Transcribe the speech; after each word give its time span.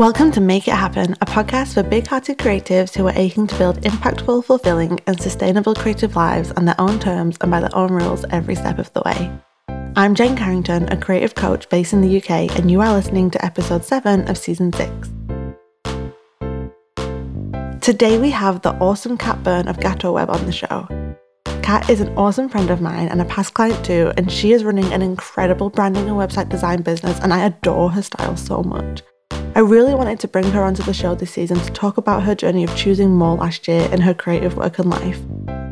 Welcome 0.00 0.30
to 0.30 0.40
Make 0.40 0.66
It 0.66 0.72
Happen, 0.72 1.12
a 1.20 1.26
podcast 1.26 1.74
for 1.74 1.82
big 1.82 2.06
hearted 2.06 2.38
creatives 2.38 2.96
who 2.96 3.06
are 3.06 3.12
aching 3.14 3.46
to 3.46 3.54
build 3.58 3.82
impactful, 3.82 4.46
fulfilling, 4.46 4.98
and 5.06 5.20
sustainable 5.20 5.74
creative 5.74 6.16
lives 6.16 6.50
on 6.52 6.64
their 6.64 6.80
own 6.80 6.98
terms 6.98 7.36
and 7.42 7.50
by 7.50 7.60
their 7.60 7.76
own 7.76 7.92
rules 7.92 8.24
every 8.30 8.54
step 8.54 8.78
of 8.78 8.90
the 8.94 9.02
way. 9.04 9.30
I'm 9.96 10.14
Jane 10.14 10.38
Carrington, 10.38 10.90
a 10.90 10.96
creative 10.96 11.34
coach 11.34 11.68
based 11.68 11.92
in 11.92 12.00
the 12.00 12.16
UK, 12.16 12.50
and 12.56 12.70
you 12.70 12.80
are 12.80 12.94
listening 12.94 13.30
to 13.32 13.44
episode 13.44 13.84
7 13.84 14.26
of 14.26 14.38
season 14.38 14.72
6. 14.72 15.10
Today 17.82 18.18
we 18.18 18.30
have 18.30 18.62
the 18.62 18.72
awesome 18.80 19.18
Kat 19.18 19.42
Byrne 19.42 19.68
of 19.68 19.80
Gateau 19.80 20.14
Web 20.14 20.30
on 20.30 20.46
the 20.46 20.52
show. 20.52 20.88
Kat 21.62 21.90
is 21.90 22.00
an 22.00 22.16
awesome 22.16 22.48
friend 22.48 22.70
of 22.70 22.80
mine 22.80 23.08
and 23.08 23.20
a 23.20 23.26
past 23.26 23.52
client 23.52 23.84
too, 23.84 24.14
and 24.16 24.32
she 24.32 24.52
is 24.52 24.64
running 24.64 24.90
an 24.94 25.02
incredible 25.02 25.68
branding 25.68 26.08
and 26.08 26.16
website 26.16 26.48
design 26.48 26.80
business, 26.80 27.20
and 27.20 27.34
I 27.34 27.44
adore 27.44 27.90
her 27.90 28.00
style 28.00 28.38
so 28.38 28.62
much. 28.62 29.02
I 29.52 29.60
really 29.60 29.94
wanted 29.94 30.20
to 30.20 30.28
bring 30.28 30.48
her 30.52 30.62
onto 30.62 30.84
the 30.84 30.94
show 30.94 31.16
this 31.16 31.32
season 31.32 31.58
to 31.58 31.70
talk 31.72 31.96
about 31.96 32.22
her 32.22 32.36
journey 32.36 32.62
of 32.62 32.74
choosing 32.76 33.10
more 33.10 33.36
last 33.36 33.66
year 33.66 33.82
in 33.92 34.00
her 34.00 34.14
creative 34.14 34.56
work 34.56 34.78
and 34.78 34.88
life. 34.88 35.18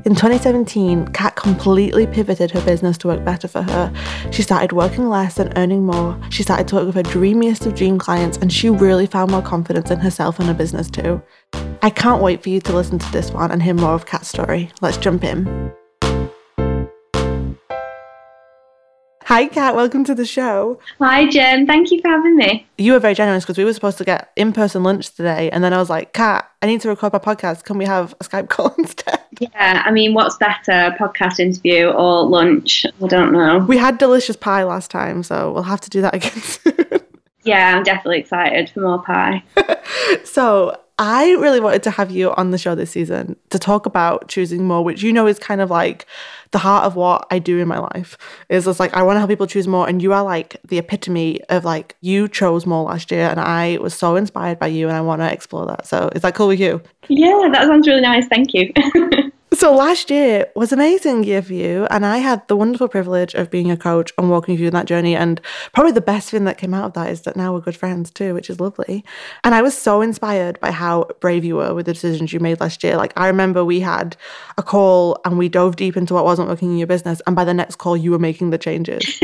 In 0.04 0.14
2017, 0.14 1.08
Kat 1.08 1.36
completely 1.36 2.06
pivoted 2.06 2.50
her 2.50 2.60
business 2.62 2.98
to 2.98 3.08
work 3.08 3.24
better 3.24 3.46
for 3.46 3.62
her. 3.62 3.92
She 4.32 4.42
started 4.42 4.72
working 4.72 5.08
less 5.08 5.38
and 5.38 5.56
earning 5.56 5.86
more. 5.86 6.18
She 6.30 6.42
started 6.42 6.66
to 6.68 6.74
work 6.74 6.86
with 6.86 6.96
her 6.96 7.02
dreamiest 7.04 7.66
of 7.66 7.76
dream 7.76 7.98
clients, 7.98 8.36
and 8.38 8.52
she 8.52 8.68
really 8.68 9.06
found 9.06 9.30
more 9.30 9.42
confidence 9.42 9.92
in 9.92 10.00
herself 10.00 10.40
and 10.40 10.48
her 10.48 10.54
business 10.54 10.90
too. 10.90 11.22
I 11.80 11.90
can't 11.90 12.22
wait 12.22 12.42
for 12.42 12.48
you 12.48 12.60
to 12.62 12.72
listen 12.72 12.98
to 12.98 13.12
this 13.12 13.30
one 13.30 13.52
and 13.52 13.62
hear 13.62 13.74
more 13.74 13.94
of 13.94 14.06
Kat's 14.06 14.28
story. 14.28 14.70
Let's 14.80 14.96
jump 14.96 15.22
in. 15.22 15.72
Hi, 19.38 19.46
Kat. 19.46 19.76
Welcome 19.76 20.02
to 20.02 20.16
the 20.16 20.26
show. 20.26 20.80
Hi, 20.98 21.28
Jen. 21.28 21.64
Thank 21.64 21.92
you 21.92 22.00
for 22.00 22.08
having 22.08 22.34
me. 22.36 22.66
You 22.76 22.94
were 22.94 22.98
very 22.98 23.14
generous 23.14 23.44
because 23.44 23.56
we 23.56 23.64
were 23.64 23.72
supposed 23.72 23.96
to 23.98 24.04
get 24.04 24.32
in 24.34 24.52
person 24.52 24.82
lunch 24.82 25.14
today. 25.14 25.48
And 25.52 25.62
then 25.62 25.72
I 25.72 25.78
was 25.78 25.88
like, 25.88 26.12
Kat, 26.12 26.50
I 26.60 26.66
need 26.66 26.80
to 26.80 26.88
record 26.88 27.12
my 27.12 27.20
podcast. 27.20 27.62
Can 27.62 27.78
we 27.78 27.84
have 27.84 28.16
a 28.20 28.24
Skype 28.24 28.48
call 28.48 28.74
instead? 28.78 29.20
Yeah, 29.38 29.84
I 29.86 29.92
mean, 29.92 30.12
what's 30.12 30.36
better, 30.38 30.92
podcast 30.98 31.38
interview 31.38 31.86
or 31.86 32.24
lunch? 32.24 32.84
I 33.00 33.06
don't 33.06 33.30
know. 33.30 33.58
We 33.58 33.76
had 33.76 33.98
delicious 33.98 34.34
pie 34.34 34.64
last 34.64 34.90
time, 34.90 35.22
so 35.22 35.52
we'll 35.52 35.62
have 35.62 35.82
to 35.82 35.88
do 35.90 36.00
that 36.00 36.16
again 36.16 36.32
soon. 36.42 37.00
yeah, 37.44 37.76
I'm 37.76 37.84
definitely 37.84 38.18
excited 38.18 38.70
for 38.70 38.80
more 38.80 39.04
pie. 39.04 39.44
so, 40.24 40.80
I 40.98 41.30
really 41.34 41.60
wanted 41.60 41.84
to 41.84 41.92
have 41.92 42.10
you 42.10 42.32
on 42.32 42.50
the 42.50 42.58
show 42.58 42.74
this 42.74 42.90
season 42.90 43.36
to 43.50 43.58
talk 43.58 43.86
about 43.86 44.28
choosing 44.28 44.66
more, 44.66 44.82
which 44.84 45.02
you 45.02 45.12
know 45.12 45.28
is 45.28 45.38
kind 45.38 45.60
of 45.60 45.70
like 45.70 46.06
the 46.50 46.58
heart 46.58 46.84
of 46.84 46.96
what 46.96 47.26
I 47.30 47.38
do 47.38 47.60
in 47.60 47.68
my 47.68 47.78
life. 47.78 48.18
Is 48.48 48.64
just 48.64 48.80
like 48.80 48.92
I 48.94 49.02
want 49.02 49.14
to 49.14 49.20
help 49.20 49.30
people 49.30 49.46
choose 49.46 49.68
more, 49.68 49.88
and 49.88 50.02
you 50.02 50.12
are 50.12 50.24
like 50.24 50.56
the 50.66 50.78
epitome 50.78 51.40
of 51.50 51.64
like 51.64 51.94
you 52.00 52.26
chose 52.26 52.66
more 52.66 52.82
last 52.84 53.12
year, 53.12 53.28
and 53.28 53.38
I 53.38 53.78
was 53.80 53.94
so 53.94 54.16
inspired 54.16 54.58
by 54.58 54.66
you, 54.66 54.88
and 54.88 54.96
I 54.96 55.00
want 55.00 55.20
to 55.20 55.32
explore 55.32 55.66
that. 55.66 55.86
So 55.86 56.10
is 56.16 56.22
that 56.22 56.34
cool 56.34 56.48
with 56.48 56.58
you? 56.58 56.82
Yeah, 57.08 57.48
that 57.52 57.68
sounds 57.68 57.86
really 57.86 58.00
nice. 58.00 58.26
Thank 58.26 58.52
you. 58.52 58.72
So 59.58 59.74
last 59.74 60.08
year 60.08 60.46
was 60.54 60.70
amazing 60.70 61.24
year 61.24 61.42
for 61.42 61.52
you, 61.52 61.88
and 61.90 62.06
I 62.06 62.18
had 62.18 62.46
the 62.46 62.54
wonderful 62.54 62.86
privilege 62.86 63.34
of 63.34 63.50
being 63.50 63.72
a 63.72 63.76
coach 63.76 64.12
and 64.16 64.30
walking 64.30 64.52
you 64.54 64.58
through 64.58 64.70
that 64.70 64.86
journey. 64.86 65.16
And 65.16 65.40
probably 65.72 65.90
the 65.90 66.00
best 66.00 66.30
thing 66.30 66.44
that 66.44 66.58
came 66.58 66.72
out 66.72 66.84
of 66.84 66.92
that 66.92 67.10
is 67.10 67.22
that 67.22 67.34
now 67.34 67.52
we're 67.52 67.60
good 67.62 67.74
friends 67.74 68.12
too, 68.12 68.34
which 68.34 68.50
is 68.50 68.60
lovely. 68.60 69.04
And 69.42 69.56
I 69.56 69.62
was 69.62 69.76
so 69.76 70.00
inspired 70.00 70.60
by 70.60 70.70
how 70.70 71.08
brave 71.18 71.44
you 71.44 71.56
were 71.56 71.74
with 71.74 71.86
the 71.86 71.92
decisions 71.92 72.32
you 72.32 72.38
made 72.38 72.60
last 72.60 72.84
year. 72.84 72.96
Like 72.96 73.12
I 73.16 73.26
remember 73.26 73.64
we 73.64 73.80
had 73.80 74.16
a 74.58 74.62
call 74.62 75.20
and 75.24 75.36
we 75.38 75.48
dove 75.48 75.74
deep 75.74 75.96
into 75.96 76.14
what 76.14 76.24
wasn't 76.24 76.48
working 76.48 76.70
in 76.70 76.78
your 76.78 76.86
business, 76.86 77.20
and 77.26 77.34
by 77.34 77.44
the 77.44 77.52
next 77.52 77.78
call 77.78 77.96
you 77.96 78.12
were 78.12 78.18
making 78.20 78.50
the 78.50 78.58
changes. 78.58 79.20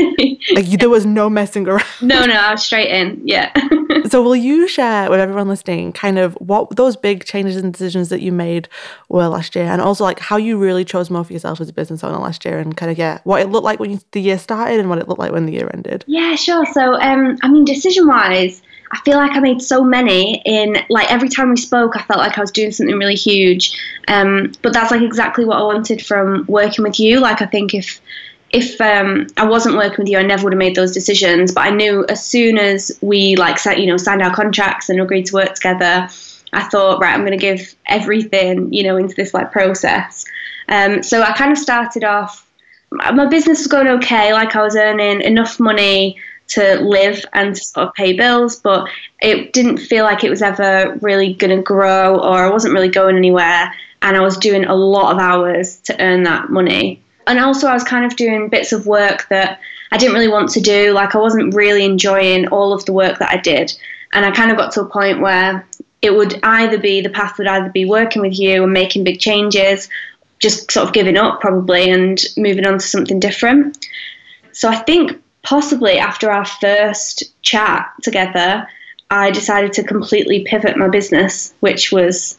like 0.53 0.67
you, 0.67 0.77
there 0.77 0.89
was 0.89 1.05
no 1.05 1.29
messing 1.29 1.65
around. 1.65 1.85
No, 2.01 2.25
no, 2.25 2.33
I 2.33 2.51
was 2.51 2.63
straight 2.63 2.89
in. 2.89 3.21
Yeah. 3.23 3.53
so 4.09 4.21
will 4.21 4.35
you 4.35 4.67
share 4.67 5.09
with 5.09 5.19
everyone 5.19 5.47
listening 5.47 5.93
kind 5.93 6.19
of 6.19 6.33
what 6.35 6.75
those 6.75 6.97
big 6.97 7.23
changes 7.23 7.55
and 7.55 7.71
decisions 7.71 8.09
that 8.09 8.21
you 8.21 8.31
made 8.31 8.67
were 9.07 9.27
last 9.27 9.55
year, 9.55 9.65
and 9.65 9.81
also 9.81 10.03
like 10.03 10.19
how 10.25 10.37
you 10.37 10.57
really 10.57 10.83
chose 10.83 11.11
more 11.11 11.23
for 11.23 11.33
yourself 11.33 11.61
as 11.61 11.69
a 11.69 11.73
business 11.73 12.03
owner 12.03 12.17
last 12.17 12.45
year 12.45 12.57
and 12.57 12.75
kind 12.75 12.91
of 12.91 12.97
yeah 12.97 13.19
what 13.25 13.41
it 13.41 13.49
looked 13.49 13.63
like 13.63 13.79
when 13.79 13.91
you, 13.91 13.99
the 14.11 14.21
year 14.21 14.39
started 14.39 14.79
and 14.79 14.89
what 14.89 14.97
it 14.97 15.07
looked 15.07 15.19
like 15.19 15.31
when 15.31 15.45
the 15.45 15.53
year 15.53 15.69
ended 15.71 16.03
yeah 16.07 16.35
sure 16.35 16.65
so 16.73 16.95
um 16.95 17.37
i 17.43 17.47
mean 17.47 17.63
decision 17.63 18.07
wise 18.07 18.61
I 18.91 18.99
feel 19.01 19.17
like 19.17 19.31
I 19.31 19.39
made 19.39 19.61
so 19.61 19.83
many 19.83 20.41
in 20.45 20.77
like 20.89 21.11
every 21.11 21.27
time 21.27 21.49
we 21.49 21.57
spoke, 21.57 21.97
I 21.97 22.03
felt 22.03 22.19
like 22.19 22.37
I 22.37 22.41
was 22.41 22.51
doing 22.51 22.71
something 22.71 22.95
really 22.95 23.15
huge. 23.15 23.75
Um, 24.07 24.53
but 24.61 24.73
that's 24.73 24.91
like 24.91 25.01
exactly 25.01 25.43
what 25.43 25.57
I 25.57 25.63
wanted 25.63 26.05
from 26.05 26.45
working 26.47 26.83
with 26.83 26.99
you. 26.99 27.19
Like 27.19 27.41
I 27.41 27.47
think 27.47 27.73
if 27.73 27.99
if 28.51 28.79
um, 28.79 29.27
I 29.37 29.45
wasn't 29.45 29.75
working 29.75 29.97
with 29.97 30.07
you, 30.07 30.17
I 30.17 30.21
never 30.21 30.43
would 30.43 30.53
have 30.53 30.59
made 30.59 30.75
those 30.75 30.93
decisions. 30.93 31.51
But 31.51 31.65
I 31.65 31.71
knew 31.71 32.05
as 32.07 32.23
soon 32.23 32.57
as 32.57 32.97
we 33.01 33.35
like 33.35 33.57
you 33.65 33.87
know, 33.87 33.97
signed 33.97 34.21
our 34.21 34.33
contracts 34.33 34.87
and 34.87 35.01
agreed 35.01 35.25
to 35.25 35.33
work 35.33 35.55
together, 35.55 36.07
I 36.55 36.63
thought, 36.63 37.01
right, 37.01 37.13
I'm 37.13 37.25
going 37.25 37.31
to 37.31 37.37
give 37.37 37.75
everything, 37.87 38.73
you 38.73 38.83
know, 38.83 38.97
into 38.97 39.13
this 39.13 39.33
like 39.33 39.51
process. 39.51 40.25
Um, 40.69 41.03
so 41.03 41.21
I 41.21 41.33
kind 41.33 41.51
of 41.51 41.57
started 41.57 42.03
off, 42.03 42.49
my 42.91 43.25
business 43.25 43.59
was 43.59 43.67
going 43.67 43.87
okay, 43.87 44.33
like 44.33 44.55
I 44.55 44.63
was 44.63 44.75
earning 44.75 45.21
enough 45.21 45.59
money 45.59 46.17
to 46.47 46.79
live 46.81 47.25
and 47.33 47.55
to 47.55 47.63
sort 47.63 47.87
of 47.87 47.93
pay 47.93 48.13
bills, 48.13 48.55
but 48.57 48.87
it 49.21 49.51
didn't 49.51 49.77
feel 49.77 50.05
like 50.05 50.23
it 50.23 50.29
was 50.29 50.41
ever 50.41 50.97
really 51.01 51.33
going 51.33 51.55
to 51.55 51.61
grow 51.61 52.19
or 52.19 52.37
I 52.37 52.49
wasn't 52.49 52.73
really 52.73 52.89
going 52.89 53.17
anywhere. 53.17 53.73
And 54.01 54.15
I 54.15 54.21
was 54.21 54.37
doing 54.37 54.65
a 54.65 54.75
lot 54.75 55.13
of 55.13 55.19
hours 55.19 55.77
to 55.81 56.01
earn 56.01 56.23
that 56.23 56.51
money. 56.51 57.01
And 57.27 57.39
also, 57.39 57.67
I 57.67 57.73
was 57.73 57.83
kind 57.83 58.05
of 58.05 58.15
doing 58.15 58.49
bits 58.49 58.71
of 58.71 58.85
work 58.85 59.27
that 59.29 59.59
I 59.91 59.97
didn't 59.97 60.13
really 60.13 60.27
want 60.27 60.49
to 60.51 60.61
do. 60.61 60.93
Like, 60.93 61.15
I 61.15 61.17
wasn't 61.17 61.55
really 61.55 61.83
enjoying 61.83 62.47
all 62.49 62.71
of 62.71 62.85
the 62.85 62.93
work 62.93 63.17
that 63.17 63.31
I 63.31 63.37
did. 63.37 63.73
And 64.13 64.25
I 64.25 64.31
kind 64.31 64.51
of 64.51 64.57
got 64.57 64.71
to 64.73 64.81
a 64.81 64.85
point 64.85 65.21
where 65.21 65.67
it 66.05 66.15
would 66.15 66.39
either 66.43 66.77
be 66.77 67.01
the 67.01 67.09
path 67.09 67.37
would 67.37 67.47
either 67.47 67.69
be 67.69 67.85
working 67.85 68.21
with 68.21 68.39
you 68.39 68.63
and 68.63 68.71
making 68.71 69.03
big 69.03 69.19
changes 69.19 69.89
just 70.39 70.71
sort 70.71 70.87
of 70.87 70.93
giving 70.93 71.17
up 71.17 71.41
probably 71.41 71.89
and 71.89 72.23
moving 72.37 72.65
on 72.65 72.73
to 72.73 72.85
something 72.85 73.19
different. 73.19 73.87
So 74.51 74.69
I 74.69 74.75
think 74.75 75.21
possibly 75.41 75.97
after 75.97 76.31
our 76.31 76.45
first 76.45 77.23
chat 77.41 77.91
together, 78.03 78.67
I 79.09 79.31
decided 79.31 79.73
to 79.73 79.83
completely 79.83 80.43
pivot 80.43 80.77
my 80.77 80.87
business, 80.87 81.53
which 81.59 81.91
was 81.91 82.37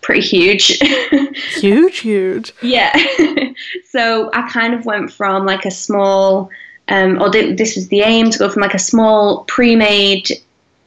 pretty 0.00 0.20
huge. 0.20 0.78
huge, 1.54 1.98
huge. 1.98 2.52
Yeah. 2.62 2.94
so 3.90 4.30
I 4.32 4.48
kind 4.50 4.74
of 4.74 4.86
went 4.86 5.12
from 5.12 5.46
like 5.46 5.64
a 5.64 5.70
small, 5.70 6.50
um, 6.88 7.20
or 7.20 7.30
this 7.30 7.76
was 7.76 7.88
the 7.88 8.00
aim 8.00 8.30
to 8.30 8.38
go 8.38 8.48
from 8.48 8.62
like 8.62 8.74
a 8.74 8.78
small 8.78 9.44
pre 9.44 9.76
made 9.76 10.28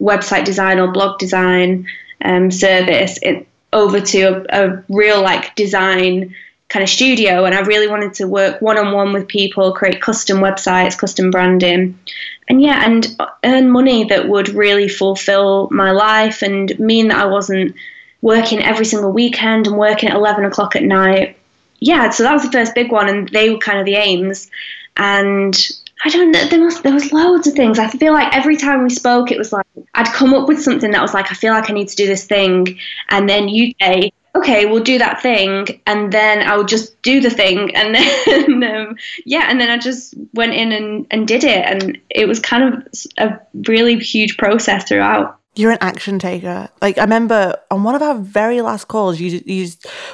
website 0.01 0.45
design 0.45 0.79
or 0.79 0.91
blog 0.91 1.19
design 1.19 1.85
um, 2.23 2.51
service 2.51 3.19
it, 3.21 3.47
over 3.71 4.01
to 4.01 4.21
a, 4.21 4.67
a 4.67 4.83
real 4.89 5.21
like 5.21 5.55
design 5.55 6.35
kind 6.69 6.83
of 6.83 6.89
studio 6.89 7.45
and 7.45 7.55
I 7.55 7.61
really 7.61 7.87
wanted 7.87 8.13
to 8.15 8.27
work 8.27 8.61
one 8.61 8.77
on 8.77 8.93
one 8.93 9.11
with 9.11 9.27
people, 9.27 9.73
create 9.73 10.01
custom 10.01 10.37
websites, 10.37 10.97
custom 10.97 11.31
branding. 11.31 11.99
And 12.47 12.61
yeah, 12.61 12.83
and 12.85 13.15
earn 13.43 13.69
money 13.69 14.05
that 14.05 14.27
would 14.27 14.49
really 14.49 14.87
fulfill 14.87 15.67
my 15.71 15.91
life 15.91 16.41
and 16.41 16.77
mean 16.79 17.09
that 17.09 17.19
I 17.19 17.25
wasn't 17.25 17.75
working 18.21 18.61
every 18.61 18.85
single 18.85 19.11
weekend 19.11 19.67
and 19.67 19.77
working 19.77 20.09
at 20.09 20.15
11 20.15 20.45
o'clock 20.45 20.75
at 20.75 20.83
night. 20.83 21.37
Yeah, 21.79 22.09
so 22.09 22.23
that 22.23 22.33
was 22.33 22.43
the 22.43 22.51
first 22.51 22.75
big 22.75 22.91
one, 22.91 23.07
and 23.07 23.29
they 23.29 23.49
were 23.49 23.57
kind 23.57 23.79
of 23.79 23.85
the 23.85 23.95
aims. 23.95 24.49
And 24.97 25.55
I 26.05 26.09
don't 26.09 26.31
know, 26.31 26.47
there 26.47 26.61
was, 26.61 26.81
there 26.81 26.93
was 26.93 27.11
loads 27.11 27.47
of 27.47 27.55
things. 27.55 27.77
I 27.77 27.89
feel 27.89 28.13
like 28.13 28.33
every 28.33 28.55
time 28.55 28.83
we 28.83 28.89
spoke, 28.89 29.31
it 29.31 29.37
was 29.37 29.51
like 29.51 29.65
I'd 29.95 30.07
come 30.07 30.33
up 30.33 30.47
with 30.47 30.61
something 30.61 30.91
that 30.91 31.01
was 31.01 31.13
like, 31.13 31.31
I 31.31 31.35
feel 31.35 31.53
like 31.53 31.69
I 31.69 31.73
need 31.73 31.89
to 31.89 31.95
do 31.95 32.07
this 32.07 32.25
thing. 32.25 32.79
And 33.09 33.27
then 33.27 33.49
you 33.49 33.73
say, 33.81 34.13
okay, 34.35 34.65
we'll 34.65 34.83
do 34.83 34.97
that 34.97 35.21
thing, 35.21 35.81
and 35.85 36.11
then 36.13 36.41
I 36.47 36.55
would 36.57 36.67
just 36.67 37.01
do 37.01 37.19
the 37.19 37.29
thing, 37.29 37.75
and 37.75 37.95
then 37.95 38.63
um, 38.63 38.95
yeah, 39.25 39.47
and 39.49 39.59
then 39.59 39.69
I 39.69 39.77
just 39.77 40.13
went 40.33 40.53
in 40.53 40.71
and, 40.71 41.07
and 41.11 41.27
did 41.27 41.43
it, 41.43 41.65
and 41.65 41.97
it 42.09 42.27
was 42.27 42.39
kind 42.39 42.63
of 42.73 43.05
a 43.17 43.39
really 43.67 43.99
huge 43.99 44.37
process 44.37 44.87
throughout. 44.87 45.37
You're 45.55 45.71
an 45.71 45.79
action 45.81 46.19
taker. 46.19 46.69
Like 46.81 46.97
I 46.97 47.01
remember 47.01 47.57
on 47.69 47.83
one 47.83 47.95
of 47.95 48.01
our 48.01 48.15
very 48.15 48.61
last 48.61 48.87
calls, 48.87 49.19
you, 49.19 49.41
you 49.45 49.67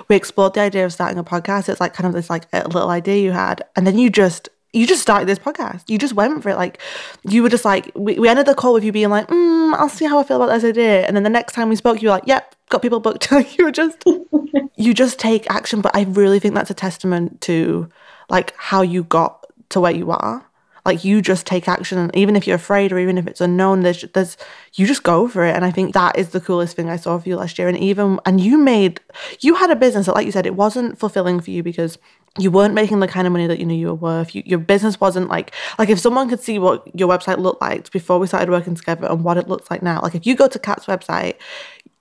we 0.07 0.15
explored 0.15 0.55
the 0.55 0.61
idea 0.61 0.85
of 0.85 0.93
starting 0.93 1.19
a 1.19 1.23
podcast. 1.23 1.69
It's 1.69 1.81
like 1.81 1.93
kind 1.93 2.07
of 2.07 2.13
this 2.13 2.29
like 2.29 2.51
little 2.51 2.89
idea 2.89 3.21
you 3.21 3.31
had, 3.31 3.63
and 3.75 3.85
then 3.85 3.99
you 3.99 4.09
just 4.09 4.49
you 4.75 4.85
just 4.85 5.01
started 5.01 5.27
this 5.27 5.39
podcast. 5.39 5.83
You 5.87 5.97
just 5.97 6.13
went 6.13 6.43
for 6.43 6.49
it. 6.49 6.57
Like 6.57 6.79
you 7.23 7.41
were 7.41 7.49
just 7.49 7.65
like 7.65 7.91
we, 7.95 8.19
we 8.19 8.27
ended 8.27 8.45
the 8.45 8.53
call 8.53 8.73
with 8.73 8.83
you 8.83 8.91
being 8.91 9.09
like, 9.09 9.27
mm, 9.27 9.73
I'll 9.75 9.89
see 9.89 10.05
how 10.05 10.19
I 10.19 10.23
feel 10.23 10.41
about 10.41 10.53
this 10.53 10.63
idea. 10.63 11.05
And 11.07 11.15
then 11.15 11.23
the 11.23 11.29
next 11.29 11.53
time 11.53 11.69
we 11.69 11.75
spoke, 11.75 12.01
you 12.01 12.09
were 12.09 12.15
like, 12.15 12.27
Yep, 12.27 12.55
got 12.69 12.81
people 12.81 12.99
booked. 12.99 13.31
you 13.57 13.63
were 13.63 13.71
just 13.71 14.03
you 14.75 14.93
just 14.93 15.17
take 15.17 15.49
action. 15.49 15.81
But 15.81 15.95
I 15.95 16.03
really 16.03 16.39
think 16.39 16.55
that's 16.55 16.69
a 16.69 16.75
testament 16.75 17.41
to 17.41 17.89
like 18.29 18.53
how 18.57 18.81
you 18.81 19.03
got 19.05 19.45
to 19.69 19.79
where 19.79 19.95
you 19.95 20.11
are. 20.11 20.45
Like 20.85 21.03
you 21.03 21.19
just 21.19 21.47
take 21.47 21.67
action, 21.67 21.97
and 21.97 22.15
even 22.15 22.35
if 22.35 22.45
you're 22.45 22.57
afraid 22.57 22.91
or 22.91 22.99
even 22.99 23.17
if 23.17 23.25
it's 23.25 23.41
unknown, 23.41 23.81
there's 23.81 24.03
there's 24.13 24.37
you 24.75 24.85
just 24.85 25.01
go 25.01 25.27
for 25.27 25.43
it. 25.43 25.55
And 25.55 25.65
I 25.65 25.71
think 25.71 25.93
that 25.93 26.15
is 26.15 26.29
the 26.29 26.39
coolest 26.39 26.75
thing 26.75 26.91
I 26.91 26.97
saw 26.97 27.17
for 27.17 27.27
you 27.27 27.37
last 27.37 27.57
year. 27.57 27.67
And 27.67 27.77
even 27.77 28.19
and 28.23 28.39
you 28.39 28.57
made 28.57 28.99
you 29.39 29.55
had 29.55 29.71
a 29.71 29.75
business 29.75 30.05
that, 30.05 30.13
like 30.13 30.27
you 30.27 30.31
said, 30.31 30.45
it 30.45 30.55
wasn't 30.55 30.99
fulfilling 30.99 31.39
for 31.39 31.49
you 31.49 31.63
because 31.63 31.97
you 32.37 32.51
weren't 32.51 32.73
making 32.73 32.99
the 32.99 33.07
kind 33.07 33.25
of 33.25 33.33
money 33.33 33.47
that 33.47 33.59
you 33.59 33.65
knew 33.65 33.75
you 33.75 33.87
were 33.87 33.95
worth. 33.95 34.35
You, 34.35 34.43
your 34.45 34.59
business 34.59 34.99
wasn't 34.99 35.29
like 35.29 35.53
like 35.79 35.89
if 35.89 35.99
someone 35.99 36.29
could 36.29 36.41
see 36.41 36.59
what 36.59 36.83
your 36.97 37.07
website 37.07 37.37
looked 37.37 37.61
like 37.61 37.89
before 37.91 38.19
we 38.19 38.27
started 38.27 38.49
working 38.49 38.75
together 38.75 39.07
and 39.07 39.23
what 39.23 39.37
it 39.37 39.47
looks 39.47 39.71
like 39.71 39.81
now. 39.81 40.01
Like 40.01 40.15
if 40.15 40.25
you 40.25 40.35
go 40.35 40.47
to 40.47 40.59
Kat's 40.59 40.85
website, 40.85 41.35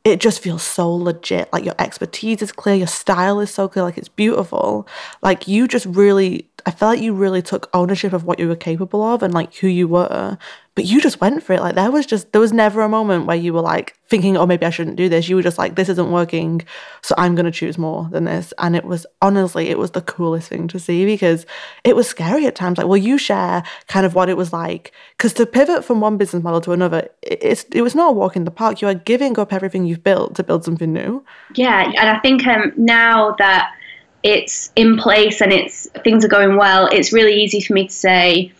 it 0.02 0.20
just 0.20 0.42
feels 0.42 0.62
so 0.62 0.92
legit. 0.92 1.52
Like 1.52 1.64
your 1.64 1.74
expertise 1.78 2.42
is 2.42 2.52
clear, 2.52 2.74
your 2.74 2.86
style 2.86 3.40
is 3.40 3.50
so 3.50 3.68
clear, 3.68 3.84
like 3.84 3.96
it's 3.96 4.08
beautiful. 4.08 4.88
Like 5.22 5.46
you 5.46 5.68
just 5.68 5.86
really 5.86 6.48
I 6.66 6.70
felt 6.70 6.94
like 6.94 7.02
you 7.02 7.12
really 7.12 7.42
took 7.42 7.68
ownership 7.74 8.12
of 8.12 8.24
what 8.24 8.38
you 8.38 8.48
were 8.48 8.56
capable 8.56 9.02
of 9.02 9.22
and 9.22 9.34
like 9.34 9.54
who 9.56 9.68
you 9.68 9.86
were. 9.86 10.38
But 10.74 10.86
you 10.86 11.00
just 11.00 11.20
went 11.20 11.42
for 11.42 11.52
it. 11.52 11.60
Like 11.60 11.74
there 11.74 11.90
was 11.90 12.06
just 12.06 12.32
there 12.32 12.40
was 12.40 12.52
never 12.52 12.80
a 12.80 12.88
moment 12.88 13.26
where 13.26 13.36
you 13.36 13.52
were 13.52 13.60
like 13.60 13.96
thinking, 14.08 14.36
oh 14.36 14.46
maybe 14.46 14.66
I 14.66 14.70
shouldn't 14.70 14.96
do 14.96 15.08
this. 15.08 15.28
You 15.28 15.36
were 15.36 15.42
just 15.42 15.58
like, 15.58 15.76
this 15.76 15.88
isn't 15.88 16.10
working, 16.10 16.62
so 17.02 17.14
I'm 17.18 17.34
gonna 17.34 17.52
choose 17.52 17.78
more 17.78 18.08
than 18.10 18.24
this. 18.24 18.52
And 18.58 18.74
it 18.74 18.84
was 18.84 19.06
honestly, 19.22 19.68
it 19.68 19.78
was 19.78 19.92
the 19.92 20.00
coolest 20.00 20.48
thing 20.48 20.66
to 20.68 20.80
see 20.80 21.04
because 21.04 21.46
it 21.84 21.94
was 21.94 22.08
scary 22.08 22.46
at 22.46 22.56
times. 22.56 22.78
Like, 22.78 22.88
will 22.88 22.96
you 22.96 23.18
share 23.18 23.62
kind 23.86 24.06
of 24.06 24.14
what 24.14 24.28
it 24.28 24.36
was 24.36 24.52
like? 24.52 24.92
Because 25.16 25.32
to 25.34 25.46
pivot 25.46 25.84
from 25.84 26.00
one 26.00 26.16
business 26.16 26.42
model 26.42 26.62
to 26.62 26.72
another, 26.72 27.08
it's 27.22 27.64
it 27.64 27.82
was 27.82 27.94
not 27.94 28.08
a 28.08 28.12
walk 28.12 28.34
in 28.34 28.44
the 28.44 28.50
park. 28.50 28.80
You 28.80 28.88
are 28.88 28.94
giving 28.94 29.38
up 29.38 29.52
everything 29.52 29.84
you've 29.84 30.02
built 30.02 30.34
to 30.36 30.42
build 30.42 30.64
something 30.64 30.92
new. 30.92 31.24
Yeah, 31.54 31.84
and 31.84 32.08
I 32.08 32.18
think 32.20 32.46
um, 32.46 32.72
now 32.76 33.36
that 33.38 33.70
it's 34.24 34.72
in 34.74 34.96
place 34.96 35.42
and 35.42 35.52
it's 35.52 35.86
things 36.02 36.24
are 36.24 36.28
going 36.28 36.56
well, 36.56 36.88
it's 36.90 37.12
really 37.12 37.34
easy 37.34 37.60
for 37.60 37.74
me 37.74 37.86
to 37.86 37.92
say, 37.92 38.50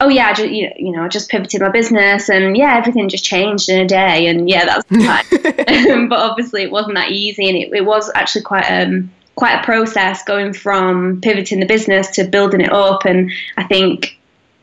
oh 0.00 0.08
yeah, 0.08 0.28
I 0.28 0.32
just, 0.32 0.48
you 0.48 0.92
know, 0.92 1.02
I 1.02 1.08
just 1.08 1.28
pivoted 1.28 1.60
my 1.60 1.70
business 1.70 2.30
and 2.30 2.56
yeah, 2.56 2.76
everything 2.76 3.08
just 3.08 3.24
changed 3.24 3.68
in 3.68 3.80
a 3.80 3.86
day 3.86 4.28
and 4.28 4.48
yeah, 4.48 4.64
that's 4.64 4.86
fine. 5.66 6.08
but 6.08 6.20
obviously, 6.20 6.62
it 6.62 6.70
wasn't 6.70 6.94
that 6.94 7.10
easy, 7.10 7.48
and 7.48 7.58
it, 7.58 7.72
it 7.72 7.84
was 7.84 8.10
actually 8.14 8.42
quite 8.42 8.70
um 8.70 9.10
quite 9.34 9.60
a 9.60 9.64
process 9.64 10.24
going 10.24 10.52
from 10.52 11.20
pivoting 11.20 11.60
the 11.60 11.66
business 11.66 12.08
to 12.10 12.24
building 12.24 12.60
it 12.60 12.72
up. 12.72 13.04
And 13.04 13.30
I 13.56 13.62
think 13.64 14.18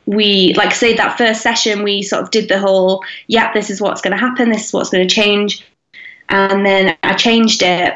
we, 0.06 0.54
like 0.56 0.74
say, 0.74 0.94
that 0.96 1.18
first 1.18 1.42
session, 1.42 1.81
we 1.81 2.02
sort 2.02 2.24
of 2.24 2.31
did 2.31 2.50
the 2.50 2.60
whole, 2.60 3.02
yeah, 3.28 3.54
this 3.54 3.69
is 3.69 3.80
what's 3.80 4.02
going 4.02 4.12
to 4.12 4.18
happen, 4.18 4.50
this 4.50 4.68
is 4.68 4.74
what's 4.74 4.90
going 4.90 5.07
to 5.07 5.16
change, 5.16 5.66
and 6.28 6.66
then 6.66 6.98
I 7.04 7.13
changed 7.13 7.62
it 7.63 7.96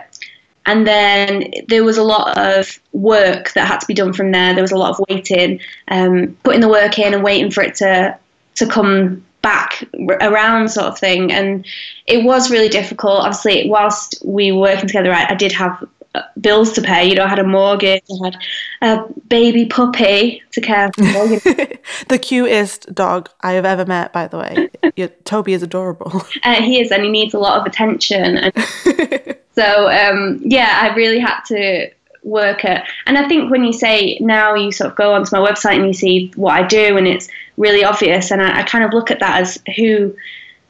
and 0.65 0.85
then 0.85 1.51
there 1.67 1.83
was 1.83 1.97
a 1.97 2.03
lot 2.03 2.37
of 2.37 2.79
work 2.93 3.53
that 3.53 3.67
had 3.67 3.79
to 3.79 3.87
be 3.87 3.93
done 3.93 4.13
from 4.13 4.31
there. 4.31 4.53
There 4.53 4.63
was 4.63 4.71
a 4.71 4.77
lot 4.77 4.91
of 4.91 5.05
waiting, 5.09 5.59
um, 5.87 6.37
putting 6.43 6.61
the 6.61 6.69
work 6.69 6.99
in 6.99 7.13
and 7.13 7.23
waiting 7.23 7.51
for 7.51 7.63
it 7.63 7.75
to 7.75 8.17
to 8.55 8.67
come 8.67 9.25
back 9.41 9.83
around, 10.21 10.69
sort 10.69 10.87
of 10.87 10.99
thing. 10.99 11.31
And 11.31 11.65
it 12.07 12.23
was 12.25 12.51
really 12.51 12.67
difficult. 12.69 13.21
Obviously, 13.21 13.69
whilst 13.69 14.21
we 14.23 14.51
were 14.51 14.59
working 14.59 14.87
together, 14.87 15.13
I, 15.13 15.27
I 15.29 15.35
did 15.35 15.53
have 15.53 15.83
bills 16.39 16.73
to 16.73 16.81
pay. 16.81 17.07
You 17.07 17.15
know, 17.15 17.23
I 17.23 17.27
had 17.27 17.39
a 17.39 17.43
mortgage, 17.43 18.03
I 18.09 18.25
had 18.25 18.37
a 18.81 19.13
baby 19.27 19.65
puppy 19.65 20.41
to 20.51 20.61
care 20.61 20.91
for. 20.93 21.03
the 22.07 22.19
cutest 22.21 22.93
dog 22.93 23.29
I 23.41 23.53
have 23.53 23.65
ever 23.65 23.85
met, 23.85 24.13
by 24.13 24.27
the 24.27 24.37
way. 24.37 25.07
Toby 25.23 25.53
is 25.53 25.63
adorable. 25.63 26.23
Uh, 26.43 26.61
he 26.61 26.79
is, 26.79 26.91
and 26.91 27.03
he 27.03 27.09
needs 27.09 27.33
a 27.33 27.39
lot 27.39 27.59
of 27.59 27.65
attention. 27.65 28.37
And 28.37 28.53
so 29.55 29.89
um, 29.89 30.39
yeah, 30.43 30.79
I 30.81 30.95
really 30.95 31.19
had 31.19 31.41
to 31.47 31.89
work 32.23 32.63
at. 32.63 32.87
And 33.05 33.17
I 33.17 33.27
think 33.27 33.51
when 33.51 33.63
you 33.63 33.73
say 33.73 34.17
now 34.21 34.55
you 34.55 34.71
sort 34.71 34.91
of 34.91 34.95
go 34.95 35.13
onto 35.13 35.35
my 35.35 35.45
website 35.45 35.75
and 35.75 35.85
you 35.85 35.93
see 35.93 36.31
what 36.35 36.53
I 36.53 36.65
do, 36.65 36.97
and 36.97 37.07
it's 37.07 37.27
really 37.57 37.83
obvious, 37.83 38.31
and 38.31 38.41
I, 38.41 38.59
I 38.59 38.63
kind 38.63 38.83
of 38.83 38.93
look 38.93 39.11
at 39.11 39.19
that 39.19 39.41
as 39.41 39.61
who. 39.75 40.15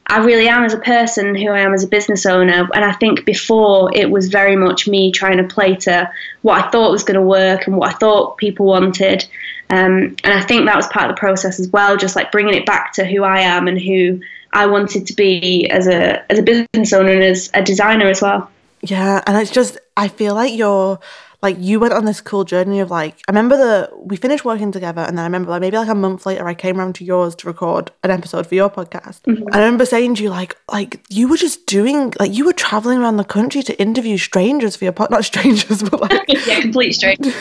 I 0.09 0.17
really 0.17 0.47
am 0.47 0.63
as 0.63 0.73
a 0.73 0.79
person, 0.79 1.35
who 1.35 1.49
I 1.49 1.59
am 1.59 1.73
as 1.73 1.83
a 1.83 1.87
business 1.87 2.25
owner. 2.25 2.67
And 2.73 2.83
I 2.83 2.93
think 2.93 3.25
before 3.25 3.91
it 3.95 4.09
was 4.09 4.29
very 4.29 4.55
much 4.55 4.87
me 4.87 5.11
trying 5.11 5.37
to 5.37 5.43
play 5.43 5.75
to 5.77 6.09
what 6.41 6.63
I 6.63 6.69
thought 6.71 6.91
was 6.91 7.03
going 7.03 7.19
to 7.19 7.21
work 7.21 7.67
and 7.67 7.77
what 7.77 7.93
I 7.93 7.97
thought 7.97 8.37
people 8.37 8.65
wanted. 8.65 9.25
Um, 9.69 10.15
and 10.23 10.33
I 10.33 10.41
think 10.41 10.65
that 10.65 10.75
was 10.75 10.87
part 10.87 11.09
of 11.09 11.15
the 11.15 11.19
process 11.19 11.59
as 11.59 11.67
well, 11.69 11.95
just 11.95 12.15
like 12.15 12.31
bringing 12.31 12.55
it 12.55 12.65
back 12.65 12.93
to 12.93 13.05
who 13.05 13.23
I 13.23 13.41
am 13.41 13.67
and 13.67 13.79
who 13.79 14.19
I 14.51 14.65
wanted 14.65 15.05
to 15.07 15.13
be 15.13 15.69
as 15.69 15.87
a 15.87 16.31
as 16.31 16.39
a 16.39 16.43
business 16.43 16.91
owner 16.91 17.11
and 17.11 17.23
as 17.23 17.51
a 17.53 17.61
designer 17.61 18.07
as 18.07 18.19
well. 18.21 18.49
Yeah, 18.81 19.21
and 19.27 19.37
it's 19.37 19.51
just 19.51 19.77
I 19.95 20.07
feel 20.07 20.33
like 20.33 20.55
you're 20.55 20.99
like 21.41 21.55
you 21.59 21.79
went 21.79 21.93
on 21.93 22.05
this 22.05 22.19
cool 22.19 22.43
journey 22.43 22.79
of 22.79 22.91
like 22.91 23.21
I 23.27 23.31
remember 23.31 23.55
the 23.55 23.89
we 23.97 24.17
finished 24.17 24.43
working 24.43 24.71
together 24.71 25.01
and 25.01 25.17
then 25.17 25.23
I 25.23 25.27
remember 25.27 25.51
like 25.51 25.61
maybe 25.61 25.77
like 25.77 25.87
a 25.87 25.95
month 25.95 26.25
later 26.25 26.47
I 26.47 26.53
came 26.53 26.79
around 26.79 26.95
to 26.95 27.05
yours 27.05 27.35
to 27.35 27.47
record 27.47 27.91
an 28.03 28.11
episode 28.11 28.45
for 28.45 28.55
your 28.55 28.69
podcast. 28.69 29.21
Mm-hmm. 29.21 29.43
And 29.43 29.55
I 29.55 29.59
remember 29.59 29.85
saying 29.85 30.15
to 30.15 30.23
you 30.23 30.29
like 30.29 30.57
like 30.71 31.01
you 31.09 31.29
were 31.29 31.37
just 31.37 31.65
doing 31.65 32.13
like 32.19 32.33
you 32.33 32.45
were 32.45 32.53
traveling 32.53 32.99
around 32.99 33.17
the 33.17 33.23
country 33.23 33.63
to 33.63 33.79
interview 33.79 34.17
strangers 34.17 34.75
for 34.75 34.83
your 34.85 34.93
pod 34.93 35.11
not 35.11 35.23
strangers 35.23 35.81
but 35.89 36.01
like 36.01 36.25
yeah 36.27 36.61
complete 36.61 36.93
strangers. 36.93 37.33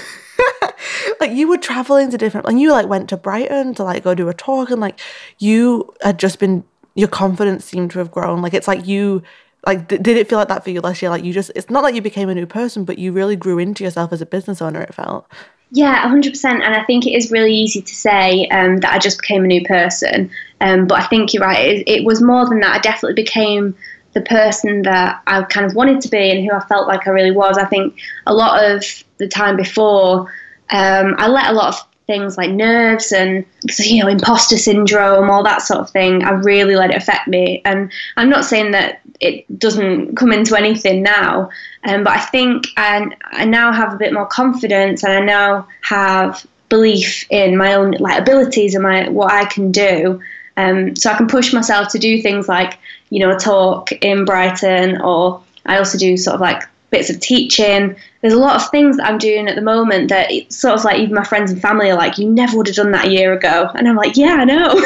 like 1.20 1.32
you 1.32 1.48
were 1.48 1.58
traveling 1.58 2.10
to 2.10 2.18
different 2.18 2.46
and 2.46 2.60
you 2.60 2.70
like 2.70 2.86
went 2.86 3.08
to 3.08 3.16
Brighton 3.16 3.74
to 3.74 3.82
like 3.82 4.04
go 4.04 4.14
do 4.14 4.28
a 4.28 4.34
talk 4.34 4.70
and 4.70 4.80
like 4.80 5.00
you 5.38 5.92
had 6.02 6.18
just 6.18 6.38
been 6.38 6.62
your 6.94 7.08
confidence 7.08 7.64
seemed 7.64 7.90
to 7.90 7.98
have 7.98 8.10
grown 8.12 8.42
like 8.42 8.54
it's 8.54 8.68
like 8.68 8.86
you 8.86 9.22
like 9.66 9.88
did 9.88 10.08
it 10.08 10.28
feel 10.28 10.38
like 10.38 10.48
that 10.48 10.64
for 10.64 10.70
you 10.70 10.80
last 10.80 11.02
year? 11.02 11.10
Like 11.10 11.24
you 11.24 11.32
just 11.32 11.50
it's 11.54 11.70
not 11.70 11.82
like 11.82 11.94
you 11.94 12.02
became 12.02 12.28
a 12.28 12.34
new 12.34 12.46
person 12.46 12.84
but 12.84 12.98
you 12.98 13.12
really 13.12 13.36
grew 13.36 13.58
into 13.58 13.84
yourself 13.84 14.12
as 14.12 14.20
a 14.20 14.26
business 14.26 14.62
owner 14.62 14.80
it 14.80 14.94
felt. 14.94 15.26
Yeah 15.70 16.02
100% 16.08 16.44
and 16.44 16.74
i 16.74 16.82
think 16.84 17.06
it 17.06 17.10
is 17.10 17.30
really 17.30 17.52
easy 17.52 17.82
to 17.82 17.94
say 17.94 18.48
um, 18.48 18.78
that 18.78 18.94
i 18.94 18.98
just 18.98 19.20
became 19.20 19.44
a 19.44 19.48
new 19.48 19.64
person. 19.64 20.30
Um, 20.60 20.86
but 20.86 21.00
i 21.00 21.06
think 21.06 21.34
you're 21.34 21.44
right. 21.44 21.58
It, 21.58 21.88
it 21.88 22.04
was 22.04 22.22
more 22.22 22.48
than 22.48 22.60
that. 22.60 22.76
I 22.76 22.78
definitely 22.78 23.22
became 23.22 23.74
the 24.14 24.22
person 24.22 24.82
that 24.82 25.22
I 25.26 25.42
kind 25.42 25.66
of 25.66 25.74
wanted 25.74 26.00
to 26.02 26.08
be 26.08 26.30
and 26.30 26.44
who 26.44 26.54
I 26.54 26.64
felt 26.66 26.88
like 26.88 27.06
I 27.06 27.10
really 27.10 27.30
was. 27.30 27.58
I 27.58 27.66
think 27.66 27.98
a 28.26 28.34
lot 28.34 28.64
of 28.64 28.82
the 29.18 29.28
time 29.28 29.56
before, 29.56 30.32
um, 30.70 31.14
I 31.18 31.28
let 31.28 31.50
a 31.50 31.52
lot 31.52 31.74
of 31.74 31.87
things 32.08 32.38
like 32.38 32.50
nerves 32.50 33.12
and 33.12 33.44
you 33.78 34.02
know 34.02 34.08
imposter 34.08 34.56
syndrome 34.56 35.30
all 35.30 35.44
that 35.44 35.62
sort 35.62 35.78
of 35.78 35.90
thing. 35.90 36.24
I 36.24 36.30
really 36.30 36.74
let 36.74 36.90
it 36.90 36.96
affect 36.96 37.28
me. 37.28 37.62
And 37.64 37.92
i'm 38.16 38.30
not 38.30 38.44
saying 38.44 38.72
that 38.72 39.00
it 39.20 39.58
doesn't 39.58 40.16
come 40.16 40.32
into 40.32 40.56
anything 40.56 41.02
now 41.02 41.50
um, 41.84 42.04
but 42.04 42.12
i 42.12 42.20
think 42.20 42.66
I, 42.76 43.06
I 43.22 43.44
now 43.44 43.72
have 43.72 43.92
a 43.92 43.96
bit 43.96 44.12
more 44.12 44.26
confidence 44.26 45.04
and 45.04 45.12
i 45.12 45.20
now 45.20 45.68
have 45.82 46.46
belief 46.68 47.26
in 47.30 47.56
my 47.56 47.74
own 47.74 47.92
like 47.92 48.20
abilities 48.20 48.74
and 48.74 48.82
my 48.82 49.08
what 49.08 49.32
i 49.32 49.44
can 49.44 49.70
do. 49.70 50.20
Um, 50.56 50.96
so 50.96 51.10
i 51.10 51.16
can 51.16 51.28
push 51.28 51.52
myself 51.52 51.88
to 51.92 51.98
do 51.98 52.20
things 52.22 52.48
like 52.48 52.78
you 53.10 53.20
know 53.20 53.30
a 53.34 53.38
talk 53.38 53.92
in 53.92 54.24
brighton 54.24 55.00
or 55.00 55.42
i 55.66 55.78
also 55.78 55.98
do 55.98 56.16
sort 56.16 56.34
of 56.34 56.40
like 56.40 56.62
bits 56.90 57.10
of 57.10 57.20
teaching. 57.20 57.96
There's 58.20 58.32
a 58.32 58.38
lot 58.38 58.56
of 58.56 58.70
things 58.70 58.96
that 58.96 59.06
I'm 59.06 59.18
doing 59.18 59.48
at 59.48 59.54
the 59.54 59.62
moment 59.62 60.08
that 60.08 60.30
it's 60.30 60.56
sort 60.56 60.74
of 60.78 60.84
like 60.84 60.98
even 60.98 61.14
my 61.14 61.24
friends 61.24 61.50
and 61.50 61.60
family 61.60 61.90
are 61.90 61.96
like, 61.96 62.18
you 62.18 62.28
never 62.28 62.56
would 62.56 62.66
have 62.66 62.76
done 62.76 62.92
that 62.92 63.06
a 63.06 63.10
year 63.10 63.32
ago. 63.32 63.70
And 63.74 63.88
I'm 63.88 63.96
like, 63.96 64.16
yeah, 64.16 64.36
I 64.36 64.44
know. 64.44 64.72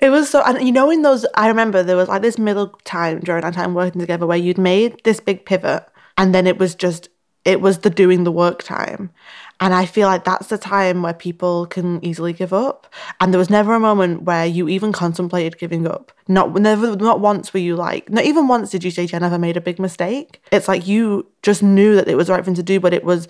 it 0.00 0.10
was 0.10 0.30
so, 0.30 0.42
and 0.44 0.64
you 0.64 0.72
know, 0.72 0.90
in 0.90 1.02
those, 1.02 1.26
I 1.34 1.48
remember 1.48 1.82
there 1.82 1.96
was 1.96 2.08
like 2.08 2.22
this 2.22 2.38
middle 2.38 2.68
time 2.84 3.20
during 3.20 3.44
our 3.44 3.52
time 3.52 3.74
working 3.74 4.00
together 4.00 4.26
where 4.26 4.38
you'd 4.38 4.58
made 4.58 5.00
this 5.04 5.20
big 5.20 5.44
pivot 5.44 5.84
and 6.16 6.34
then 6.34 6.46
it 6.46 6.58
was 6.58 6.74
just, 6.74 7.08
it 7.48 7.62
was 7.62 7.78
the 7.78 7.88
doing 7.88 8.24
the 8.24 8.30
work 8.30 8.62
time. 8.62 9.10
And 9.58 9.72
I 9.74 9.86
feel 9.86 10.06
like 10.06 10.24
that's 10.24 10.48
the 10.48 10.58
time 10.58 11.02
where 11.02 11.14
people 11.14 11.66
can 11.66 12.04
easily 12.04 12.34
give 12.34 12.52
up. 12.52 12.86
And 13.20 13.32
there 13.32 13.38
was 13.38 13.48
never 13.48 13.74
a 13.74 13.80
moment 13.80 14.22
where 14.22 14.44
you 14.44 14.68
even 14.68 14.92
contemplated 14.92 15.58
giving 15.58 15.86
up. 15.86 16.12
Not 16.28 16.52
never 16.54 16.94
not 16.94 17.20
once 17.20 17.54
were 17.54 17.60
you 17.60 17.74
like, 17.74 18.10
not 18.10 18.24
even 18.24 18.48
once 18.48 18.70
did 18.70 18.84
you 18.84 18.90
say 18.90 19.06
Jennifer 19.06 19.38
made 19.38 19.56
a 19.56 19.62
big 19.62 19.78
mistake. 19.78 20.42
It's 20.52 20.68
like 20.68 20.86
you 20.86 21.26
just 21.42 21.62
knew 21.62 21.96
that 21.96 22.06
it 22.06 22.16
was 22.16 22.26
the 22.26 22.34
right 22.34 22.44
thing 22.44 22.54
to 22.54 22.62
do, 22.62 22.78
but 22.78 22.92
it 22.92 23.02
was 23.02 23.26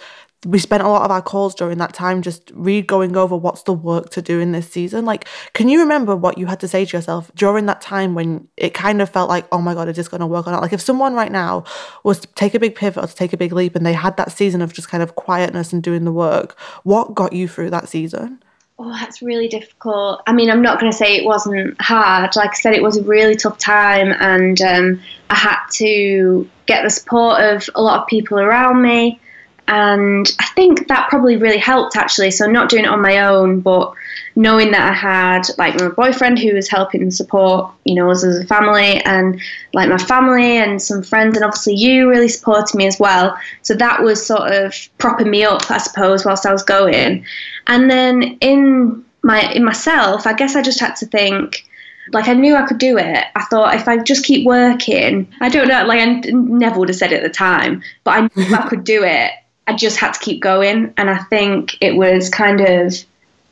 we 0.46 0.58
spent 0.58 0.84
a 0.84 0.88
lot 0.88 1.02
of 1.02 1.10
our 1.10 1.20
calls 1.20 1.54
during 1.54 1.78
that 1.78 1.92
time 1.92 2.22
just 2.22 2.52
re 2.54 2.80
going 2.80 3.16
over 3.16 3.36
what's 3.36 3.62
the 3.64 3.72
work 3.72 4.10
to 4.10 4.22
do 4.22 4.38
in 4.38 4.52
this 4.52 4.70
season. 4.70 5.04
Like, 5.04 5.26
can 5.52 5.68
you 5.68 5.80
remember 5.80 6.14
what 6.14 6.38
you 6.38 6.46
had 6.46 6.60
to 6.60 6.68
say 6.68 6.84
to 6.84 6.96
yourself 6.96 7.32
during 7.34 7.66
that 7.66 7.80
time 7.80 8.14
when 8.14 8.46
it 8.56 8.72
kind 8.72 9.02
of 9.02 9.10
felt 9.10 9.28
like, 9.28 9.46
oh 9.50 9.60
my 9.60 9.74
God, 9.74 9.88
is 9.88 9.96
this 9.96 10.06
going 10.06 10.20
to 10.20 10.26
work 10.26 10.46
or 10.46 10.52
not? 10.52 10.62
Like, 10.62 10.72
if 10.72 10.80
someone 10.80 11.14
right 11.14 11.32
now 11.32 11.64
was 12.04 12.20
to 12.20 12.28
take 12.28 12.54
a 12.54 12.60
big 12.60 12.76
pivot 12.76 13.02
or 13.02 13.06
to 13.08 13.14
take 13.14 13.32
a 13.32 13.36
big 13.36 13.52
leap 13.52 13.74
and 13.74 13.84
they 13.84 13.92
had 13.92 14.16
that 14.16 14.30
season 14.30 14.62
of 14.62 14.72
just 14.72 14.88
kind 14.88 15.02
of 15.02 15.16
quietness 15.16 15.72
and 15.72 15.82
doing 15.82 16.04
the 16.04 16.12
work, 16.12 16.58
what 16.84 17.14
got 17.14 17.32
you 17.32 17.48
through 17.48 17.70
that 17.70 17.88
season? 17.88 18.40
Oh, 18.80 18.92
that's 18.92 19.20
really 19.20 19.48
difficult. 19.48 20.22
I 20.28 20.32
mean, 20.32 20.50
I'm 20.50 20.62
not 20.62 20.78
going 20.78 20.92
to 20.92 20.96
say 20.96 21.16
it 21.16 21.24
wasn't 21.24 21.80
hard. 21.80 22.36
Like 22.36 22.50
I 22.50 22.54
said, 22.54 22.74
it 22.74 22.82
was 22.82 22.96
a 22.96 23.02
really 23.02 23.34
tough 23.34 23.58
time, 23.58 24.14
and 24.20 24.60
um, 24.60 25.00
I 25.30 25.34
had 25.34 25.58
to 25.72 26.48
get 26.66 26.84
the 26.84 26.90
support 26.90 27.40
of 27.40 27.68
a 27.74 27.82
lot 27.82 28.02
of 28.02 28.06
people 28.06 28.38
around 28.38 28.80
me 28.80 29.20
and 29.68 30.34
I 30.40 30.46
think 30.54 30.88
that 30.88 31.10
probably 31.10 31.36
really 31.36 31.58
helped 31.58 31.94
actually. 31.94 32.30
So 32.30 32.46
not 32.46 32.70
doing 32.70 32.84
it 32.84 32.90
on 32.90 33.02
my 33.02 33.18
own, 33.18 33.60
but 33.60 33.92
knowing 34.34 34.70
that 34.70 34.90
I 34.90 34.94
had 34.94 35.42
like 35.58 35.78
my 35.78 35.88
boyfriend 35.88 36.38
who 36.38 36.54
was 36.54 36.70
helping 36.70 37.02
and 37.02 37.14
support, 37.14 37.70
you 37.84 37.94
know, 37.94 38.10
us 38.10 38.24
as 38.24 38.38
a 38.38 38.46
family, 38.46 39.02
and 39.04 39.38
like 39.74 39.90
my 39.90 39.98
family 39.98 40.56
and 40.56 40.80
some 40.80 41.02
friends, 41.02 41.36
and 41.36 41.44
obviously 41.44 41.74
you 41.74 42.08
really 42.08 42.30
supported 42.30 42.76
me 42.76 42.86
as 42.86 42.98
well. 42.98 43.38
So 43.60 43.74
that 43.74 44.02
was 44.02 44.24
sort 44.24 44.50
of 44.50 44.74
propping 44.96 45.30
me 45.30 45.44
up, 45.44 45.70
I 45.70 45.76
suppose, 45.76 46.24
whilst 46.24 46.46
I 46.46 46.52
was 46.52 46.62
going. 46.62 47.26
And 47.66 47.90
then 47.90 48.38
in 48.40 49.04
my 49.22 49.52
in 49.52 49.64
myself, 49.64 50.26
I 50.26 50.32
guess 50.32 50.56
I 50.56 50.62
just 50.62 50.80
had 50.80 50.96
to 50.96 51.06
think 51.06 51.66
like 52.14 52.26
I 52.26 52.32
knew 52.32 52.56
I 52.56 52.66
could 52.66 52.78
do 52.78 52.96
it. 52.96 53.24
I 53.36 53.44
thought 53.50 53.74
if 53.74 53.86
I 53.86 53.98
just 53.98 54.24
keep 54.24 54.46
working, 54.46 55.30
I 55.42 55.50
don't 55.50 55.68
know, 55.68 55.84
like 55.84 56.00
I 56.00 56.06
never 56.30 56.78
would 56.78 56.88
have 56.88 56.96
said 56.96 57.12
it 57.12 57.22
at 57.22 57.22
the 57.22 57.28
time, 57.28 57.82
but 58.04 58.12
I 58.12 58.20
knew 58.34 58.54
I 58.54 58.66
could 58.66 58.84
do 58.84 59.04
it 59.04 59.32
I 59.68 59.74
just 59.74 59.98
had 59.98 60.14
to 60.14 60.20
keep 60.20 60.40
going. 60.40 60.92
And 60.96 61.08
I 61.08 61.18
think 61.24 61.76
it 61.80 61.94
was 61.94 62.28
kind 62.28 62.60
of 62.60 62.94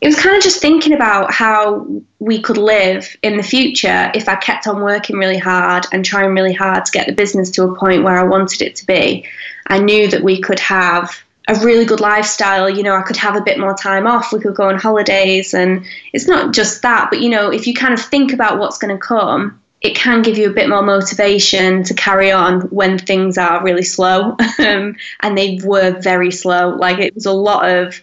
it 0.00 0.08
was 0.08 0.20
kind 0.20 0.36
of 0.36 0.42
just 0.42 0.60
thinking 0.60 0.92
about 0.92 1.32
how 1.32 1.86
we 2.18 2.40
could 2.40 2.58
live 2.58 3.16
in 3.22 3.38
the 3.38 3.42
future 3.42 4.10
if 4.14 4.28
I 4.28 4.36
kept 4.36 4.66
on 4.66 4.82
working 4.82 5.16
really 5.16 5.38
hard 5.38 5.86
and 5.90 6.04
trying 6.04 6.34
really 6.34 6.52
hard 6.52 6.84
to 6.84 6.92
get 6.92 7.06
the 7.06 7.14
business 7.14 7.50
to 7.52 7.64
a 7.64 7.74
point 7.74 8.02
where 8.02 8.18
I 8.18 8.22
wanted 8.22 8.60
it 8.60 8.76
to 8.76 8.86
be. 8.86 9.26
I 9.68 9.78
knew 9.78 10.08
that 10.08 10.22
we 10.22 10.40
could 10.40 10.58
have 10.58 11.16
a 11.48 11.54
really 11.56 11.86
good 11.86 12.00
lifestyle. 12.00 12.68
You 12.68 12.82
know, 12.82 12.94
I 12.94 13.02
could 13.02 13.16
have 13.16 13.36
a 13.36 13.40
bit 13.40 13.58
more 13.58 13.74
time 13.74 14.06
off. 14.06 14.32
We 14.32 14.40
could 14.40 14.54
go 14.54 14.68
on 14.68 14.78
holidays. 14.78 15.54
And 15.54 15.86
it's 16.12 16.28
not 16.28 16.52
just 16.52 16.82
that, 16.82 17.08
but, 17.10 17.20
you 17.20 17.30
know, 17.30 17.50
if 17.50 17.66
you 17.66 17.72
kind 17.72 17.94
of 17.94 18.00
think 18.00 18.32
about 18.32 18.58
what's 18.58 18.78
going 18.78 18.94
to 18.94 19.02
come, 19.02 19.60
it 19.86 19.96
can 19.96 20.22
give 20.22 20.36
you 20.36 20.50
a 20.50 20.52
bit 20.52 20.68
more 20.68 20.82
motivation 20.82 21.82
to 21.84 21.94
carry 21.94 22.30
on 22.30 22.62
when 22.62 22.98
things 22.98 23.38
are 23.38 23.62
really 23.64 23.84
slow. 23.84 24.36
Um, 24.58 24.96
and 25.20 25.36
they 25.36 25.60
were 25.62 26.00
very 26.00 26.30
slow. 26.32 26.70
Like 26.70 26.98
it 26.98 27.14
was 27.14 27.26
a 27.26 27.32
lot 27.32 27.68
of 27.68 28.00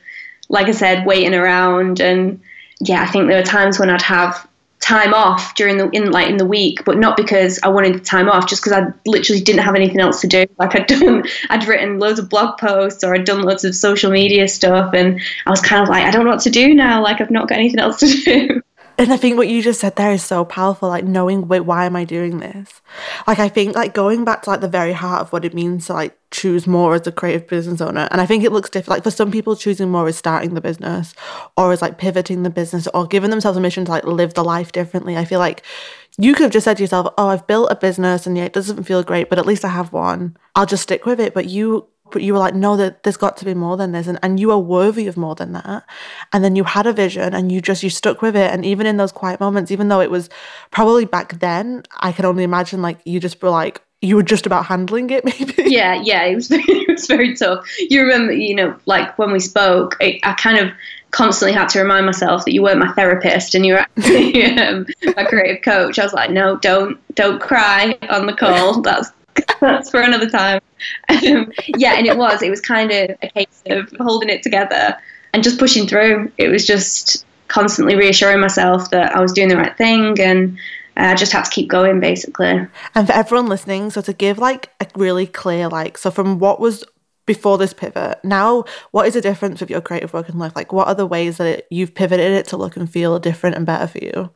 like 0.50 0.68
I 0.68 0.72
said, 0.72 1.06
waiting 1.06 1.34
around. 1.34 2.00
And 2.00 2.40
yeah, 2.80 3.02
I 3.02 3.08
think 3.08 3.28
there 3.28 3.38
were 3.38 3.46
times 3.46 3.80
when 3.80 3.90
I'd 3.90 4.02
have 4.02 4.48
time 4.80 5.14
off 5.14 5.56
during 5.56 5.78
the 5.78 5.90
in 5.92 6.12
like 6.12 6.30
in 6.30 6.38
the 6.38 6.46
week, 6.46 6.84
but 6.86 6.98
not 6.98 7.18
because 7.18 7.60
I 7.64 7.70
wanted 7.70 7.96
the 7.96 8.00
time 8.00 8.30
off, 8.30 8.48
just 8.48 8.64
because 8.64 8.74
I 8.78 8.94
literally 9.06 9.42
didn't 9.42 9.64
have 9.64 9.76
anything 9.76 10.00
else 10.00 10.22
to 10.22 10.28
do. 10.28 10.46
Like 10.60 10.76
I'd 10.76 10.88
done, 11.00 11.24
I'd 11.50 11.68
written 11.68 12.00
loads 12.00 12.20
of 12.20 12.30
blog 12.30 12.58
posts 12.60 13.04
or 13.04 13.16
I'd 13.16 13.26
done 13.26 13.42
loads 13.44 13.64
of 13.64 13.76
social 13.76 14.12
media 14.12 14.48
stuff, 14.48 14.94
and 14.94 15.20
I 15.46 15.50
was 15.50 15.62
kind 15.62 15.82
of 15.82 15.90
like, 15.90 16.04
I 16.04 16.12
don't 16.12 16.26
know 16.26 16.32
what 16.32 16.42
to 16.42 16.50
do 16.50 16.74
now. 16.74 17.02
Like 17.02 17.22
I've 17.22 17.32
not 17.32 17.50
got 17.50 17.58
anything 17.58 17.80
else 17.80 18.00
to 18.00 18.08
do. 18.08 18.62
And 18.98 19.12
I 19.12 19.18
think 19.18 19.38
what 19.38 19.48
you 19.48 19.62
just 19.62 19.80
said 19.80 19.96
there 19.96 20.12
is 20.12 20.24
so 20.24 20.46
powerful, 20.46 20.88
like 20.88 21.04
knowing, 21.04 21.48
wait, 21.48 21.62
why 21.62 21.86
am 21.86 21.96
I 21.96 22.04
doing 22.04 22.40
this? 22.40 22.82
Like, 23.26 23.40
I 23.40 23.50
think, 23.50 23.76
like, 23.76 23.94
going 23.94 24.24
back 24.24 24.44
to, 24.44 24.52
like, 24.52 24.62
the 24.62 24.68
very 24.68 24.94
heart 24.94 25.22
of 25.22 25.34
what 25.34 25.46
it 25.46 25.54
means 25.54 25.88
to, 25.88 25.94
like, 25.94 26.18
choose 26.32 26.68
more 26.68 26.94
as 26.94 27.08
a 27.08 27.12
creative 27.12 27.48
business 27.48 27.82
owner. 27.82 28.08
And 28.12 28.22
I 28.22 28.26
think 28.26 28.44
it 28.44 28.52
looks 28.52 28.70
different. 28.70 28.98
Like, 28.98 29.04
for 29.04 29.12
some 29.12 29.32
people, 29.32 29.56
choosing 29.56 29.90
more 29.90 30.08
is 30.08 30.18
starting 30.18 30.54
the 30.54 30.62
business 30.62 31.16
or 31.58 31.74
is, 31.74 31.82
like, 31.82 31.98
pivoting 31.98 32.44
the 32.44 32.50
business 32.50 32.88
or 32.94 33.08
giving 33.08 33.32
themselves 33.32 33.58
a 33.58 33.62
mission 33.62 33.84
to, 33.86 33.92
like, 33.92 34.06
live 34.06 34.36
the 34.36 34.44
life 34.44 34.72
differently. 34.72 35.18
I 35.18 35.26
feel 35.26 35.40
like 35.40 35.64
you 36.18 36.34
could 36.34 36.44
have 36.44 36.52
just 36.52 36.66
said 36.66 36.78
to 36.78 36.84
yourself, 36.84 37.12
oh, 37.18 37.30
I've 37.30 37.48
built 37.48 37.72
a 37.72 37.76
business 37.76 38.28
and 38.28 38.38
yeah, 38.38 38.46
it 38.46 38.54
doesn't 38.54 38.84
feel 38.84 39.02
great, 39.02 39.30
but 39.30 39.40
at 39.40 39.48
least 39.48 39.66
I 39.66 39.70
have 39.70 39.92
one. 39.92 40.38
I'll 40.56 40.68
just 40.68 40.84
stick 40.84 41.08
with 41.08 41.20
it. 41.20 41.34
But 41.34 41.50
you 41.50 41.88
but 42.14 42.22
you 42.22 42.32
were 42.32 42.40
like, 42.40 42.56
no, 42.56 42.78
that 42.78 43.04
there's 43.04 43.18
got 43.18 43.36
to 43.38 43.46
be 43.46 43.54
more 43.54 43.76
than 43.76 43.92
this, 43.92 44.08
and, 44.08 44.18
and 44.24 44.40
you 44.40 44.52
are 44.52 44.60
worthy 44.60 45.08
of 45.08 45.18
more 45.18 45.36
than 45.36 45.52
that. 45.54 45.84
And 46.32 46.44
then 46.44 46.56
you 46.56 46.64
had 46.64 46.88
a 46.88 46.94
vision, 46.94 47.34
and 47.34 47.52
you 47.52 47.60
just 47.60 47.84
you 47.84 47.90
stuck 47.90 48.22
with 48.22 48.36
it. 48.36 48.52
And 48.52 48.64
even 48.64 48.86
in 48.86 48.98
those 48.98 49.12
quiet 49.12 49.40
moments, 49.40 49.72
even 49.72 49.90
though 49.90 50.00
it 50.00 50.12
was 50.12 50.30
probably 50.72 51.06
back 51.06 51.40
then, 51.40 51.84
I 51.98 52.12
can 52.14 52.26
only 52.26 52.44
imagine 52.44 52.82
like 52.82 53.00
you 53.04 53.20
just 53.20 53.42
were 53.42 53.50
like 53.50 53.82
you 54.04 54.18
were 54.18 54.24
just 54.24 54.46
about 54.46 54.66
handling 54.66 55.10
it, 55.10 55.26
maybe. 55.40 55.72
Yeah, 55.72 56.00
yeah, 56.04 56.24
it 56.26 56.36
was 56.36 56.48
it 56.52 56.88
was 56.88 57.08
very 57.08 57.36
tough. 57.36 57.66
You 57.90 58.02
remember, 58.02 58.34
you 58.34 58.56
know, 58.56 58.78
like 58.86 59.18
when 59.18 59.32
we 59.32 59.40
spoke, 59.40 59.98
I, 60.02 60.20
I 60.24 60.34
kind 60.34 60.60
of 60.60 60.72
constantly 61.12 61.54
had 61.54 61.70
to 61.70 61.80
remind 61.80 62.06
myself 62.06 62.44
that 62.44 62.54
you 62.54 62.62
weren't 62.62 62.80
my 62.80 62.92
therapist 62.94 63.56
and 63.56 63.66
you 63.66 63.74
were 63.74 63.80
actually 63.98 64.44
um, 64.58 64.86
my 65.16 65.24
creative 65.24 65.64
coach. 65.64 65.98
I 65.98 66.04
was 66.04 66.14
like, 66.14 66.30
no, 66.30 66.58
don't 66.58 67.00
don't 67.16 67.42
cry 67.42 67.98
on 68.10 68.26
the 68.28 68.34
call. 68.34 68.82
That's 68.82 69.12
that's 69.62 69.90
for 69.90 70.02
another 70.02 70.30
time. 70.30 70.62
Um, 71.10 71.52
yeah, 71.78 71.94
and 71.94 72.06
it 72.06 72.18
was. 72.18 72.42
It 72.42 72.50
was 72.50 72.62
kind 72.62 72.92
of 72.92 73.18
a 73.22 73.30
case 73.30 73.64
of 73.68 73.92
holding 74.00 74.30
it 74.30 74.44
together 74.44 74.98
and 75.34 75.44
just 75.44 75.60
pushing 75.60 75.88
through. 75.88 76.32
It 76.38 76.50
was 76.50 76.66
just 76.66 77.26
constantly 77.48 77.96
reassuring 77.96 78.40
myself 78.40 78.90
that 78.92 79.16
I 79.16 79.22
was 79.22 79.32
doing 79.32 79.48
the 79.48 79.58
right 79.58 79.78
thing 79.78 80.20
and 80.20 80.58
I 80.96 81.16
just 81.16 81.32
had 81.32 81.46
to 81.46 81.52
keep 81.52 81.70
going 81.70 82.00
basically. 82.00 82.68
And 82.96 83.08
for 83.08 83.14
everyone 83.14 83.48
listening, 83.48 83.90
so 83.92 84.02
to 84.02 84.14
give 84.14 84.38
like 84.38 84.70
a 84.80 84.88
really 84.96 85.28
clear, 85.28 85.68
like, 85.68 85.98
so 85.98 86.12
from 86.12 86.40
what 86.40 86.60
was 86.60 86.84
before 87.26 87.58
this 87.58 87.74
pivot, 87.74 88.20
now 88.24 88.66
what 88.92 89.08
is 89.08 89.14
the 89.14 89.22
difference 89.22 89.60
with 89.60 89.70
your 89.70 89.82
creative 89.82 90.14
work 90.14 90.30
in 90.30 90.38
life? 90.38 90.54
Like, 90.56 90.74
what 90.74 90.88
are 90.88 90.96
the 90.96 91.06
ways 91.06 91.38
that 91.38 91.48
it, 91.48 91.68
you've 91.70 91.96
pivoted 91.96 92.32
it 92.32 92.48
to 92.50 92.58
look 92.58 92.76
and 92.76 92.90
feel 92.90 93.18
different 93.20 93.56
and 93.56 93.66
better 93.66 93.88
for 93.88 94.00
you? 94.00 94.32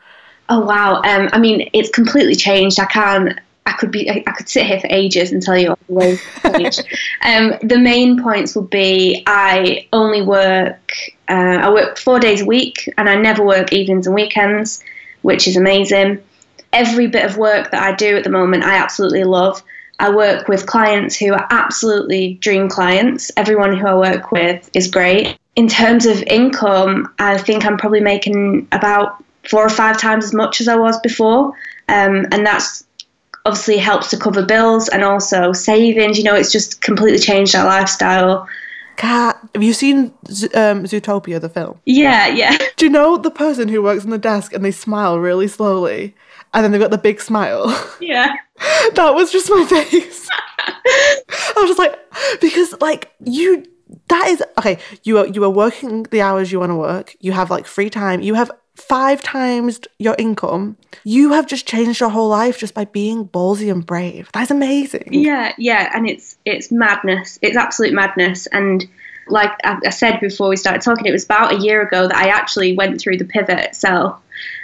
Oh 0.50 0.62
wow! 0.62 1.02
Um, 1.04 1.28
I 1.34 1.40
mean, 1.40 1.70
it's 1.74 1.90
completely 1.90 2.34
changed. 2.34 2.80
I 2.80 2.86
can't 2.86 3.38
I 3.68 3.74
could 3.74 3.92
be 3.92 4.10
I, 4.10 4.32
could 4.32 4.48
sit 4.48 4.66
here 4.66 4.80
for 4.80 4.88
ages 4.90 5.32
and 5.32 5.44
tell 5.44 5.58
you 5.58 5.70
all 5.70 5.80
the 5.88 5.94
ways 5.94 6.22
um, 7.22 7.54
the 7.62 7.78
main 7.78 8.22
points 8.24 8.56
would 8.56 8.70
be 8.70 9.24
I 9.28 9.88
only 9.92 10.22
work 10.22 10.80
uh, 11.28 11.60
I 11.62 11.70
work 11.70 11.98
four 11.98 12.20
days 12.20 12.42
a 12.42 12.46
week 12.46 12.90
and 12.98 13.10
I 13.10 13.16
never 13.16 13.44
work 13.44 13.74
evenings 13.74 14.08
and 14.08 14.16
weekends, 14.16 14.82
which 15.22 15.48
is 15.48 15.58
amazing. 15.58 16.24
Every 16.72 17.08
bit 17.08 17.26
of 17.26 17.38
work 17.38 17.72
that 17.72 17.84
I 17.84 17.94
do 17.94 18.16
at 18.16 18.24
the 18.24 18.30
moment 18.30 18.64
I 18.64 18.78
absolutely 18.78 19.26
love. 19.26 19.62
I 20.00 20.16
work 20.16 20.48
with 20.48 20.66
clients 20.66 21.18
who 21.18 21.34
are 21.34 21.48
absolutely 21.50 22.36
dream 22.36 22.70
clients. 22.70 23.32
Everyone 23.36 23.76
who 23.76 23.88
I 23.88 23.96
work 23.96 24.32
with 24.32 24.70
is 24.74 24.88
great. 24.90 25.38
In 25.58 25.68
terms 25.68 26.06
of 26.06 26.22
income, 26.24 27.14
I 27.20 27.38
think 27.38 27.66
I'm 27.66 27.78
probably 27.78 28.00
making 28.00 28.68
about 28.72 29.22
four 29.50 29.66
or 29.66 29.70
five 29.70 29.98
times 29.98 30.24
as 30.24 30.34
much 30.34 30.62
as 30.62 30.68
I 30.68 30.76
was 30.76 31.00
before. 31.00 31.48
Um, 31.90 32.28
and 32.32 32.46
that's 32.46 32.87
obviously 33.48 33.78
helps 33.78 34.10
to 34.10 34.18
cover 34.18 34.46
bills 34.46 34.90
and 34.90 35.04
also 35.04 35.54
savings. 35.54 36.18
You 36.18 36.26
know, 36.26 36.36
it's 36.36 36.52
just 36.52 36.82
completely 36.82 37.20
changed 37.20 37.56
our 37.56 37.66
lifestyle. 37.66 38.48
Kat, 38.98 39.40
have 39.54 39.64
you 39.64 39.74
seen 39.74 39.98
um, 40.54 40.84
Zootopia, 40.84 41.40
the 41.40 41.50
film? 41.50 41.80
Yeah, 41.86 42.28
yeah. 42.28 42.58
Do 42.78 42.86
you 42.86 42.92
know 42.92 43.18
the 43.18 43.32
person 43.32 43.68
who 43.70 43.82
works 43.82 44.04
on 44.04 44.10
the 44.10 44.18
desk 44.18 44.54
and 44.54 44.66
they 44.66 44.72
smile 44.72 45.20
really 45.20 45.48
slowly? 45.48 46.16
And 46.54 46.64
then 46.64 46.72
they've 46.72 46.82
got 46.82 46.92
the 46.92 46.98
big 46.98 47.22
smile. 47.22 47.66
Yeah. 48.00 48.36
that 48.94 49.16
was 49.16 49.32
just 49.32 49.50
my 49.50 49.66
face. 49.70 50.28
I 50.32 51.54
was 51.58 51.70
just 51.70 51.80
like, 51.80 51.98
because 52.42 52.74
like 52.82 53.12
you 53.24 53.66
that 54.10 54.28
is 54.28 54.44
okay 54.58 54.78
you 55.04 55.18
are 55.18 55.28
you 55.28 55.44
are 55.44 55.50
working 55.50 56.04
the 56.12 56.22
hours 56.22 56.52
you 56.52 56.60
want 56.60 56.72
to 56.72 56.76
work 56.76 57.16
you 57.20 57.32
have 57.32 57.50
like 57.50 57.66
free 57.66 57.90
time 57.90 58.22
you 58.22 58.34
have 58.34 58.52
five 58.78 59.24
times 59.24 59.80
your 59.98 60.16
income, 60.20 60.78
you 61.04 61.32
have 61.34 61.48
just 61.48 61.68
changed 61.68 62.00
your 62.00 62.10
whole 62.10 62.30
life 62.30 62.60
just 62.60 62.74
by 62.74 62.86
being 62.86 63.28
ballsy 63.28 63.72
and 63.72 63.86
brave. 63.86 64.30
That's 64.34 64.52
amazing. 64.52 65.10
Yeah, 65.12 65.54
yeah, 65.58 65.92
and 65.94 66.08
it's 66.08 66.38
it's 66.46 66.72
madness. 66.72 67.40
It's 67.42 67.58
absolute 67.58 67.94
madness. 67.94 68.48
And 68.48 68.88
like 69.28 69.52
I 69.64 69.90
said 69.90 70.20
before 70.20 70.50
we 70.50 70.56
started 70.56 70.82
talking, 70.82 71.06
it 71.06 71.12
was 71.12 71.26
about 71.26 71.54
a 71.54 71.58
year 71.58 71.82
ago 71.82 72.08
that 72.08 72.16
I 72.16 72.30
actually 72.30 72.76
went 72.76 73.02
through 73.02 73.18
the 73.18 73.26
pivot 73.26 73.60
itself. 73.60 74.22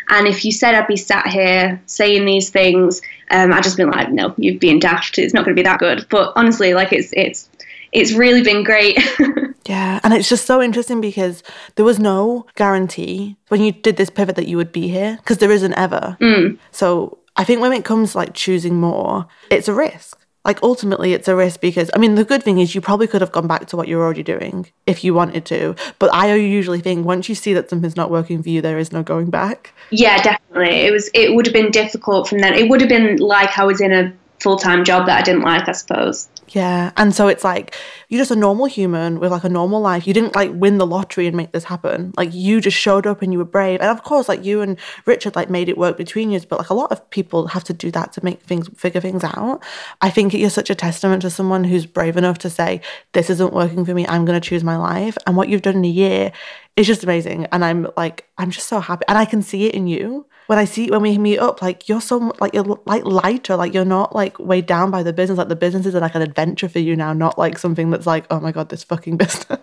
And 0.10 0.28
if 0.28 0.46
you 0.46 0.52
said 0.52 0.76
I'd 0.76 0.88
be 0.88 0.98
sat 0.98 1.28
here 1.28 1.82
saying 1.86 2.26
these 2.26 2.50
things, 2.50 3.02
um, 3.32 3.52
I'd 3.52 3.64
just 3.64 3.78
been 3.78 3.90
like, 3.90 4.12
no, 4.12 4.34
you've 4.38 4.60
been 4.60 4.80
daft. 4.80 5.18
It's 5.18 5.34
not 5.34 5.44
going 5.44 5.56
to 5.56 5.60
be 5.60 5.66
that 5.66 5.80
good. 5.80 6.06
But 6.10 6.34
honestly, 6.36 6.74
like 6.74 6.94
it's 6.94 7.12
it's 7.14 7.50
it's 7.94 8.12
really 8.14 8.42
been 8.42 8.64
great. 8.64 8.98
yeah, 9.66 10.00
and 10.04 10.14
it's 10.14 10.28
just 10.28 10.46
so 10.46 10.62
interesting 10.62 11.00
because 11.00 11.44
there 11.76 11.86
was 11.86 12.00
no 12.00 12.46
guarantee 12.56 13.38
when 13.48 13.62
you 13.62 13.72
did 13.72 13.98
this 13.98 14.10
pivot 14.10 14.36
that 14.36 14.48
you 14.48 14.58
would 14.58 14.72
be 14.72 14.88
here 14.90 15.18
because 15.18 15.38
there 15.38 15.52
isn't 15.52 15.74
ever. 15.76 16.18
Mm. 16.20 16.58
So 16.72 17.20
I 17.36 17.44
think 17.44 17.62
when 17.62 17.72
it 17.72 17.86
comes 17.86 18.16
like 18.16 18.34
choosing 18.34 18.80
more, 18.80 19.28
it's 19.50 19.68
a 19.68 19.74
risk. 19.74 20.20
Like 20.44 20.62
ultimately, 20.62 21.14
it's 21.14 21.30
a 21.30 21.36
risk 21.36 21.62
because 21.62 21.90
I 21.96 22.00
mean 22.00 22.16
the 22.16 22.26
good 22.26 22.44
thing 22.44 22.60
is 22.60 22.76
you 22.76 22.82
probably 22.82 23.08
could 23.08 23.22
have 23.22 23.32
gone 23.32 23.48
back 23.48 23.68
to 23.68 23.78
what 23.78 23.88
you're 23.88 24.04
already 24.04 24.24
doing 24.24 24.68
if 24.86 25.04
you 25.04 25.14
wanted 25.14 25.46
to. 25.46 25.76
But 26.00 26.14
I 26.14 26.34
usually 26.34 26.82
think 26.82 27.06
once 27.06 27.30
you 27.30 27.36
see 27.36 27.54
that 27.54 27.70
something's 27.70 27.96
not 27.96 28.12
working 28.12 28.44
for 28.44 28.50
you, 28.50 28.62
there 28.62 28.78
is 28.78 28.92
no 28.92 29.04
going 29.04 29.30
back. 29.30 29.74
Yeah, 29.90 30.22
definitely. 30.22 30.82
It 30.88 30.92
was. 30.92 31.10
It 31.14 31.34
would 31.34 31.46
have 31.46 31.54
been 31.54 31.72
difficult 31.72 32.28
from 32.28 32.40
then. 32.40 32.56
It 32.56 32.70
would 32.70 32.82
have 32.82 32.90
been 32.90 33.18
like 33.18 33.58
I 33.58 33.64
was 33.64 33.80
in 33.80 33.94
a 33.94 34.12
full 34.42 34.58
time 34.58 34.84
job 34.84 35.06
that 35.06 35.18
I 35.18 35.22
didn't 35.22 35.44
like, 35.44 35.70
I 35.70 35.72
suppose. 35.72 36.28
Yeah. 36.50 36.92
And 36.98 37.16
so 37.16 37.28
it's 37.28 37.44
like 37.44 37.76
you're 38.10 38.20
just 38.20 38.32
a 38.32 38.36
normal 38.36 38.66
human 38.66 39.20
with 39.20 39.32
like 39.32 39.44
a 39.44 39.50
normal 39.50 39.82
life. 39.82 40.06
You 40.06 40.14
didn't 40.14 40.36
like 40.36 40.52
win 40.54 40.78
the 40.78 40.86
lottery 40.86 41.28
and 41.28 41.36
make 41.36 41.52
this 41.52 41.64
happen. 41.64 42.14
Like 42.18 42.34
you 42.34 42.62
just 42.62 42.78
showed 42.78 43.08
up 43.08 43.22
and 43.22 43.32
you 43.32 43.40
were 43.40 43.46
brave. 43.46 43.80
And 43.82 43.90
of 43.90 44.04
course, 44.04 44.28
like 44.28 44.44
you 44.44 44.62
and 44.62 44.78
Richard 45.06 45.36
like 45.36 45.50
made 45.50 45.70
it 45.70 45.78
work 45.78 45.98
between 45.98 46.32
you. 46.32 46.40
But 46.42 46.60
like 46.60 46.70
a 46.70 46.74
lot 46.74 46.92
of 46.92 47.10
people 47.10 47.48
have 47.48 47.64
to 47.66 47.74
do 47.74 47.92
that 47.92 48.14
to 48.14 48.24
make 48.24 48.42
things 48.42 48.70
figure 48.76 49.02
things 49.02 49.24
out. 49.24 49.64
I 50.02 50.10
think 50.10 50.34
you're 50.34 50.50
such 50.50 50.70
a 50.70 50.76
testament 50.76 51.22
to 51.24 51.30
someone 51.30 51.64
who's 51.64 51.86
brave 51.86 52.18
enough 52.18 52.40
to 52.40 52.50
say, 52.50 52.82
This 53.14 53.30
isn't 53.30 53.54
working 53.54 53.86
for 53.86 53.94
me. 53.94 54.06
I'm 54.08 54.26
gonna 54.26 54.42
choose 54.42 54.64
my 54.64 54.78
life. 54.78 55.18
And 55.26 55.36
what 55.36 55.50
you've 55.50 55.62
done 55.62 55.78
in 55.78 55.86
a 55.86 55.90
year 55.90 56.32
is 56.76 56.88
just 56.88 57.04
amazing. 57.04 57.46
And 57.52 57.64
I'm 57.64 57.88
like, 57.96 58.28
I'm 58.38 58.52
just 58.52 58.68
so 58.68 58.80
happy. 58.80 59.06
And 59.08 59.18
I 59.18 59.26
can 59.26 59.42
see 59.42 59.68
it 59.68 59.76
in 59.76 59.88
you 59.88 60.26
when 60.48 60.60
I 60.60 60.66
see 60.66 60.90
when 60.90 61.02
we 61.02 61.18
meet 61.18 61.40
up, 61.40 61.62
like 61.62 61.88
you're 61.88 62.02
so 62.02 62.34
like 62.40 62.54
you're 62.54 62.64
like 62.86 63.06
lighter, 63.06 63.56
like 63.56 63.74
you're 63.74 63.86
not 63.86 64.16
like 64.16 64.38
weighed 64.40 64.66
down 64.66 64.92
by 64.92 65.04
the 65.04 65.14
business. 65.14 65.38
Like 65.38 65.50
the 65.50 65.56
business 65.56 65.86
is 65.86 65.94
like 65.94 66.16
an 66.16 66.22
adventure 66.22 66.70
for 66.70 66.80
you 66.80 66.96
now, 66.96 67.14
not 67.14 67.38
like 67.38 67.58
something 67.58 67.90
that's 67.90 68.06
like, 68.06 68.26
oh 68.32 68.40
my 68.40 68.52
god, 68.52 68.70
this 68.70 68.84
fucking 68.84 69.18
business. 69.24 69.60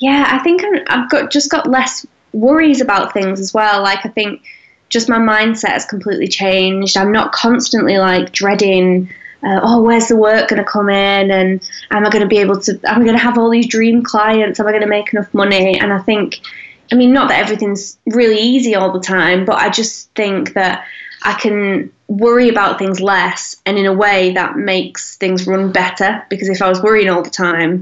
Yeah, 0.00 0.28
I 0.28 0.38
think 0.40 0.62
i 0.64 0.94
have 0.96 1.08
got 1.08 1.30
just 1.30 1.50
got 1.50 1.68
less 1.68 2.04
worries 2.32 2.80
about 2.80 3.12
things 3.12 3.40
as 3.40 3.54
well. 3.54 3.82
Like 3.82 4.04
I 4.04 4.08
think 4.08 4.42
just 4.88 5.08
my 5.08 5.18
mindset 5.18 5.70
has 5.70 5.84
completely 5.84 6.28
changed. 6.28 6.96
I'm 6.96 7.12
not 7.12 7.32
constantly 7.32 7.98
like 7.98 8.32
dreading. 8.32 9.08
Uh, 9.42 9.60
oh, 9.62 9.82
where's 9.82 10.08
the 10.08 10.16
work 10.16 10.48
going 10.48 10.62
to 10.62 10.68
come 10.68 10.88
in? 10.88 11.30
And 11.30 11.62
am 11.90 12.06
I 12.06 12.10
going 12.10 12.22
to 12.22 12.28
be 12.28 12.38
able 12.38 12.60
to? 12.60 12.72
Am 12.84 13.02
I 13.02 13.04
going 13.04 13.16
to 13.16 13.22
have 13.22 13.38
all 13.38 13.50
these 13.50 13.66
dream 13.66 14.02
clients? 14.02 14.58
Am 14.58 14.66
I 14.66 14.70
going 14.70 14.82
to 14.82 14.88
make 14.88 15.12
enough 15.12 15.32
money? 15.34 15.78
And 15.78 15.92
I 15.92 15.98
think 16.00 16.40
I 16.92 16.96
mean, 16.96 17.12
not 17.12 17.28
that 17.28 17.40
everything's 17.40 17.98
really 18.06 18.38
easy 18.38 18.74
all 18.74 18.92
the 18.92 19.00
time, 19.00 19.44
but 19.44 19.56
I 19.56 19.70
just 19.70 20.10
think 20.14 20.54
that 20.54 20.84
I 21.22 21.34
can 21.34 21.90
worry 22.08 22.48
about 22.48 22.78
things 22.78 23.00
less 23.00 23.56
and 23.64 23.78
in 23.78 23.86
a 23.86 23.92
way 23.92 24.32
that 24.32 24.56
makes 24.56 25.16
things 25.16 25.46
run 25.46 25.72
better. 25.72 26.24
Because 26.28 26.48
if 26.48 26.60
I 26.60 26.68
was 26.68 26.82
worrying 26.82 27.08
all 27.08 27.22
the 27.22 27.30
time, 27.30 27.80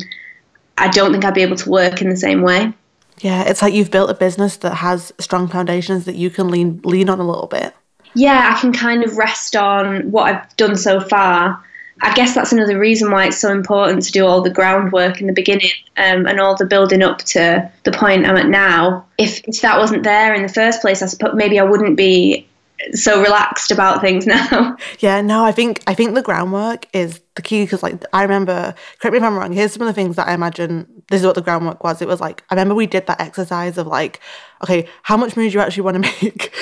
I 0.79 0.89
don't 0.89 1.13
think 1.13 1.25
I'd 1.25 1.35
be 1.35 1.43
able 1.43 1.57
to 1.57 1.71
work 1.71 2.01
in 2.01 2.09
the 2.09 2.17
same 2.17 2.43
way. 2.43 2.73
Yeah, 3.21 3.43
it's 3.43 3.63
like 3.63 3.75
you've 3.75 3.91
built 3.91 4.11
a 4.11 4.15
business 4.15 4.57
that 4.59 4.77
has 4.77 5.13
strong 5.19 5.49
foundations 5.49 6.05
that 6.07 6.17
you 6.17 6.31
can 6.31 6.49
lean 6.49 6.81
lean 6.85 7.09
on 7.09 7.21
a 7.21 7.27
little 7.27 7.47
bit. 7.47 7.75
Yeah, 8.15 8.53
I 8.55 8.61
can 8.61 8.73
kind 8.73 9.05
of 9.05 9.17
rest 9.17 9.57
on 9.57 10.11
what 10.11 10.35
I've 10.35 10.57
done 10.57 10.77
so 10.77 11.01
far. 11.01 11.63
I 12.03 12.13
guess 12.15 12.35
that's 12.35 12.53
another 12.53 12.79
reason 12.79 13.11
why 13.13 13.29
it's 13.29 13.39
so 13.39 13.53
important 13.53 14.03
to 14.03 14.13
do 14.13 14.27
all 14.27 14.43
the 14.43 14.51
groundwork 14.51 15.21
in 15.21 15.29
the 15.29 15.33
beginning 15.33 15.71
um, 15.97 16.27
and 16.27 16.41
all 16.41 16.57
the 16.57 16.67
building 16.67 17.01
up 17.01 17.19
to 17.19 17.71
the 17.85 17.93
point 17.93 18.27
I'm 18.27 18.37
at 18.37 18.49
now. 18.49 19.07
If, 19.19 19.41
if 19.47 19.61
that 19.61 19.79
wasn't 19.79 20.03
there 20.03 20.35
in 20.35 20.43
the 20.43 20.49
first 20.49 20.81
place, 20.81 21.01
I 21.01 21.07
suppose 21.07 21.35
maybe 21.35 21.61
I 21.61 21.63
wouldn't 21.63 21.97
be 21.97 22.47
so 22.93 23.23
relaxed 23.23 23.71
about 23.71 24.01
things 24.01 24.27
now. 24.51 24.77
Yeah, 24.99 25.21
no, 25.21 25.45
I 25.45 25.53
think 25.53 25.83
I 25.87 25.95
think 25.95 26.15
the 26.15 26.23
groundwork 26.23 26.87
is 26.93 27.21
the 27.37 27.43
key 27.43 27.65
because 27.65 27.83
like 27.83 28.05
I 28.13 28.23
remember, 28.23 28.75
correct 28.99 29.13
me 29.13 29.19
if 29.19 29.25
I'm 29.25 29.37
wrong. 29.37 29.53
Here's 29.53 29.73
some 29.73 29.83
of 29.83 29.89
the 29.89 29.93
things 29.93 30.17
that 30.17 30.29
I 30.29 30.35
imagine. 30.35 31.05
This 31.09 31.21
is 31.21 31.27
what 31.27 31.35
the 31.35 31.43
groundwork 31.43 31.85
was. 31.85 32.03
It 32.03 32.09
was 32.09 32.21
like 32.21 32.43
I 32.51 32.55
remember 32.55 32.75
we 32.75 32.87
did 32.87 33.07
that 33.07 33.21
exercise 33.21 33.79
of 33.79 33.87
like, 33.87 34.21
okay, 34.63 34.89
how 35.03 35.17
much 35.17 35.37
money 35.37 35.49
do 35.49 35.55
you 35.55 35.61
actually 35.61 35.83
want 35.83 36.05
to 36.05 36.13
make? 36.23 36.53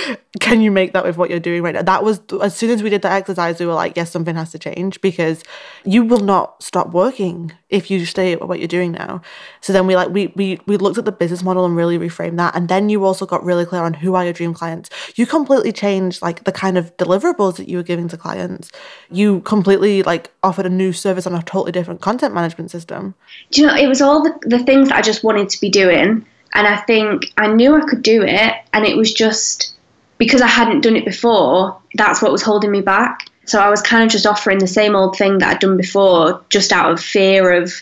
Can 0.40 0.61
you 0.61 0.71
make 0.71 0.92
that 0.92 1.04
with 1.04 1.16
what 1.16 1.30
you're 1.30 1.40
doing 1.40 1.62
right 1.62 1.75
now? 1.75 1.83
That 1.83 2.02
was 2.04 2.21
as 2.42 2.57
soon 2.57 2.71
as 2.71 2.83
we 2.83 2.90
did 2.90 3.02
that 3.02 3.12
exercise, 3.12 3.59
we 3.61 3.66
were 3.66 3.75
like, 3.75 3.97
yes, 3.97 4.11
something 4.11 4.37
has 4.37 4.52
to 4.52 4.59
change 4.59 5.00
because 5.00 5.42
you 5.85 6.04
will 6.04 6.21
not 6.21 6.62
stop 6.62 6.90
working 6.90 7.52
if 7.69 7.90
you 7.90 8.04
stay 8.04 8.33
at 8.33 8.47
what 8.47 8.59
you're 8.59 8.69
doing 8.69 8.92
now. 8.92 9.23
So 9.61 9.73
then 9.73 9.87
we 9.87 9.97
like 9.97 10.11
we 10.11 10.33
we 10.37 10.61
we 10.66 10.76
looked 10.76 10.99
at 10.99 11.04
the 11.04 11.12
business 11.12 11.42
model 11.42 11.64
and 11.64 11.76
really 11.76 11.99
reframed 11.99 12.37
that, 12.38 12.54
and 12.54 12.69
then 12.69 12.88
you 12.88 13.04
also 13.04 13.26
got 13.26 13.45
really 13.45 13.64
clear 13.64 13.83
on 13.83 13.95
who 13.95 14.14
are 14.14 14.25
your 14.25 14.33
dream 14.33 14.54
clients. 14.54 14.90
You 15.16 15.26
completely 15.26 15.73
changed 15.73 16.23
like 16.23 16.45
the 16.45 16.52
kind 16.52 16.78
of 16.78 16.97
deliverables 16.97 17.57
that 17.57 17.69
you 17.69 17.76
were 17.76 17.83
giving 17.83 18.09
to 18.09 18.16
clients. 18.16 18.71
You 19.11 19.40
completely 19.40 20.02
like 20.02 20.30
offered 20.42 20.66
a 20.66 20.71
new 20.71 20.92
service 20.92 21.26
on 21.26 21.35
a 21.35 21.42
totally 21.42 21.73
different 21.73 22.00
content 22.00 22.35
management 22.35 22.71
system. 22.71 23.14
Do 23.50 23.61
you 23.61 23.66
know, 23.66 23.75
it 23.75 23.87
was 23.87 24.00
all 24.00 24.23
the, 24.23 24.38
the 24.42 24.64
things 24.64 24.88
that 24.88 24.97
I 24.97 25.02
just 25.02 25.25
wanted 25.25 25.49
to 25.50 25.61
be 25.61 25.71
doing. 25.71 26.26
And 26.52 26.66
I 26.66 26.76
think 26.76 27.33
I 27.37 27.49
knew 27.49 27.76
I 27.76 27.87
could 27.87 28.02
do 28.02 28.23
it. 28.23 28.54
And 28.73 28.85
it 28.85 28.97
was 28.97 29.12
just 29.12 29.75
because 30.19 30.42
I 30.42 30.47
hadn't 30.47 30.83
done 30.83 30.97
it 30.97 31.04
before, 31.04 31.80
that's 31.95 32.21
what 32.21 32.33
was 32.33 32.42
holding 32.42 32.71
me 32.71 32.80
back. 32.80 33.26
So 33.47 33.61
I 33.61 33.71
was 33.71 33.83
kind 33.83 34.04
of 34.04 34.11
just 34.11 34.26
offering 34.26 34.59
the 34.59 34.66
same 34.66 34.95
old 34.95 35.16
thing 35.16 35.38
that 35.38 35.49
I'd 35.49 35.61
done 35.61 35.76
before, 35.76 36.45
just 36.50 36.73
out 36.73 36.90
of 36.92 37.00
fear 37.00 37.52
of 37.52 37.73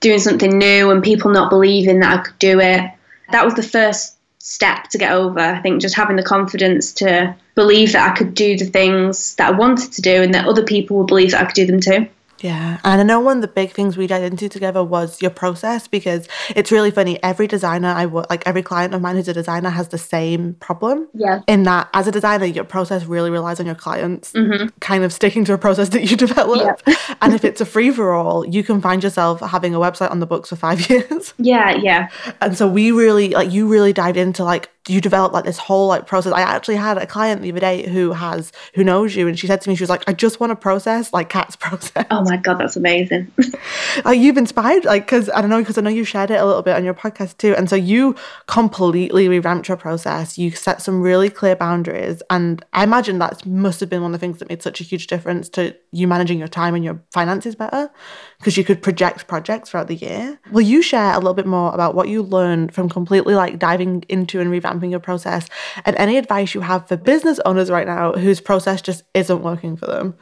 doing 0.00 0.18
something 0.18 0.58
new 0.58 0.90
and 0.90 1.02
people 1.02 1.30
not 1.30 1.50
believing 1.50 2.00
that 2.00 2.18
I 2.18 2.22
could 2.22 2.38
do 2.38 2.60
it. 2.60 2.90
That 3.30 3.44
was 3.44 3.54
the 3.54 3.62
first 3.62 4.16
step 4.38 4.88
to 4.88 4.98
get 4.98 5.12
over. 5.12 5.38
I 5.38 5.60
think 5.60 5.80
just 5.80 5.94
having 5.94 6.16
the 6.16 6.22
confidence 6.22 6.92
to 6.94 7.34
believe 7.54 7.92
that 7.92 8.10
I 8.10 8.16
could 8.16 8.34
do 8.34 8.56
the 8.56 8.64
things 8.64 9.36
that 9.36 9.54
I 9.54 9.56
wanted 9.56 9.92
to 9.92 10.02
do 10.02 10.22
and 10.22 10.34
that 10.34 10.48
other 10.48 10.64
people 10.64 10.98
would 10.98 11.06
believe 11.06 11.30
that 11.32 11.42
I 11.42 11.44
could 11.44 11.54
do 11.54 11.66
them 11.66 11.80
too. 11.80 12.08
Yeah, 12.40 12.80
and 12.84 13.00
I 13.00 13.04
know 13.04 13.20
one 13.20 13.38
of 13.38 13.42
the 13.42 13.48
big 13.48 13.72
things 13.72 13.96
we 13.96 14.06
did 14.06 14.22
into 14.22 14.48
together 14.48 14.82
was 14.82 15.20
your 15.20 15.30
process 15.30 15.86
because 15.86 16.28
it's 16.54 16.72
really 16.72 16.90
funny. 16.90 17.22
Every 17.22 17.46
designer 17.46 17.88
I 17.88 18.06
work, 18.06 18.28
like 18.30 18.42
every 18.46 18.62
client 18.62 18.94
of 18.94 19.02
mine 19.02 19.16
who's 19.16 19.28
a 19.28 19.34
designer, 19.34 19.70
has 19.70 19.88
the 19.88 19.98
same 19.98 20.54
problem. 20.54 21.08
Yeah. 21.14 21.40
In 21.46 21.64
that, 21.64 21.88
as 21.94 22.06
a 22.06 22.12
designer, 22.12 22.46
your 22.46 22.64
process 22.64 23.04
really 23.04 23.30
relies 23.30 23.60
on 23.60 23.66
your 23.66 23.74
clients 23.74 24.32
mm-hmm. 24.32 24.68
kind 24.80 25.04
of 25.04 25.12
sticking 25.12 25.44
to 25.46 25.52
a 25.52 25.58
process 25.58 25.90
that 25.90 26.10
you 26.10 26.16
develop. 26.28 26.82
Yeah. 26.86 27.14
and 27.22 27.34
if 27.34 27.44
it's 27.44 27.60
a 27.60 27.66
free 27.66 27.90
for 27.90 28.12
all, 28.12 28.46
you 28.46 28.62
can 28.62 28.80
find 28.80 29.02
yourself 29.02 29.40
having 29.40 29.74
a 29.74 29.78
website 29.78 30.10
on 30.10 30.20
the 30.20 30.26
books 30.26 30.48
for 30.48 30.56
five 30.56 30.80
years. 30.90 31.34
Yeah, 31.38 31.76
yeah. 31.76 32.08
And 32.40 32.56
so 32.56 32.68
we 32.68 32.92
really 32.92 33.30
like 33.30 33.50
you 33.50 33.68
really 33.68 33.92
dived 33.92 34.16
into 34.16 34.44
like 34.44 34.70
you 34.90 35.00
develop 35.00 35.32
like 35.32 35.44
this 35.44 35.58
whole 35.58 35.86
like 35.86 36.06
process. 36.06 36.32
I 36.32 36.40
actually 36.40 36.76
had 36.76 36.98
a 36.98 37.06
client 37.06 37.42
the 37.42 37.50
other 37.50 37.60
day 37.60 37.88
who 37.88 38.12
has 38.12 38.52
who 38.74 38.82
knows 38.82 39.14
you, 39.14 39.28
and 39.28 39.38
she 39.38 39.46
said 39.46 39.60
to 39.60 39.68
me, 39.68 39.76
she 39.76 39.82
was 39.82 39.90
like, 39.90 40.02
"I 40.08 40.12
just 40.12 40.40
want 40.40 40.50
to 40.50 40.56
process 40.56 41.12
like 41.12 41.28
Kat's 41.28 41.56
process." 41.64 42.06
Oh 42.10 42.22
my 42.24 42.36
god, 42.36 42.58
that's 42.58 42.76
amazing. 42.76 43.30
like 44.04 44.18
you've 44.18 44.36
inspired, 44.36 44.84
like 44.84 45.06
because 45.06 45.30
I 45.30 45.40
don't 45.40 45.50
know, 45.50 45.60
because 45.60 45.78
I 45.78 45.80
know 45.82 45.90
you 45.90 46.04
shared 46.04 46.30
it 46.30 46.40
a 46.40 46.44
little 46.44 46.62
bit 46.62 46.74
on 46.74 46.84
your 46.84 46.94
podcast 46.94 47.38
too, 47.38 47.54
and 47.54 47.70
so 47.70 47.76
you 47.76 48.16
completely 48.46 49.28
revamped 49.28 49.68
your 49.68 49.76
process. 49.76 50.36
You 50.36 50.50
set 50.50 50.82
some 50.82 51.00
really 51.00 51.30
clear 51.30 51.54
boundaries, 51.54 52.22
and 52.28 52.64
I 52.72 52.82
imagine 52.82 53.18
that 53.18 53.46
must 53.46 53.80
have 53.80 53.88
been 53.88 54.02
one 54.02 54.12
of 54.12 54.20
the 54.20 54.26
things 54.26 54.38
that 54.40 54.48
made 54.48 54.62
such 54.62 54.80
a 54.80 54.84
huge 54.84 55.06
difference 55.06 55.48
to 55.50 55.76
you 55.92 56.08
managing 56.08 56.38
your 56.38 56.48
time 56.48 56.74
and 56.74 56.84
your 56.84 57.00
finances 57.12 57.54
better, 57.54 57.90
because 58.38 58.56
you 58.56 58.64
could 58.64 58.82
project 58.82 59.28
projects 59.28 59.70
throughout 59.70 59.86
the 59.86 59.94
year. 59.94 60.38
Will 60.50 60.60
you 60.62 60.82
share 60.82 61.12
a 61.12 61.18
little 61.18 61.34
bit 61.34 61.46
more 61.46 61.72
about 61.72 61.94
what 61.94 62.08
you 62.08 62.22
learned 62.22 62.74
from 62.74 62.88
completely 62.88 63.34
like 63.34 63.58
diving 63.58 64.04
into 64.08 64.40
and 64.40 64.50
revamping 64.50 64.79
revamping 64.80 64.90
your 64.90 65.00
process 65.00 65.48
and 65.84 65.96
any 65.96 66.16
advice 66.16 66.54
you 66.54 66.60
have 66.60 66.88
for 66.88 66.96
business 66.96 67.40
owners 67.44 67.70
right 67.70 67.86
now 67.86 68.12
whose 68.12 68.40
process 68.40 68.82
just 68.82 69.04
isn't 69.14 69.42
working 69.42 69.76
for 69.76 69.86
them. 69.86 70.14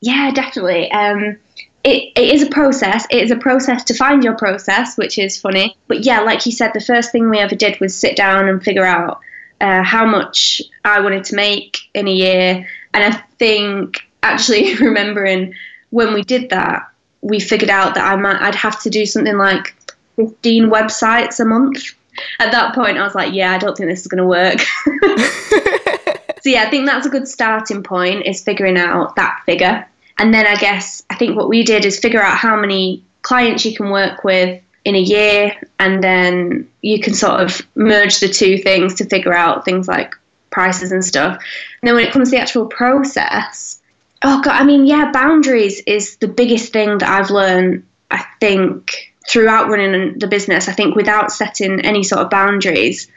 Yeah, 0.00 0.30
definitely. 0.32 0.90
Um, 0.92 1.36
it, 1.84 2.12
it 2.16 2.34
is 2.34 2.42
a 2.42 2.50
process. 2.50 3.06
It 3.10 3.22
is 3.22 3.30
a 3.30 3.36
process 3.36 3.82
to 3.84 3.94
find 3.94 4.22
your 4.22 4.36
process, 4.36 4.96
which 4.96 5.18
is 5.18 5.40
funny. 5.40 5.76
But 5.88 6.04
yeah, 6.04 6.20
like 6.20 6.46
you 6.46 6.52
said, 6.52 6.72
the 6.74 6.80
first 6.80 7.10
thing 7.10 7.28
we 7.28 7.38
ever 7.38 7.54
did 7.54 7.78
was 7.80 7.96
sit 7.96 8.16
down 8.16 8.48
and 8.48 8.62
figure 8.62 8.84
out 8.84 9.20
uh, 9.60 9.82
how 9.82 10.04
much 10.06 10.60
I 10.84 11.00
wanted 11.00 11.24
to 11.24 11.36
make 11.36 11.78
in 11.94 12.08
a 12.08 12.12
year. 12.12 12.68
And 12.94 13.14
I 13.14 13.22
think 13.38 14.00
actually 14.22 14.74
remembering 14.80 15.54
when 15.90 16.14
we 16.14 16.22
did 16.22 16.50
that, 16.50 16.88
we 17.20 17.38
figured 17.38 17.70
out 17.70 17.94
that 17.94 18.12
I 18.12 18.16
might 18.16 18.40
I'd 18.42 18.54
have 18.56 18.80
to 18.82 18.90
do 18.90 19.06
something 19.06 19.36
like 19.36 19.74
15 20.16 20.70
websites 20.70 21.38
a 21.38 21.44
month 21.44 21.94
at 22.38 22.52
that 22.52 22.74
point, 22.74 22.98
I 22.98 23.02
was 23.02 23.14
like, 23.14 23.32
yeah, 23.32 23.52
I 23.52 23.58
don't 23.58 23.76
think 23.76 23.88
this 23.88 24.00
is 24.00 24.06
going 24.06 24.18
to 24.18 24.26
work. 24.26 24.60
so 26.40 26.48
yeah, 26.50 26.64
I 26.64 26.70
think 26.70 26.86
that's 26.86 27.06
a 27.06 27.10
good 27.10 27.28
starting 27.28 27.82
point 27.82 28.26
is 28.26 28.42
figuring 28.42 28.76
out 28.76 29.16
that 29.16 29.42
figure. 29.46 29.86
And 30.18 30.32
then 30.32 30.46
I 30.46 30.56
guess 30.56 31.02
I 31.10 31.16
think 31.16 31.36
what 31.36 31.48
we 31.48 31.62
did 31.62 31.84
is 31.84 31.98
figure 31.98 32.22
out 32.22 32.36
how 32.36 32.56
many 32.56 33.02
clients 33.22 33.64
you 33.64 33.74
can 33.74 33.90
work 33.90 34.24
with 34.24 34.62
in 34.84 34.94
a 34.94 35.00
year, 35.00 35.56
and 35.78 36.02
then 36.02 36.68
you 36.82 37.00
can 37.00 37.14
sort 37.14 37.40
of 37.40 37.62
merge 37.76 38.18
the 38.20 38.28
two 38.28 38.58
things 38.58 38.94
to 38.96 39.04
figure 39.04 39.32
out 39.32 39.64
things 39.64 39.86
like 39.86 40.14
prices 40.50 40.92
and 40.92 41.04
stuff. 41.04 41.34
And 41.80 41.88
then 41.88 41.94
when 41.94 42.04
it 42.04 42.12
comes 42.12 42.30
to 42.30 42.36
the 42.36 42.42
actual 42.42 42.66
process, 42.66 43.80
oh 44.22 44.42
god, 44.42 44.60
I 44.60 44.64
mean, 44.64 44.86
yeah, 44.86 45.10
boundaries 45.12 45.80
is 45.86 46.16
the 46.16 46.28
biggest 46.28 46.72
thing 46.72 46.98
that 46.98 47.08
I've 47.08 47.30
learned. 47.30 47.86
I 48.10 48.24
think 48.40 49.11
throughout 49.28 49.68
running 49.68 50.18
the 50.18 50.26
business, 50.26 50.68
I 50.68 50.72
think 50.72 50.96
without 50.96 51.30
setting 51.30 51.80
any 51.80 52.02
sort 52.02 52.22
of 52.22 52.30
boundaries, 52.30 53.10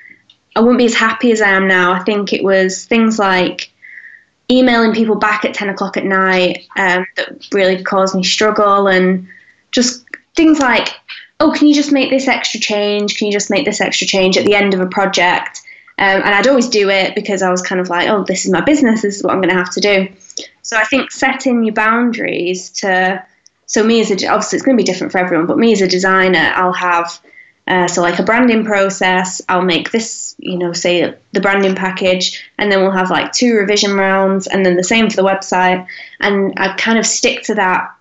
I 0.55 0.61
wouldn't 0.61 0.77
be 0.77 0.85
as 0.85 0.95
happy 0.95 1.31
as 1.31 1.41
I 1.41 1.49
am 1.49 1.67
now. 1.67 1.91
I 1.91 2.03
think 2.03 2.31
it 2.31 2.43
was 2.43 2.85
things 2.85 3.19
like 3.19 3.71
emailing 4.49 4.93
people 4.93 5.15
back 5.15 5.43
at 5.43 5.53
10 5.53 5.69
o'clock 5.69 5.97
at 5.97 6.05
night 6.05 6.67
um, 6.77 7.05
that 7.15 7.47
really 7.51 7.83
caused 7.83 8.15
me 8.15 8.23
struggle 8.23 8.87
and 8.87 9.27
just 9.71 10.05
things 10.35 10.59
like, 10.59 10.89
oh, 11.39 11.51
can 11.51 11.67
you 11.67 11.73
just 11.73 11.91
make 11.91 12.09
this 12.09 12.27
extra 12.27 12.59
change? 12.59 13.17
Can 13.17 13.27
you 13.27 13.33
just 13.33 13.49
make 13.49 13.65
this 13.65 13.81
extra 13.81 14.07
change 14.07 14.37
at 14.37 14.45
the 14.45 14.55
end 14.55 14.73
of 14.73 14.79
a 14.79 14.87
project? 14.87 15.61
Um, 15.97 16.21
and 16.23 16.35
I'd 16.35 16.47
always 16.47 16.69
do 16.69 16.89
it 16.89 17.15
because 17.15 17.41
I 17.41 17.49
was 17.49 17.61
kind 17.61 17.81
of 17.81 17.89
like, 17.89 18.09
oh, 18.09 18.23
this 18.23 18.45
is 18.45 18.51
my 18.51 18.61
business, 18.61 19.01
this 19.01 19.17
is 19.17 19.23
what 19.23 19.33
I'm 19.33 19.41
going 19.41 19.49
to 19.49 19.55
have 19.55 19.73
to 19.73 19.81
do. 19.81 20.07
So 20.61 20.77
I 20.77 20.83
think 20.85 21.11
setting 21.11 21.63
your 21.63 21.73
boundaries 21.73 22.69
to 22.71 23.25
so 23.67 23.83
me 23.83 24.01
as 24.01 24.11
a 24.11 24.27
obviously 24.27 24.57
it's 24.57 24.65
going 24.65 24.77
to 24.77 24.81
be 24.81 24.85
different 24.85 25.11
for 25.11 25.19
everyone, 25.19 25.47
but 25.47 25.57
me 25.57 25.71
as 25.71 25.81
a 25.81 25.87
designer, 25.87 26.51
I'll 26.55 26.73
have 26.73 27.19
uh, 27.67 27.87
so 27.87 28.01
like 28.01 28.19
a 28.19 28.23
branding 28.23 28.63
process. 28.63 29.41
I'll 29.49 29.63
make 29.63 29.91
this, 29.91 30.35
you 30.37 30.57
know, 30.57 30.71
say 30.71 31.15
the 31.31 31.41
branding 31.41 31.75
package, 31.75 32.43
and 32.59 32.71
then 32.71 32.81
we'll 32.81 32.91
have 32.91 33.09
like 33.09 33.31
two 33.31 33.55
revision 33.55 33.95
rounds, 33.95 34.47
and 34.47 34.65
then 34.65 34.75
the 34.75 34.83
same 34.83 35.09
for 35.09 35.15
the 35.15 35.23
website. 35.23 35.85
And 36.19 36.53
I 36.57 36.75
kind 36.75 36.99
of 36.99 37.05
stick 37.05 37.43
to 37.43 37.55
that 37.55 37.91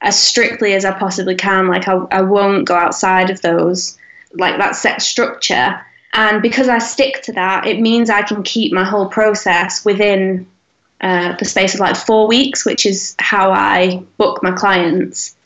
as 0.00 0.18
strictly 0.18 0.74
as 0.74 0.84
I 0.84 0.98
possibly 0.98 1.36
can. 1.36 1.68
Like 1.68 1.86
I, 1.86 1.94
I 2.10 2.22
won't 2.22 2.66
go 2.66 2.74
outside 2.74 3.30
of 3.30 3.40
those, 3.42 3.96
like 4.34 4.58
that 4.58 4.74
set 4.74 5.00
structure. 5.00 5.80
And 6.14 6.42
because 6.42 6.68
I 6.68 6.78
stick 6.78 7.22
to 7.22 7.32
that, 7.34 7.66
it 7.66 7.80
means 7.80 8.10
I 8.10 8.22
can 8.22 8.42
keep 8.42 8.72
my 8.72 8.84
whole 8.84 9.06
process 9.06 9.84
within 9.84 10.46
uh, 11.02 11.36
the 11.36 11.44
space 11.44 11.74
of 11.74 11.80
like 11.80 11.96
four 11.96 12.26
weeks, 12.26 12.64
which 12.64 12.86
is 12.86 13.14
how 13.18 13.50
I 13.50 14.02
book 14.18 14.42
my 14.42 14.52
clients. 14.52 15.36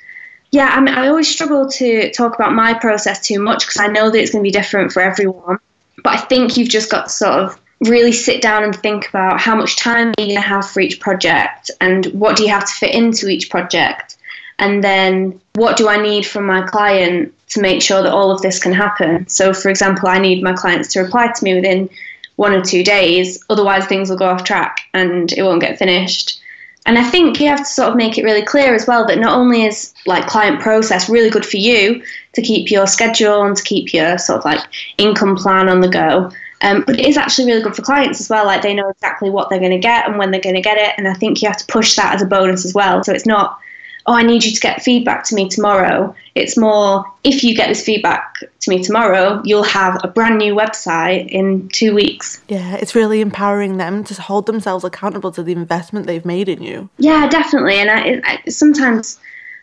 Yeah, 0.53 0.69
I 0.69 0.81
mean, 0.81 0.95
I 0.95 1.09
always 1.09 1.29
struggle 1.29 1.69
to 1.71 2.11
talk 2.13 2.35
about 2.35 2.53
my 2.53 2.75
process 2.75 3.27
too 3.27 3.41
much 3.41 3.67
because 3.67 3.81
I 3.81 3.89
know 3.89 4.11
that 4.11 4.19
it's 4.19 4.31
going 4.31 4.45
to 4.45 4.49
be 4.49 4.53
different 4.53 4.93
for 4.93 5.03
everyone. 5.03 5.59
But 6.03 6.15
I 6.15 6.19
think 6.19 6.57
you've 6.57 6.69
just 6.69 6.91
got 6.91 7.05
to 7.05 7.09
sort 7.11 7.33
of 7.33 7.61
really 7.81 8.13
sit 8.13 8.41
down 8.41 8.65
and 8.65 8.75
think 8.75 9.09
about 9.09 9.41
how 9.41 9.55
much 9.55 9.77
time 9.77 10.09
you 10.19 10.27
going 10.27 10.31
to 10.31 10.41
have 10.41 10.69
for 10.69 10.81
each 10.81 11.01
project 11.01 11.71
and 11.81 12.07
what 12.07 12.37
do 12.37 12.43
you 12.43 12.49
have 12.49 12.65
to 12.65 12.73
fit 12.73 12.95
into 12.95 13.29
each 13.29 13.51
project. 13.51 14.17
And 14.59 14.83
then 14.83 15.41
what 15.55 15.77
do 15.77 15.89
I 15.89 16.01
need 16.01 16.27
from 16.27 16.47
my 16.47 16.63
client 16.63 17.35
to 17.51 17.61
make 17.61 17.83
sure 17.83 18.03
that 18.03 18.13
all 18.13 18.31
of 18.31 18.41
this 18.41 18.59
can 18.59 18.73
happen? 18.73 19.29
So, 19.29 19.53
for 19.53 19.69
example, 19.69 20.09
I 20.09 20.19
need 20.19 20.43
my 20.43 20.55
clients 20.55 20.93
to 20.93 21.01
reply 21.01 21.33
to 21.33 21.45
me 21.45 21.55
within 21.55 21.91
one 22.37 22.53
or 22.53 22.63
two 22.63 22.85
days. 22.85 23.43
Otherwise, 23.51 23.87
things 23.87 24.09
will 24.09 24.17
go 24.17 24.29
off 24.29 24.45
track 24.45 24.83
and 24.95 25.33
it 25.33 25.43
won't 25.43 25.61
get 25.61 25.79
finished. 25.79 26.41
And 26.87 26.99
I 26.99 27.03
think 27.03 27.41
you 27.41 27.49
have 27.49 27.59
to 27.59 27.65
sort 27.65 27.91
of 27.91 27.97
make 27.97 28.17
it 28.17 28.25
really 28.25 28.45
clear 28.45 28.73
as 28.73 28.87
well 28.87 29.05
that 29.07 29.19
not 29.19 29.37
only 29.37 29.65
is 29.65 29.93
like 30.07 30.29
client 30.29 30.61
process 30.61 31.09
really 31.09 31.31
good 31.31 31.45
for 31.45 31.57
you 31.57 32.01
to 32.35 32.43
keep 32.43 32.71
your 32.71 32.87
schedule 32.87 33.43
and 33.43 33.57
to 33.57 33.63
keep 33.65 33.93
your 33.93 34.19
sort 34.19 34.39
of 34.39 34.45
like 34.45 34.61
income 34.97 35.35
plan 35.35 35.69
on 35.69 35.81
the 35.81 35.89
go, 35.89 36.31
um, 36.63 36.85
but 36.87 36.99
it 36.99 37.07
is 37.07 37.17
actually 37.17 37.47
really 37.47 37.63
good 37.63 37.75
for 37.75 37.83
clients 37.83 38.21
as 38.21 38.31
well. 38.31 38.47
Like 38.47 38.63
they 38.63 38.73
know 38.73 38.89
exactly 38.89 39.31
what 39.31 39.51
they're 39.51 39.59
going 39.59 39.73
to 39.73 39.79
get 39.79 40.09
and 40.09 40.17
when 40.17 40.31
they're 40.31 40.41
going 40.41 40.55
to 40.55 40.61
get 40.61 40.79
it. 40.79 40.95
And 40.97 41.09
I 41.09 41.15
think 41.15 41.43
you 41.43 41.49
have 41.49 41.59
to 41.59 41.67
push 41.67 41.97
that 41.97 42.15
as 42.15 42.23
a 42.23 42.27
bonus 42.27 42.65
as 42.65 42.73
well. 42.73 43.03
So 43.03 43.13
it's 43.13 43.27
not, 43.27 43.59
oh, 44.07 44.15
I 44.15 44.23
need 44.23 44.45
you 44.45 44.53
to 44.53 44.61
get 44.61 44.83
feedback 44.83 45.25
to 45.25 45.35
me 45.35 45.49
tomorrow. 45.49 46.15
It's 46.35 46.57
more, 46.57 47.05
if 47.25 47.43
you 47.43 47.57
get 47.57 47.69
this 47.69 47.85
feedback 47.85 48.37
to 48.61 48.71
me 48.71 48.83
tomorrow, 48.83 49.43
you'll 49.45 49.65
have 49.65 49.99
a 50.05 50.09
brand 50.09 50.39
new 50.39 50.55
website 50.55 51.29
in 51.29 51.69
two 51.71 51.95
weeks. 51.95 52.41
Yeah, 52.49 52.77
it's 52.77 52.95
really 52.95 53.21
empowering 53.21 53.79
them 53.79 54.05
to 54.05 54.21
hold 54.21 54.47
themselves 54.47 54.85
accountable 54.85 55.33
to 55.33 55.43
the 55.43 55.53
investment 55.53 56.07
they've 56.07 56.25
made 56.25 56.49
in 56.49 56.63
you. 56.63 56.89
Yeah, 56.99 57.29
definitely. 57.29 57.77
And 57.77 57.91
I, 57.91 58.21
I, 58.25 58.49
sometimes 58.49 59.19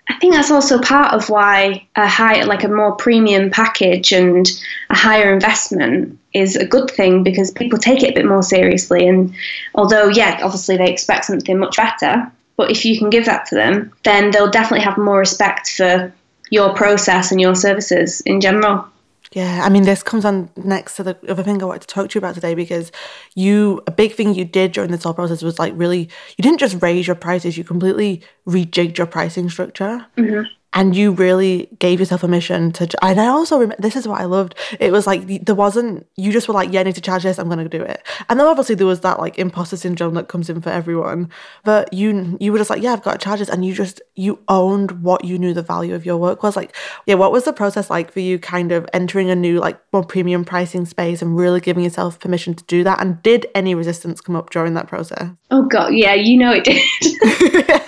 I 0.09 0.15
think 0.15 0.33
that's 0.33 0.51
also 0.51 0.81
part 0.81 1.13
of 1.13 1.29
why 1.29 1.87
a 1.95 2.07
higher, 2.07 2.45
like 2.45 2.65
a 2.65 2.67
more 2.67 2.95
premium 2.95 3.49
package 3.49 4.11
and 4.11 4.45
a 4.89 4.95
higher 4.95 5.31
investment 5.31 6.19
is 6.33 6.57
a 6.57 6.65
good 6.65 6.91
thing 6.91 7.23
because 7.23 7.51
people 7.51 7.79
take 7.79 8.03
it 8.03 8.11
a 8.11 8.13
bit 8.13 8.25
more 8.25 8.43
seriously. 8.43 9.07
And 9.07 9.33
although, 9.75 10.09
yeah, 10.09 10.41
obviously 10.43 10.75
they 10.75 10.91
expect 10.91 11.25
something 11.25 11.57
much 11.57 11.77
better, 11.77 12.29
but 12.55 12.71
if 12.71 12.85
you 12.85 12.97
can 12.97 13.09
give 13.09 13.25
that 13.25 13.45
to 13.47 13.55
them, 13.55 13.91
then 14.03 14.31
they'll 14.31 14.49
definitely 14.49 14.85
have 14.85 14.97
more 14.97 15.19
respect 15.19 15.71
for 15.71 16.13
your 16.49 16.73
process 16.73 17.31
and 17.31 17.41
your 17.41 17.55
services 17.55 18.21
in 18.21 18.41
general. 18.41 18.87
Yeah, 19.31 19.61
I 19.63 19.69
mean, 19.69 19.83
this 19.83 20.03
comes 20.03 20.25
on 20.25 20.49
next 20.55 20.95
to 20.97 21.03
the 21.03 21.17
other 21.27 21.41
thing 21.41 21.61
I 21.61 21.65
wanted 21.65 21.81
to 21.81 21.87
talk 21.87 22.09
to 22.09 22.15
you 22.15 22.19
about 22.19 22.35
today 22.35 22.53
because 22.53 22.91
you, 23.33 23.81
a 23.87 23.91
big 23.91 24.13
thing 24.13 24.35
you 24.35 24.45
did 24.45 24.73
during 24.73 24.91
this 24.91 25.03
whole 25.03 25.15
process 25.15 25.41
was 25.41 25.57
like 25.57 25.73
really, 25.75 26.01
you 26.37 26.43
didn't 26.43 26.59
just 26.59 26.79
raise 26.83 27.07
your 27.07 27.15
prices, 27.15 27.57
you 27.57 27.63
completely 27.63 28.21
rejigged 28.47 28.99
your 28.99 29.07
pricing 29.07 29.49
structure. 29.49 30.05
Mm-hmm 30.17 30.43
and 30.73 30.95
you 30.95 31.11
really 31.11 31.69
gave 31.79 31.99
yourself 31.99 32.23
a 32.23 32.27
mission 32.27 32.71
to 32.71 32.87
and 33.03 33.19
i 33.19 33.27
also 33.27 33.57
remember 33.57 33.81
this 33.81 33.95
is 33.95 34.07
what 34.07 34.19
i 34.19 34.25
loved. 34.25 34.55
It 34.79 34.91
was 34.91 35.05
like 35.05 35.45
there 35.45 35.55
wasn't 35.55 36.07
you 36.15 36.31
just 36.31 36.47
were 36.47 36.53
like 36.53 36.71
yeah 36.71 36.81
i 36.81 36.83
need 36.83 36.95
to 36.95 37.01
charge 37.01 37.23
this 37.23 37.37
i'm 37.37 37.49
gonna 37.49 37.69
do 37.69 37.81
it. 37.81 38.05
And 38.29 38.39
then 38.39 38.47
obviously 38.47 38.75
there 38.75 38.87
was 38.87 39.01
that 39.01 39.19
like 39.19 39.37
imposter 39.37 39.77
syndrome 39.77 40.13
that 40.15 40.27
comes 40.27 40.49
in 40.49 40.61
for 40.61 40.69
everyone. 40.69 41.29
But 41.63 41.93
you 41.93 42.37
you 42.39 42.51
were 42.51 42.57
just 42.57 42.69
like 42.69 42.81
yeah 42.81 42.93
i've 42.93 43.03
got 43.03 43.13
to 43.13 43.23
charge 43.23 43.39
this 43.39 43.49
and 43.49 43.65
you 43.65 43.73
just 43.73 44.01
you 44.15 44.39
owned 44.47 45.03
what 45.03 45.25
you 45.25 45.37
knew 45.37 45.53
the 45.53 45.61
value 45.61 45.95
of 45.95 46.05
your 46.05 46.17
work 46.17 46.43
was. 46.43 46.55
Like 46.55 46.75
yeah 47.05 47.15
what 47.15 47.31
was 47.31 47.45
the 47.45 47.53
process 47.53 47.89
like 47.89 48.11
for 48.11 48.19
you 48.19 48.39
kind 48.39 48.71
of 48.71 48.87
entering 48.93 49.29
a 49.29 49.35
new 49.35 49.59
like 49.59 49.79
more 49.93 50.03
premium 50.03 50.45
pricing 50.45 50.85
space 50.85 51.21
and 51.21 51.37
really 51.37 51.59
giving 51.59 51.83
yourself 51.83 52.19
permission 52.19 52.53
to 52.55 52.63
do 52.65 52.83
that? 52.83 52.99
And 53.01 53.21
did 53.23 53.45
any 53.55 53.75
resistance 53.75 54.21
come 54.21 54.35
up 54.35 54.49
during 54.49 54.73
that 54.73 54.87
process? 54.87 55.29
Oh 55.51 55.63
god. 55.63 55.93
Yeah 55.93 56.13
you 56.13 56.37
know 56.37 56.53
it 56.53 56.63
did 56.63 56.81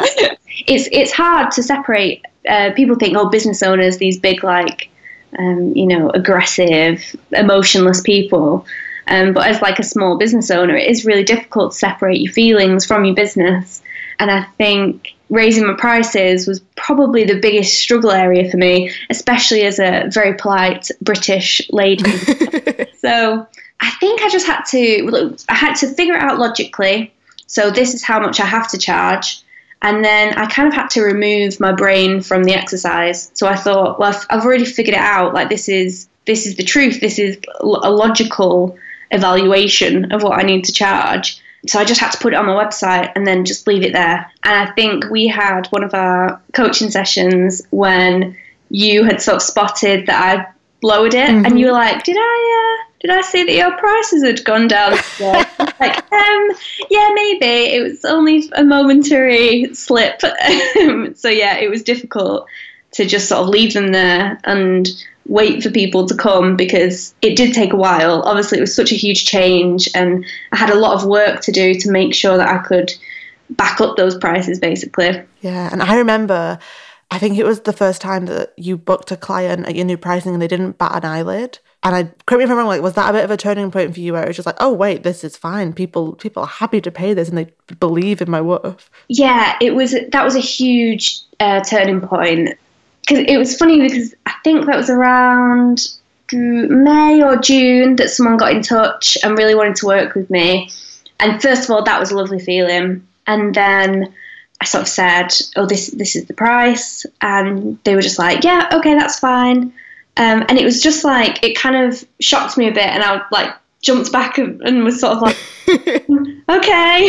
it's 0.67 0.89
it's 0.93 1.13
hard 1.13 1.51
to 1.53 1.63
separate 1.63 2.25
uh, 2.49 2.73
people 2.75 2.97
think, 2.97 3.17
oh, 3.17 3.29
business 3.29 3.63
owners, 3.63 3.99
these 3.99 4.19
big, 4.19 4.45
like, 4.45 4.91
um, 5.39 5.75
you 5.75 5.87
know, 5.87 6.11
aggressive, 6.11 7.17
emotionless 7.33 8.01
people. 8.01 8.67
Um, 9.07 9.33
but 9.33 9.47
as 9.47 9.61
like 9.61 9.79
a 9.79 9.85
small 9.85 10.17
business 10.19 10.51
owner, 10.51 10.77
it 10.77 10.89
is 10.89 11.05
really 11.05 11.25
difficult 11.25 11.73
to 11.73 11.79
separate 11.79 12.21
your 12.21 12.33
feelings 12.33 12.87
from 12.87 13.05
your 13.05 13.15
business. 13.15 13.83
And 14.19 14.31
I 14.31 14.45
think 14.59 15.15
raising 15.31 15.67
my 15.67 15.75
prices 15.75 16.47
was 16.47 16.61
probably 16.77 17.25
the 17.25 17.41
biggest 17.41 17.79
struggle 17.79 18.13
area 18.13 18.51
for 18.51 18.57
me, 18.57 18.91
especially 19.11 19.63
as 19.63 19.79
a 19.79 20.09
very 20.13 20.35
polite 20.35 20.89
British 21.03 21.61
lady. 21.71 22.11
so 22.99 23.47
I 23.81 23.91
think 24.01 24.23
I 24.23 24.29
just 24.31 24.47
had 24.47 24.63
to, 24.71 25.37
I 25.49 25.55
had 25.55 25.75
to 25.77 25.89
figure 25.89 26.15
it 26.15 26.23
out 26.23 26.39
logically. 26.39 27.13
So 27.47 27.71
this 27.71 27.95
is 27.95 28.03
how 28.03 28.21
much 28.21 28.41
I 28.41 28.47
have 28.47 28.71
to 28.71 28.79
charge. 28.79 29.44
And 29.85 30.03
then 30.03 30.33
I 30.39 30.47
kind 30.47 30.67
of 30.67 30.73
had 30.73 30.89
to 30.91 31.03
remove 31.03 31.61
my 31.61 31.71
brain 31.71 32.23
from 32.23 32.45
the 32.45 32.55
exercise. 32.55 33.31
So 33.35 33.47
I 33.47 33.55
thought, 33.55 33.99
well, 33.99 34.19
I've 34.31 34.43
already 34.43 34.65
figured 34.65 34.95
it 34.95 35.01
out. 35.01 35.35
Like 35.35 35.51
this 35.51 35.69
is 35.69 36.09
this 36.25 36.47
is 36.47 36.57
the 36.57 36.63
truth. 36.63 37.01
This 37.01 37.19
is 37.19 37.39
a 37.61 37.67
logical 37.67 38.79
evaluation 39.11 40.11
of 40.11 40.23
what 40.23 40.39
I 40.39 40.43
need 40.43 40.65
to 40.65 40.73
charge. 40.73 41.39
So 41.67 41.79
I 41.79 41.85
just 41.85 42.01
had 42.01 42.13
to 42.13 42.19
put 42.19 42.33
it 42.33 42.37
on 42.37 42.47
my 42.47 42.65
website 42.65 43.13
and 43.15 43.27
then 43.27 43.45
just 43.45 43.67
leave 43.67 43.83
it 43.83 43.93
there. 43.93 44.31
And 44.43 44.69
I 44.69 44.73
think 44.73 45.11
we 45.11 45.29
had 45.29 45.67
one 45.67 45.85
of 45.85 45.93
our 45.93 46.41
coaching 46.55 46.91
sessions 46.91 47.61
when 47.69 48.39
you 48.71 49.05
had 49.05 49.21
sort 49.21 49.37
of 49.37 49.43
spotted 49.43 50.07
that 50.07 50.19
I 50.19 50.53
lowered 50.83 51.13
it, 51.13 51.29
mm-hmm. 51.29 51.45
and 51.45 51.61
you 51.61 51.67
were 51.67 51.73
like, 51.73 52.05
"Did 52.05 52.17
I? 52.19 52.79
Uh, 52.81 52.94
did 53.05 53.11
I 53.11 53.21
see 53.21 53.45
that 53.45 53.53
your 53.53 53.77
prices 53.77 54.25
had 54.25 54.43
gone 54.47 54.67
down? 54.67 54.93
like, 55.21 56.13
um, 56.13 56.49
yeah, 56.89 57.11
maybe. 57.13 57.75
It 57.75 57.83
was 57.83 58.03
only 58.07 58.49
a 58.53 58.65
momentary 58.65 59.75
slip. 59.75 60.23
so 60.23 61.29
yeah, 61.29 61.59
it 61.59 61.69
was 61.69 61.83
difficult 61.83 62.49
to 62.93 63.05
just 63.05 63.29
sort 63.29 63.43
of 63.43 63.49
leave 63.49 63.75
them 63.75 63.89
there 63.89 64.41
and 64.45 64.89
wait 65.27 65.63
for 65.63 65.69
people 65.69 66.07
to 66.07 66.15
come 66.17 66.57
because 66.57 67.15
it 67.21 67.37
did 67.37 67.53
take 67.53 67.75
a 67.75 67.77
while. 67.77 68.23
Obviously, 68.23 68.57
it 68.57 68.63
was 68.63 68.75
such 68.75 68.91
a 68.91 68.97
huge 68.97 69.27
change, 69.27 69.87
and 69.95 70.25
I 70.53 70.57
had 70.57 70.71
a 70.71 70.79
lot 70.79 70.95
of 70.95 71.07
work 71.07 71.43
to 71.43 71.53
do 71.53 71.75
to 71.75 71.91
make 71.91 72.15
sure 72.15 72.39
that 72.39 72.49
I 72.49 72.67
could 72.67 72.91
back 73.51 73.83
up 73.83 73.99
those 73.99 74.17
prices, 74.17 74.59
basically. 74.59 75.21
Yeah, 75.43 75.69
and 75.71 75.83
I 75.83 75.97
remember. 75.97 76.59
I 77.11 77.19
think 77.19 77.37
it 77.37 77.45
was 77.45 77.61
the 77.61 77.75
first 77.75 78.01
time 78.01 78.25
that 78.27 78.55
you 78.57 78.79
booked 78.79 79.13
a 79.13 79.17
client 79.17 79.69
at 79.69 79.77
your 79.77 79.85
new 79.85 79.99
pricing 79.99 80.33
and 80.33 80.41
they 80.41 80.49
didn't 80.49 80.79
bat 80.79 80.97
an 80.97 81.05
eyelid 81.05 81.59
and 81.85 81.95
I 81.95 82.05
correct 82.25 82.39
me 82.39 82.45
if 82.45 82.51
I'm 82.51 82.57
wrong. 82.57 82.67
Like, 82.67 82.81
was 82.81 82.95
that 82.95 83.11
a 83.11 83.13
bit 83.13 83.25
of 83.25 83.31
a 83.31 83.37
turning 83.37 83.71
point 83.71 83.93
for 83.93 84.01
you, 84.01 84.15
where 84.15 84.25
it 84.25 84.29
was 84.29 84.37
just 84.37 84.47
like, 84.47 84.57
oh 84.59 84.73
wait, 84.73 85.03
this 85.03 85.23
is 85.23 85.37
fine. 85.37 85.75
People 85.75 86.15
people 86.15 86.43
are 86.43 86.49
happy 86.49 86.81
to 86.81 86.91
pay 86.91 87.13
this, 87.13 87.29
and 87.29 87.37
they 87.37 87.53
believe 87.79 88.23
in 88.23 88.31
my 88.31 88.41
worth. 88.41 88.91
Yeah, 89.09 89.57
it 89.61 89.75
was. 89.75 89.95
That 90.11 90.25
was 90.25 90.35
a 90.35 90.41
huge 90.41 91.21
uh, 91.41 91.61
turning 91.61 92.01
point 92.01 92.59
because 93.03 93.25
it 93.29 93.37
was 93.37 93.57
funny 93.57 93.81
because 93.81 94.15
I 94.25 94.33
think 94.43 94.65
that 94.65 94.77
was 94.77 94.89
around 94.89 95.93
May 96.33 97.23
or 97.23 97.37
June 97.37 97.97
that 97.97 98.09
someone 98.09 98.39
got 98.39 98.53
in 98.53 98.63
touch 98.63 99.19
and 99.23 99.37
really 99.37 99.55
wanted 99.55 99.77
to 99.77 99.87
work 99.87 100.15
with 100.15 100.31
me. 100.31 100.71
And 101.21 101.41
first 101.41 101.65
of 101.65 101.71
all, 101.71 101.85
that 101.85 102.01
was 102.01 102.11
a 102.11 102.17
lovely 102.17 102.41
feeling. 102.41 103.07
And 103.27 103.55
then 103.55 104.13
I 104.63 104.65
sort 104.65 104.83
of 104.83 104.89
said, 104.89 105.35
"Oh, 105.57 105.67
this 105.67 105.89
this 105.89 106.17
is 106.17 106.25
the 106.25 106.35
price," 106.35 107.05
and 107.21 107.79
they 107.85 107.95
were 107.95 108.01
just 108.01 108.19
like, 108.19 108.43
"Yeah, 108.43 108.71
okay, 108.73 108.95
that's 108.95 109.19
fine." 109.19 109.75
Um, 110.17 110.45
and 110.49 110.59
it 110.59 110.65
was 110.65 110.81
just 110.81 111.05
like 111.05 111.43
it 111.43 111.57
kind 111.57 111.77
of 111.77 112.05
shocked 112.21 112.57
me 112.57 112.69
a 112.69 112.73
bit, 112.73 112.87
and 112.87 113.03
I 113.03 113.23
like 113.33 113.55
jumped 113.83 114.11
back 114.13 114.39
and 114.39 114.85
was 114.85 115.01
sort 115.01 115.17
of 115.17 115.23
like, 115.23 115.37
okay, 115.69 115.97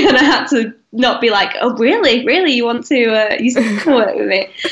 and 0.07 0.17
I 0.17 0.23
had 0.23 0.47
to 0.47 0.73
not 0.91 1.21
be 1.21 1.29
like, 1.29 1.53
oh 1.61 1.75
really, 1.75 2.25
really, 2.25 2.53
you 2.53 2.65
want 2.65 2.85
to 2.87 3.05
uh, 3.05 3.35
you 3.39 3.53
work 3.85 4.15
with 4.15 4.27
me? 4.27 4.47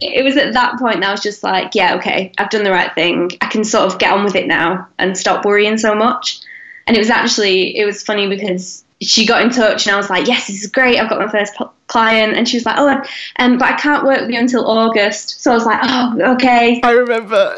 it 0.00 0.24
was 0.24 0.36
at 0.36 0.52
that 0.52 0.78
point 0.78 1.00
that 1.00 1.08
I 1.08 1.12
was 1.12 1.22
just 1.22 1.42
like, 1.42 1.74
yeah, 1.74 1.94
okay, 1.96 2.32
I've 2.38 2.50
done 2.50 2.64
the 2.64 2.70
right 2.70 2.92
thing. 2.94 3.30
I 3.40 3.46
can 3.46 3.64
sort 3.64 3.92
of 3.92 3.98
get 3.98 4.12
on 4.12 4.24
with 4.24 4.34
it 4.34 4.46
now 4.46 4.88
and 4.98 5.16
stop 5.16 5.44
worrying 5.44 5.78
so 5.78 5.94
much. 5.94 6.40
And 6.86 6.96
it 6.96 7.00
was 7.00 7.10
actually 7.10 7.76
it 7.76 7.84
was 7.84 8.02
funny 8.02 8.28
because 8.28 8.84
she 9.00 9.26
got 9.26 9.42
in 9.42 9.50
touch 9.50 9.86
and 9.86 9.94
I 9.94 9.98
was 9.98 10.10
like, 10.10 10.26
yes, 10.26 10.46
this 10.46 10.62
is 10.62 10.70
great. 10.70 10.98
I've 10.98 11.10
got 11.10 11.18
my 11.18 11.28
first 11.28 11.54
client. 11.88 12.36
And 12.36 12.48
she 12.48 12.56
was 12.56 12.64
like, 12.64 12.76
oh, 12.78 13.02
um, 13.38 13.58
but 13.58 13.68
I 13.68 13.76
can't 13.76 14.04
work 14.04 14.20
with 14.22 14.30
you 14.30 14.38
until 14.38 14.66
August. 14.66 15.40
So 15.40 15.50
I 15.50 15.54
was 15.54 15.66
like, 15.66 15.80
oh, 15.82 16.34
okay. 16.34 16.80
I 16.82 16.92
remember. 16.92 17.56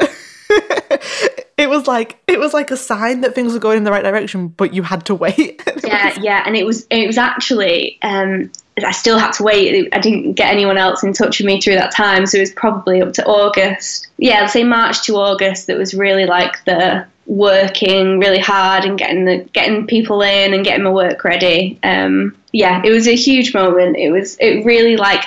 it 1.57 1.69
was 1.69 1.87
like 1.87 2.19
it 2.27 2.39
was 2.39 2.55
like 2.55 2.71
a 2.71 2.77
sign 2.77 3.21
that 3.23 3.35
things 3.35 3.53
were 3.53 3.59
going 3.59 3.79
in 3.79 3.85
the 3.85 3.91
right 3.91 4.03
direction, 4.03 4.49
but 4.49 4.75
you 4.75 4.83
had 4.83 5.07
to 5.07 5.15
wait. 5.15 5.63
yeah, 5.85 6.17
yeah, 6.21 6.43
and 6.47 6.57
it 6.57 6.65
was 6.65 6.87
it 6.91 7.07
was 7.07 7.19
actually 7.19 7.99
um, 8.03 8.51
I 8.85 8.91
still 8.91 9.19
had 9.19 9.33
to 9.33 9.43
wait. 9.43 9.89
I 9.93 9.99
didn't 9.99 10.35
get 10.35 10.53
anyone 10.53 10.79
else 10.79 11.03
in 11.03 11.13
touch 11.13 11.39
with 11.39 11.47
me 11.47 11.61
through 11.61 11.77
that 11.77 11.95
time, 11.95 12.27
so 12.27 12.39
it 12.39 12.43
was 12.43 12.53
probably 12.53 13.01
up 13.01 13.13
to 13.15 13.25
August. 13.25 14.09
Yeah, 14.19 14.43
I'd 14.43 14.51
say 14.51 14.65
March 14.65 15.03
to 15.03 15.17
August. 15.17 15.67
That 15.67 15.79
was 15.79 15.95
really 15.95 16.27
like 16.27 16.65
the 16.65 17.07
working 17.27 18.19
really 18.19 18.39
hard 18.39 18.85
and 18.85 18.99
getting 18.99 19.25
the 19.25 19.39
getting 19.53 19.87
people 19.87 20.21
in 20.21 20.53
and 20.53 20.65
getting 20.65 20.85
my 20.85 20.91
work 20.91 21.25
ready. 21.25 21.79
Um, 21.83 22.37
yeah, 22.53 22.83
it 22.85 22.91
was 22.91 23.07
a 23.07 23.15
huge 23.15 23.55
moment. 23.55 23.97
It 23.97 24.11
was 24.11 24.37
it 24.41 24.65
really 24.65 24.97
like 24.97 25.25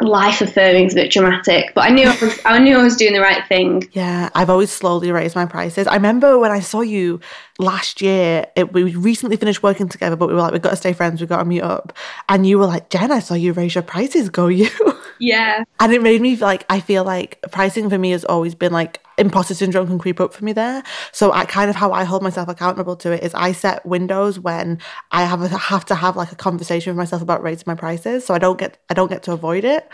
life 0.00 0.40
affirming 0.40 0.86
is 0.86 0.92
a 0.92 0.96
bit 0.96 1.10
dramatic, 1.10 1.72
but 1.74 1.82
I 1.82 1.90
knew 1.90 2.06
I 2.06 2.16
was 2.20 2.40
I 2.44 2.58
knew 2.58 2.78
I 2.78 2.82
was 2.82 2.96
doing 2.96 3.12
the 3.12 3.20
right 3.20 3.46
thing. 3.46 3.88
Yeah, 3.92 4.28
I've 4.34 4.50
always 4.50 4.70
slowly 4.70 5.10
raised 5.10 5.34
my 5.34 5.46
prices. 5.46 5.86
I 5.86 5.94
remember 5.94 6.38
when 6.38 6.50
I 6.50 6.60
saw 6.60 6.80
you 6.80 7.20
last 7.58 8.02
year, 8.02 8.46
it, 8.56 8.72
we 8.72 8.94
recently 8.94 9.36
finished 9.36 9.62
working 9.62 9.88
together, 9.88 10.16
but 10.16 10.28
we 10.28 10.34
were 10.34 10.40
like, 10.40 10.52
we've 10.52 10.62
got 10.62 10.70
to 10.70 10.76
stay 10.76 10.92
friends, 10.92 11.20
we've 11.20 11.28
got 11.28 11.38
to 11.38 11.44
meet 11.44 11.62
up. 11.62 11.96
And 12.28 12.46
you 12.46 12.58
were 12.58 12.66
like, 12.66 12.90
Jen, 12.90 13.10
I 13.10 13.20
saw 13.20 13.34
you 13.34 13.52
raise 13.52 13.74
your 13.74 13.82
prices, 13.82 14.28
go 14.28 14.48
you. 14.48 14.70
Yeah. 15.18 15.64
And 15.80 15.92
it 15.92 16.02
made 16.02 16.20
me 16.20 16.36
like, 16.36 16.66
I 16.68 16.80
feel 16.80 17.04
like 17.04 17.40
pricing 17.50 17.88
for 17.88 17.98
me 17.98 18.10
has 18.10 18.24
always 18.24 18.54
been 18.54 18.72
like, 18.72 19.00
imposter 19.18 19.54
syndrome 19.54 19.86
can 19.86 19.98
creep 19.98 20.20
up 20.20 20.32
for 20.32 20.44
me 20.44 20.52
there. 20.52 20.82
So 21.12 21.32
I 21.32 21.44
kind 21.44 21.70
of 21.70 21.76
how 21.76 21.92
I 21.92 22.04
hold 22.04 22.22
myself 22.22 22.48
accountable 22.48 22.96
to 22.96 23.12
it 23.12 23.22
is 23.22 23.34
I 23.34 23.52
set 23.52 23.84
windows 23.86 24.38
when 24.38 24.78
I 25.10 25.24
have 25.24 25.42
a, 25.42 25.48
have 25.48 25.84
to 25.86 25.94
have 25.94 26.16
like 26.16 26.32
a 26.32 26.36
conversation 26.36 26.90
with 26.90 26.98
myself 26.98 27.22
about 27.22 27.42
raising 27.42 27.64
my 27.66 27.74
prices. 27.74 28.24
So 28.24 28.34
I 28.34 28.38
don't 28.38 28.58
get 28.58 28.78
I 28.90 28.94
don't 28.94 29.08
get 29.08 29.22
to 29.24 29.32
avoid 29.32 29.64
it 29.64 29.90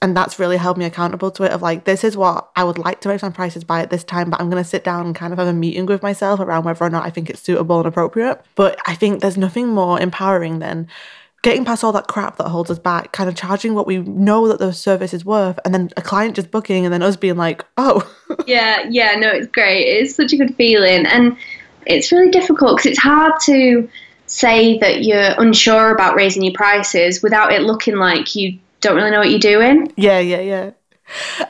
and 0.00 0.16
that's 0.16 0.38
really 0.38 0.56
held 0.56 0.78
me 0.78 0.84
accountable 0.84 1.30
to 1.30 1.42
it 1.42 1.52
of 1.52 1.62
like 1.62 1.84
this 1.84 2.04
is 2.04 2.16
what 2.16 2.50
i 2.56 2.62
would 2.62 2.78
like 2.78 3.00
to 3.00 3.08
raise 3.08 3.22
my 3.22 3.30
prices 3.30 3.64
by 3.64 3.80
at 3.80 3.90
this 3.90 4.04
time 4.04 4.30
but 4.30 4.40
i'm 4.40 4.50
going 4.50 4.62
to 4.62 4.68
sit 4.68 4.84
down 4.84 5.06
and 5.06 5.14
kind 5.14 5.32
of 5.32 5.38
have 5.38 5.48
a 5.48 5.52
meeting 5.52 5.86
with 5.86 6.02
myself 6.02 6.40
around 6.40 6.64
whether 6.64 6.84
or 6.84 6.90
not 6.90 7.04
i 7.04 7.10
think 7.10 7.28
it's 7.28 7.40
suitable 7.40 7.78
and 7.78 7.86
appropriate 7.86 8.40
but 8.54 8.78
i 8.86 8.94
think 8.94 9.20
there's 9.20 9.36
nothing 9.36 9.68
more 9.68 10.00
empowering 10.00 10.58
than 10.58 10.86
getting 11.42 11.64
past 11.64 11.84
all 11.84 11.92
that 11.92 12.08
crap 12.08 12.36
that 12.36 12.48
holds 12.48 12.70
us 12.70 12.78
back 12.78 13.12
kind 13.12 13.28
of 13.28 13.34
charging 13.34 13.74
what 13.74 13.86
we 13.86 13.98
know 13.98 14.48
that 14.48 14.58
the 14.58 14.72
service 14.72 15.14
is 15.14 15.24
worth 15.24 15.58
and 15.64 15.72
then 15.72 15.88
a 15.96 16.02
client 16.02 16.34
just 16.34 16.50
booking 16.50 16.84
and 16.84 16.92
then 16.92 17.02
us 17.02 17.16
being 17.16 17.36
like 17.36 17.64
oh 17.76 18.02
yeah 18.46 18.84
yeah 18.90 19.14
no 19.14 19.28
it's 19.28 19.46
great 19.46 19.84
it's 19.84 20.14
such 20.14 20.32
a 20.32 20.36
good 20.36 20.54
feeling 20.56 21.06
and 21.06 21.36
it's 21.86 22.12
really 22.12 22.30
difficult 22.30 22.76
because 22.76 22.90
it's 22.90 22.98
hard 22.98 23.32
to 23.40 23.88
say 24.26 24.78
that 24.78 25.04
you're 25.04 25.34
unsure 25.38 25.90
about 25.90 26.14
raising 26.14 26.42
your 26.42 26.52
prices 26.52 27.22
without 27.22 27.52
it 27.52 27.62
looking 27.62 27.96
like 27.96 28.34
you 28.36 28.58
don't 28.80 28.96
really 28.96 29.10
know 29.10 29.18
what 29.18 29.30
you're 29.30 29.38
doing. 29.38 29.92
Yeah, 29.96 30.20
yeah, 30.20 30.40
yeah. 30.40 30.70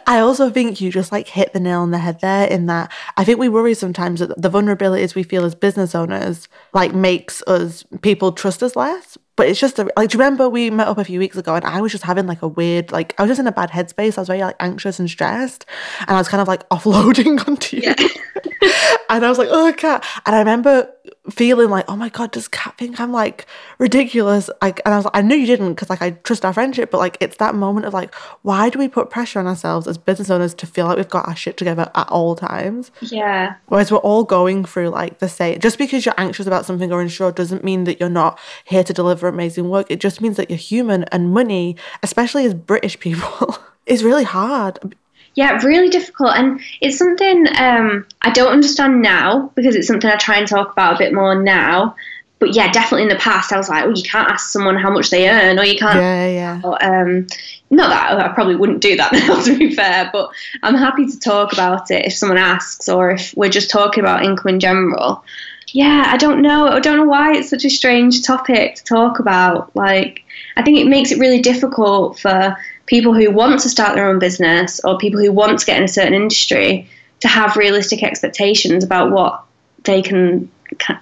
I 0.07 0.21
also 0.21 0.51
think 0.51 0.81
you 0.81 0.93
just 0.93 1.11
like 1.11 1.27
hit 1.27 1.53
the 1.53 1.59
nail 1.59 1.81
on 1.81 1.91
the 1.91 1.99
head 1.99 2.21
there 2.21 2.47
in 2.47 2.67
that 2.67 2.93
I 3.17 3.25
think 3.25 3.41
we 3.41 3.49
worry 3.49 3.75
sometimes 3.75 4.21
that 4.21 4.41
the 4.41 4.49
vulnerabilities 4.49 5.17
we 5.17 5.25
feel 5.25 5.45
as 5.45 5.57
business 5.57 5.97
owners 5.97 6.49
like 6.73 6.95
makes 6.95 7.43
us 7.49 7.85
people 8.01 8.31
trust 8.31 8.63
us 8.63 8.77
less. 8.77 9.19
But 9.39 9.49
it's 9.49 9.61
just 9.61 9.79
a, 9.79 9.89
like, 9.97 10.11
do 10.11 10.19
you 10.19 10.25
remember 10.25 10.49
we 10.49 10.69
met 10.69 10.89
up 10.89 10.99
a 10.99 11.05
few 11.05 11.21
weeks 11.21 11.37
ago 11.37 11.55
and 11.55 11.65
I 11.65 11.81
was 11.81 11.93
just 11.93 12.03
having 12.03 12.27
like 12.27 12.43
a 12.43 12.49
weird, 12.49 12.91
like, 12.91 13.15
I 13.19 13.23
was 13.23 13.31
just 13.31 13.39
in 13.39 13.47
a 13.47 13.53
bad 13.53 13.71
headspace. 13.71 14.19
I 14.19 14.23
was 14.23 14.27
very 14.27 14.41
like 14.41 14.57
anxious 14.59 14.99
and 14.99 15.09
stressed 15.09 15.65
and 16.01 16.11
I 16.11 16.19
was 16.19 16.27
kind 16.27 16.41
of 16.41 16.49
like 16.49 16.69
offloading 16.71 17.47
onto 17.47 17.77
you. 17.77 17.83
Yeah. 17.85 17.95
and 19.09 19.25
I 19.25 19.29
was 19.29 19.39
like, 19.39 19.49
oh, 19.49 19.73
Kat. 19.77 20.05
And 20.27 20.35
I 20.35 20.41
remember 20.41 20.93
feeling 21.31 21.71
like, 21.71 21.85
oh 21.89 21.97
my 21.97 22.09
God, 22.09 22.31
does 22.31 22.49
Kat 22.49 22.77
think 22.79 23.01
I'm 23.01 23.13
like 23.13 23.47
ridiculous? 23.79 24.51
Like, 24.63 24.81
and 24.85 24.95
I 24.95 24.97
was 24.97 25.05
like, 25.05 25.17
I 25.17 25.23
knew 25.23 25.37
you 25.37 25.47
didn't 25.47 25.75
because 25.75 25.91
like 25.91 26.03
I 26.03 26.11
trust 26.11 26.45
our 26.45 26.53
friendship, 26.53 26.91
but 26.91 26.99
like 26.99 27.17
it's 27.21 27.37
that 27.39 27.55
moment 27.55 27.87
of 27.87 27.95
like, 27.95 28.15
why 28.43 28.71
do 28.71 28.79
we 28.79 28.89
put 28.89 29.11
pressure 29.11 29.39
on 29.39 29.47
ourselves 29.47 29.87
as 29.87 29.99
business 29.99 30.31
owners 30.31 30.55
to 30.55 30.67
feel 30.67 30.87
like 30.87 30.97
we've 30.97 31.09
got 31.09 31.29
our 31.29 31.37
shit 31.37 31.57
together 31.57 31.91
at 31.95 32.09
all 32.09 32.35
times? 32.35 32.91
Yeah. 33.01 33.57
Whereas 33.67 33.91
we're 33.91 33.99
all 33.99 34.25
going 34.25 34.65
through 34.65 34.89
like 34.89 35.19
the 35.19 35.29
same, 35.29 35.61
just 35.61 35.79
because 35.79 36.05
you're 36.05 36.15
anxious 36.19 36.47
about 36.47 36.67
something 36.67 36.93
or 36.93 37.01
unsure 37.01 37.33
doesn't 37.33 37.65
mean 37.65 37.85
that 37.85 38.01
you're 38.01 38.09
not 38.09 38.39
here 38.65 38.85
to 38.85 38.93
deliver 38.93 39.29
amazing 39.29 39.69
work. 39.69 39.87
It 39.91 40.01
just 40.01 40.21
means 40.21 40.37
that 40.37 40.51
you're 40.51 40.59
human 40.59 41.05
and 41.05 41.33
money, 41.33 41.77
especially 42.03 42.45
as 42.45 42.55
British 42.55 42.99
people, 42.99 43.59
is 43.87 44.05
really 44.05 44.25
hard 44.25 44.95
yeah, 45.39 45.65
really 45.65 45.89
difficult. 45.89 46.33
And 46.35 46.61
it's 46.81 46.99
something 46.99 47.47
um, 47.61 48.05
I 48.23 48.31
don't 48.31 48.53
understand 48.53 49.01
now 49.01 49.53
because 49.55 49.77
it's 49.77 49.87
something 49.87 50.11
I 50.11 50.17
try 50.17 50.37
and 50.37 50.49
talk 50.49 50.73
about 50.73 50.97
a 50.97 50.99
bit 50.99 51.15
more 51.15 51.41
now. 51.41 51.95
But 52.41 52.57
yeah, 52.57 52.73
definitely 52.73 53.05
in 53.05 53.09
the 53.09 53.23
past, 53.23 53.53
I 53.53 53.57
was 53.57 53.69
like, 53.69 53.85
oh, 53.85 53.95
you 53.95 54.03
can't 54.03 54.29
ask 54.29 54.51
someone 54.51 54.75
how 54.75 54.91
much 54.91 55.11
they 55.11 55.31
earn, 55.31 55.57
or 55.57 55.65
you 55.65 55.79
can't. 55.79 56.01
Yeah, 56.01 56.27
yeah. 56.27 56.61
Or, 56.65 56.85
um, 56.85 57.29
not 57.71 57.89
that 57.91 58.19
I 58.19 58.35
probably 58.35 58.57
wouldn't 58.57 58.81
do 58.81 58.97
that 58.97 59.13
now, 59.29 59.41
to 59.41 59.57
be 59.57 59.77
fair, 59.77 60.11
but 60.13 60.29
I'm 60.65 60.75
happy 60.75 61.07
to 61.07 61.21
talk 61.21 61.53
about 61.53 61.89
it 61.93 62.05
if 62.05 62.15
someone 62.15 62.39
asks, 62.39 62.89
or 62.89 63.13
if 63.13 63.33
we're 63.37 63.49
just 63.49 63.71
talking 63.71 64.03
about 64.03 64.25
income 64.25 64.55
in 64.55 64.59
general. 64.59 65.23
Yeah, 65.69 66.03
I 66.09 66.17
don't 66.17 66.43
know. 66.43 66.67
I 66.67 66.81
don't 66.81 66.97
know 66.97 67.05
why 67.05 67.37
it's 67.37 67.51
such 67.51 67.65
a 67.65 67.71
strange 67.71 68.23
topic 68.23 68.75
to 68.75 68.85
talk 68.85 69.21
about. 69.21 69.71
Like, 69.77 70.25
I 70.57 70.63
think 70.63 70.79
it 70.79 70.89
makes 70.89 71.13
it 71.13 71.21
really 71.21 71.41
difficult 71.41 72.19
for 72.19 72.57
people 72.89 73.15
who 73.15 73.31
want 73.31 73.61
to 73.61 73.69
start 73.69 73.95
their 73.95 74.09
own 74.09 74.19
business 74.19 74.81
or 74.83 74.99
people 74.99 75.21
who 75.21 75.31
want 75.31 75.59
to 75.59 75.67
get 75.67 75.77
in 75.77 75.85
a 75.85 75.89
certain 75.89 76.15
industry 76.15 76.89
to 77.21 77.29
have 77.29 77.57
realistic 77.57 78.03
expectations 78.03 78.83
about 78.83 79.11
what 79.11 79.45
they 79.85 80.03
can 80.03 80.51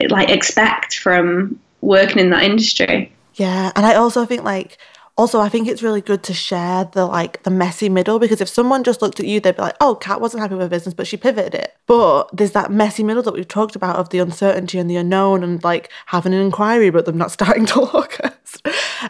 like 0.09 0.29
expect 0.29 0.99
from 0.99 1.59
working 1.81 2.19
in 2.19 2.31
that 2.31 2.43
industry. 2.43 3.13
Yeah, 3.35 3.73
and 3.77 3.87
I 3.87 3.95
also 3.95 4.27
think 4.27 4.43
like 4.43 4.79
also 5.17 5.41
I 5.41 5.49
think 5.49 5.69
it's 5.69 5.83
really 5.83 6.01
good 6.01 6.23
to 6.25 6.35
share 6.35 6.85
the 6.85 7.07
like 7.07 7.43
the 7.43 7.51
messy 7.51 7.89
middle 7.89 8.19
because 8.19 8.41
if 8.41 8.49
someone 8.49 8.85
just 8.85 9.03
looked 9.03 9.21
at 9.21 9.27
you 9.27 9.41
they'd 9.41 9.57
be 9.57 9.63
like, 9.63 9.77
"Oh, 9.81 9.95
Kat 9.95 10.21
wasn't 10.21 10.43
happy 10.43 10.55
with 10.55 10.63
her 10.63 10.69
business, 10.69 10.95
but 10.95 11.07
she 11.07 11.17
pivoted 11.17 11.55
it." 11.55 11.75
But 11.87 12.37
there's 12.37 12.53
that 12.53 12.71
messy 12.71 13.03
middle 13.03 13.23
that 13.23 13.35
we've 13.35 13.49
talked 13.49 13.77
about 13.77 13.97
of 13.97 14.11
the 14.11 14.19
uncertainty 14.19 14.79
and 14.79 14.91
the 14.91 14.97
unknown 14.97 15.43
and 15.43 15.63
like 15.65 15.91
having 16.07 16.35
an 16.35 16.41
inquiry 16.41 16.91
but 16.91 17.07
them 17.07 17.19
not 17.19 17.31
starting 17.39 17.67
to 17.67 17.81
look 17.81 18.19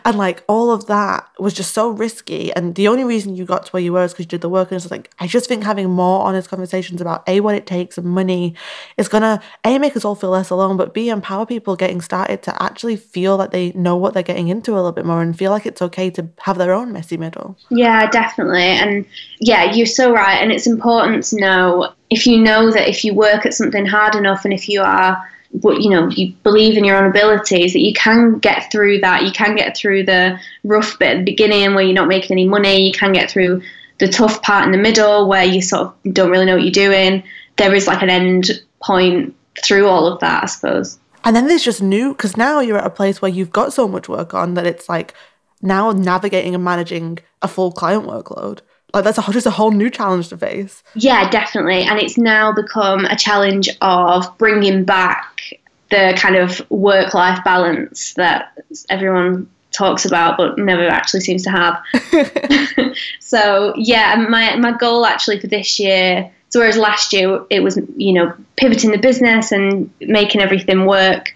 and 0.05 0.19
like 0.19 0.43
all 0.49 0.71
of 0.71 0.87
that 0.87 1.29
was 1.39 1.55
just 1.55 1.73
so 1.73 1.89
risky. 1.91 2.53
And 2.53 2.75
the 2.75 2.89
only 2.89 3.05
reason 3.05 3.37
you 3.37 3.45
got 3.45 3.67
to 3.67 3.73
where 3.73 3.83
you 3.83 3.93
were 3.93 4.05
is 4.05 4.13
because 4.13 4.25
you 4.25 4.29
did 4.29 4.41
the 4.41 4.49
work. 4.49 4.71
And 4.71 4.81
it's 4.81 4.91
like, 4.91 5.11
I 5.19 5.27
just 5.27 5.49
think 5.49 5.65
having 5.65 5.91
more 5.91 6.25
honest 6.25 6.49
conversations 6.49 7.01
about 7.01 7.29
A, 7.29 7.41
what 7.41 7.55
it 7.55 7.67
takes 7.67 7.99
and 7.99 8.07
money 8.07 8.55
is 8.97 9.09
to 9.09 9.41
A, 9.65 9.79
make 9.79 9.97
us 9.97 10.05
all 10.05 10.15
feel 10.15 10.31
less 10.31 10.51
alone, 10.51 10.77
but 10.77 10.95
B, 10.95 11.09
empower 11.09 11.47
people 11.47 11.77
getting 11.77 12.01
started 12.01 12.43
to 12.45 12.63
actually 12.63 12.97
feel 12.97 13.37
like 13.37 13.51
they 13.51 13.73
know 13.73 13.97
what 13.97 14.15
they're 14.15 14.23
getting 14.23 14.49
into 14.49 14.73
a 14.73 14.77
little 14.77 14.93
bit 14.93 15.07
more 15.07 15.23
and 15.23 15.37
feel 15.37 15.51
like 15.51 15.67
it's 15.67 15.83
okay 15.83 15.96
to 15.97 16.29
have 16.39 16.59
their 16.59 16.73
own 16.73 16.93
messy 16.93 17.17
middle. 17.17 17.57
Yeah, 17.71 18.09
definitely. 18.11 18.63
And 18.63 19.07
yeah, 19.41 19.73
you're 19.73 19.87
so 19.87 20.13
right. 20.13 20.37
And 20.37 20.53
it's 20.53 20.67
important 20.67 21.25
to 21.25 21.41
know 21.41 21.93
if 22.11 22.27
you 22.27 22.39
know 22.39 22.71
that 22.71 22.89
if 22.89 23.05
you 23.05 23.15
work 23.15 23.47
at 23.47 23.55
something 23.55 23.87
hard 23.87 24.15
enough 24.15 24.45
and 24.45 24.53
if 24.53 24.69
you 24.69 24.83
are 24.83 25.27
you 25.65 25.89
know 25.89 26.09
you 26.09 26.33
believe 26.43 26.77
in 26.77 26.85
your 26.85 26.97
own 26.97 27.09
abilities 27.09 27.73
that 27.73 27.81
you 27.81 27.93
can 27.95 28.39
get 28.39 28.71
through 28.71 28.99
that 29.01 29.25
you 29.25 29.31
can 29.31 29.55
get 29.55 29.77
through 29.77 30.05
the 30.05 30.39
rough 30.65 30.99
bit 30.99 31.17
at 31.17 31.19
the 31.19 31.25
beginning 31.25 31.75
where 31.75 31.85
you're 31.85 31.95
not 31.95 32.09
making 32.09 32.33
any 32.33 32.47
money 32.47 32.87
you 32.87 32.93
can 32.93 33.13
get 33.13 33.31
through 33.31 33.63
the 33.99 34.09
tough 34.09 34.43
part 34.43 34.67
in 34.67 34.73
the 34.73 34.79
middle 34.79 35.29
where 35.29 35.45
you 35.45 35.63
sort 35.63 35.83
of 35.83 36.13
don't 36.13 36.31
really 36.31 36.45
know 36.45 36.57
what 36.57 36.63
you're 36.63 36.71
doing 36.71 37.23
there 37.57 37.75
is 37.75 37.87
like 37.87 38.03
an 38.03 38.11
end 38.11 38.63
point 38.83 39.35
through 39.63 39.87
all 39.87 40.07
of 40.07 40.21
that 40.21 40.43
i 40.43 40.47
suppose 40.47 40.99
and 41.25 41.35
then 41.35 41.47
there's 41.47 41.65
just 41.65 41.83
new 41.83 42.11
because 42.11 42.37
now 42.37 42.61
you're 42.61 42.79
at 42.79 42.87
a 42.87 42.91
place 42.91 43.23
where 43.23 43.31
you've 43.31 43.53
got 43.53 43.73
so 43.73 43.89
much 43.89 44.09
work 44.09 44.35
on 44.35 44.55
that 44.55 44.67
it's 44.67 44.89
like 44.89 45.15
now 45.63 45.93
navigating 45.93 46.55
and 46.55 46.65
managing 46.65 47.19
a 47.43 47.49
full 47.49 47.73
client 47.73 48.05
workload 48.07 48.61
like 48.97 49.05
that's 49.05 49.19
a, 49.19 49.33
just 49.33 49.47
a 49.47 49.51
whole 49.51 49.73
new 49.73 49.91
challenge 49.91 50.29
to 50.29 50.39
face. 50.39 50.83
Yeah, 50.95 51.29
definitely. 51.29 51.83
And 51.83 51.99
it's 52.01 52.17
now 52.17 52.53
become 52.53 53.05
a 53.05 53.17
challenge 53.17 53.69
of 53.83 54.27
bringing 54.39 54.85
back 54.85 55.59
the 55.91 56.15
kind 56.17 56.37
of 56.37 56.69
work 56.71 57.15
life 57.15 57.43
balance 57.45 58.15
that 58.15 58.53
everyone 58.89 59.49
talks 59.71 60.05
about 60.07 60.37
but 60.37 60.59
never 60.59 60.89
actually 60.89 61.21
seems 61.21 61.43
to 61.45 61.51
have. 61.51 61.83
so 63.21 63.75
yeah, 63.77 64.17
my 64.29 64.57
my 64.57 64.73
goal 64.73 65.05
actually 65.05 65.41
for 65.41 65.47
this 65.47 65.79
year. 65.79 66.33
So 66.49 66.61
whereas 66.61 66.77
last 66.79 67.13
year 67.13 67.45
it 67.51 67.61
was 67.61 67.79
you 67.97 68.15
know 68.15 68.35
pivoting 68.57 68.93
the 68.93 68.99
business 68.99 69.53
and 69.53 69.91
making 70.01 70.41
everything 70.41 70.87
work, 70.87 71.35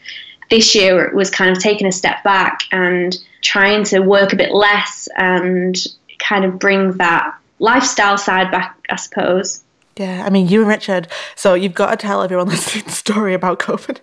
this 0.50 0.74
year 0.74 1.04
it 1.04 1.14
was 1.14 1.30
kind 1.30 1.54
of 1.54 1.62
taking 1.62 1.86
a 1.86 1.92
step 1.92 2.22
back 2.24 2.60
and 2.72 3.18
trying 3.42 3.84
to 3.84 4.00
work 4.00 4.32
a 4.32 4.36
bit 4.36 4.52
less 4.52 5.08
and 5.16 5.76
kind 6.18 6.44
of 6.44 6.58
bring 6.58 6.92
that 6.98 7.34
lifestyle 7.58 8.18
side 8.18 8.50
back, 8.50 8.76
I 8.90 8.96
suppose. 8.96 9.62
Yeah, 9.96 10.24
I 10.24 10.30
mean, 10.30 10.48
you 10.48 10.60
and 10.60 10.68
Richard. 10.68 11.08
So 11.34 11.54
you've 11.54 11.74
got 11.74 11.90
to 11.90 11.96
tell 11.96 12.22
everyone 12.22 12.48
listening 12.48 12.84
the 12.84 12.90
story 12.92 13.34
about 13.34 13.58
Copenhagen. 13.58 14.02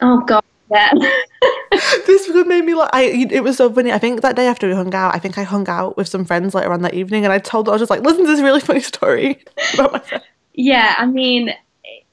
Oh 0.00 0.20
God, 0.20 0.42
yeah. 0.70 0.92
this 2.06 2.28
made 2.46 2.64
me 2.64 2.74
like. 2.74 2.90
I. 2.92 3.02
It 3.30 3.42
was 3.42 3.56
so 3.56 3.72
funny. 3.72 3.92
I 3.92 3.98
think 3.98 4.22
that 4.22 4.36
day 4.36 4.46
after 4.46 4.66
we 4.66 4.74
hung 4.74 4.94
out, 4.94 5.14
I 5.14 5.18
think 5.18 5.36
I 5.36 5.42
hung 5.42 5.68
out 5.68 5.96
with 5.96 6.08
some 6.08 6.24
friends 6.24 6.54
later 6.54 6.72
on 6.72 6.82
that 6.82 6.94
evening, 6.94 7.24
and 7.24 7.32
I 7.32 7.38
told 7.38 7.68
I 7.68 7.72
was 7.72 7.80
just 7.80 7.90
like, 7.90 8.02
"Listen 8.02 8.24
to 8.24 8.30
this 8.30 8.40
really 8.40 8.60
funny 8.60 8.80
story 8.80 9.42
about 9.74 9.92
my 9.92 9.98
friend." 9.98 10.24
Yeah, 10.54 10.94
I 10.98 11.06
mean, 11.06 11.50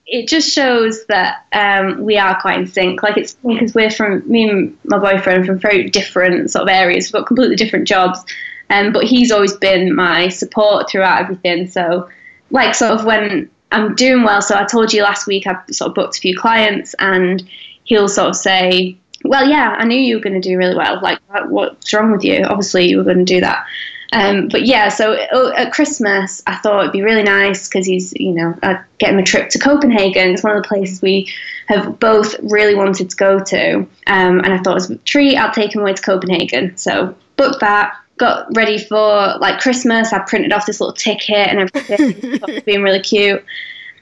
it 0.07 0.29
just 0.29 0.49
shows 0.49 1.05
that 1.07 1.45
um, 1.51 2.01
we 2.01 2.17
are 2.17 2.39
quite 2.39 2.59
in 2.59 2.67
sync. 2.67 3.03
Like 3.03 3.17
it's 3.17 3.33
because 3.45 3.75
we're 3.75 3.91
from 3.91 4.27
me 4.29 4.49
and 4.49 4.77
my 4.85 4.97
boyfriend 4.97 5.45
from 5.45 5.59
very 5.59 5.89
different 5.89 6.49
sort 6.49 6.63
of 6.63 6.69
areas. 6.69 7.07
We've 7.07 7.19
got 7.19 7.27
completely 7.27 7.57
different 7.57 7.87
jobs, 7.87 8.23
um, 8.69 8.93
but 8.93 9.03
he's 9.03 9.31
always 9.31 9.53
been 9.53 9.93
my 9.93 10.29
support 10.29 10.89
throughout 10.89 11.21
everything. 11.21 11.67
So, 11.67 12.09
like, 12.51 12.73
sort 12.73 12.91
of 12.91 13.03
when 13.05 13.49
I'm 13.73 13.95
doing 13.95 14.23
well, 14.23 14.41
so 14.41 14.55
I 14.55 14.63
told 14.63 14.93
you 14.93 15.03
last 15.03 15.27
week 15.27 15.45
I've 15.45 15.61
sort 15.71 15.89
of 15.89 15.95
booked 15.95 16.17
a 16.17 16.21
few 16.21 16.37
clients, 16.37 16.95
and 16.99 17.45
he'll 17.83 18.07
sort 18.07 18.29
of 18.29 18.37
say, 18.37 18.97
Well, 19.25 19.49
yeah, 19.49 19.75
I 19.77 19.83
knew 19.83 19.99
you 19.99 20.15
were 20.15 20.23
going 20.23 20.41
to 20.41 20.49
do 20.49 20.57
really 20.57 20.75
well. 20.75 21.01
Like, 21.01 21.19
what's 21.49 21.93
wrong 21.93 22.13
with 22.13 22.23
you? 22.23 22.45
Obviously, 22.45 22.87
you 22.87 22.97
were 22.97 23.03
going 23.03 23.25
to 23.25 23.25
do 23.25 23.41
that. 23.41 23.65
Um, 24.13 24.47
but 24.47 24.65
yeah, 24.65 24.89
so 24.89 25.17
oh, 25.31 25.51
at 25.53 25.73
Christmas, 25.73 26.41
I 26.47 26.55
thought 26.55 26.81
it'd 26.81 26.93
be 26.93 27.01
really 27.01 27.23
nice 27.23 27.67
because 27.67 27.85
he's, 27.85 28.13
you 28.13 28.31
know, 28.31 28.57
I'd 28.63 28.83
get 28.99 29.11
him 29.11 29.19
a 29.19 29.23
trip 29.23 29.49
to 29.49 29.59
Copenhagen. 29.59 30.31
It's 30.31 30.43
one 30.43 30.55
of 30.55 30.63
the 30.63 30.67
places 30.67 31.01
we 31.01 31.31
have 31.67 31.99
both 31.99 32.35
really 32.41 32.75
wanted 32.75 33.09
to 33.09 33.15
go 33.15 33.39
to. 33.39 33.79
Um, 34.07 34.39
and 34.39 34.47
I 34.53 34.59
thought 34.59 34.77
as 34.77 34.89
a 34.89 34.97
treat, 34.99 35.37
I'll 35.37 35.53
take 35.53 35.75
him 35.75 35.81
away 35.81 35.93
to 35.93 36.01
Copenhagen. 36.01 36.77
So 36.77 37.15
booked 37.35 37.59
that, 37.59 37.95
got 38.17 38.47
ready 38.55 38.77
for 38.77 39.37
like 39.39 39.59
Christmas. 39.59 40.13
I 40.13 40.19
printed 40.19 40.53
off 40.53 40.65
this 40.65 40.79
little 40.79 40.95
ticket 40.95 41.47
and 41.47 41.59
everything, 41.59 42.61
being 42.65 42.81
really 42.81 43.01
cute. 43.01 43.43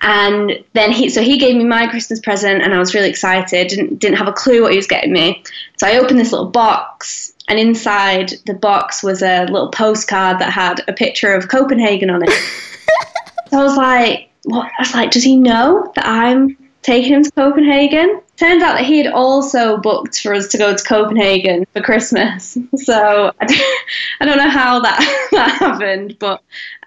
And 0.01 0.63
then 0.73 0.91
he, 0.91 1.09
so 1.09 1.21
he 1.21 1.37
gave 1.37 1.55
me 1.55 1.63
my 1.63 1.87
Christmas 1.87 2.19
present, 2.19 2.61
and 2.61 2.73
I 2.73 2.79
was 2.79 2.93
really 2.93 3.09
excited. 3.09 3.69
Didn't 3.69 3.97
didn't 3.97 4.17
have 4.17 4.27
a 4.27 4.33
clue 4.33 4.61
what 4.61 4.71
he 4.71 4.77
was 4.77 4.87
getting 4.87 5.11
me. 5.11 5.43
So 5.77 5.87
I 5.87 5.97
opened 5.97 6.19
this 6.19 6.31
little 6.31 6.49
box, 6.49 7.33
and 7.47 7.59
inside 7.59 8.33
the 8.45 8.53
box 8.53 9.03
was 9.03 9.21
a 9.21 9.45
little 9.45 9.69
postcard 9.69 10.39
that 10.39 10.51
had 10.51 10.81
a 10.87 10.93
picture 10.93 11.33
of 11.33 11.47
Copenhagen 11.47 12.09
on 12.09 12.23
it. 12.23 12.29
so 13.49 13.59
I 13.59 13.63
was 13.63 13.77
like, 13.77 14.29
what? 14.43 14.65
I 14.65 14.81
was 14.81 14.93
like, 14.93 15.11
does 15.11 15.23
he 15.23 15.35
know 15.35 15.91
that 15.95 16.05
I'm 16.05 16.57
taking 16.81 17.13
him 17.13 17.23
to 17.23 17.31
Copenhagen? 17.31 18.21
Turns 18.37 18.61
out 18.61 18.73
that 18.73 18.85
he 18.85 18.97
had 18.97 19.07
also 19.07 19.77
booked 19.77 20.21
for 20.21 20.33
us 20.33 20.47
to 20.49 20.57
go 20.57 20.75
to 20.75 20.83
Copenhagen 20.83 21.65
for 21.73 21.81
Christmas. 21.81 22.57
So 22.77 23.31
I 23.41 24.25
don't 24.25 24.37
know 24.37 24.49
how 24.49 24.79
that, 24.81 25.27
that 25.31 25.51
happened, 25.51 26.17
but 26.19 26.43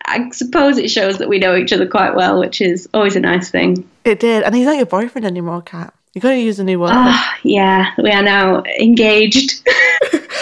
I 0.06 0.30
suppose 0.30 0.78
it 0.78 0.90
shows 0.90 1.18
that 1.18 1.28
we 1.28 1.38
know 1.38 1.56
each 1.56 1.72
other 1.72 1.86
quite 1.86 2.14
well, 2.14 2.38
which 2.38 2.60
is 2.60 2.88
always 2.94 3.16
a 3.16 3.20
nice 3.20 3.50
thing. 3.50 3.88
It 4.04 4.20
did. 4.20 4.42
And 4.42 4.54
he's 4.54 4.66
not 4.66 4.76
your 4.76 4.86
boyfriend 4.86 5.26
anymore, 5.26 5.62
Kat. 5.62 5.94
You 6.14 6.20
gotta 6.20 6.38
use 6.38 6.58
a 6.58 6.64
new 6.64 6.80
word. 6.80 6.92
Uh, 6.92 7.20
yeah, 7.42 7.92
we 7.98 8.10
are 8.10 8.22
now 8.22 8.62
engaged. 8.80 9.66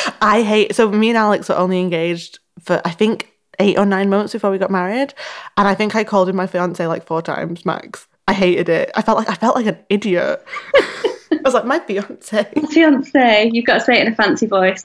I 0.20 0.42
hate 0.42 0.74
so 0.74 0.90
me 0.90 1.08
and 1.08 1.18
Alex 1.18 1.48
were 1.48 1.56
only 1.56 1.80
engaged 1.80 2.38
for 2.60 2.80
I 2.84 2.90
think 2.90 3.32
eight 3.58 3.78
or 3.78 3.86
nine 3.86 4.10
months 4.10 4.32
before 4.32 4.50
we 4.50 4.58
got 4.58 4.70
married. 4.70 5.14
And 5.56 5.66
I 5.66 5.74
think 5.74 5.94
I 5.94 6.04
called 6.04 6.28
him 6.28 6.36
my 6.36 6.46
fiance 6.46 6.86
like 6.86 7.06
four 7.06 7.22
times 7.22 7.64
max. 7.64 8.06
I 8.28 8.32
hated 8.32 8.68
it. 8.68 8.90
I 8.94 9.02
felt 9.02 9.18
like 9.18 9.28
I 9.28 9.34
felt 9.34 9.56
like 9.56 9.66
an 9.66 9.78
idiot. 9.88 10.44
I 11.32 11.40
was 11.44 11.54
like, 11.54 11.64
my 11.64 11.78
fiance. 11.78 12.44
Fiance, 12.70 13.50
you've 13.52 13.64
got 13.64 13.74
to 13.74 13.80
say 13.80 13.98
it 13.98 14.06
in 14.06 14.12
a 14.12 14.16
fancy 14.16 14.46
voice. 14.46 14.84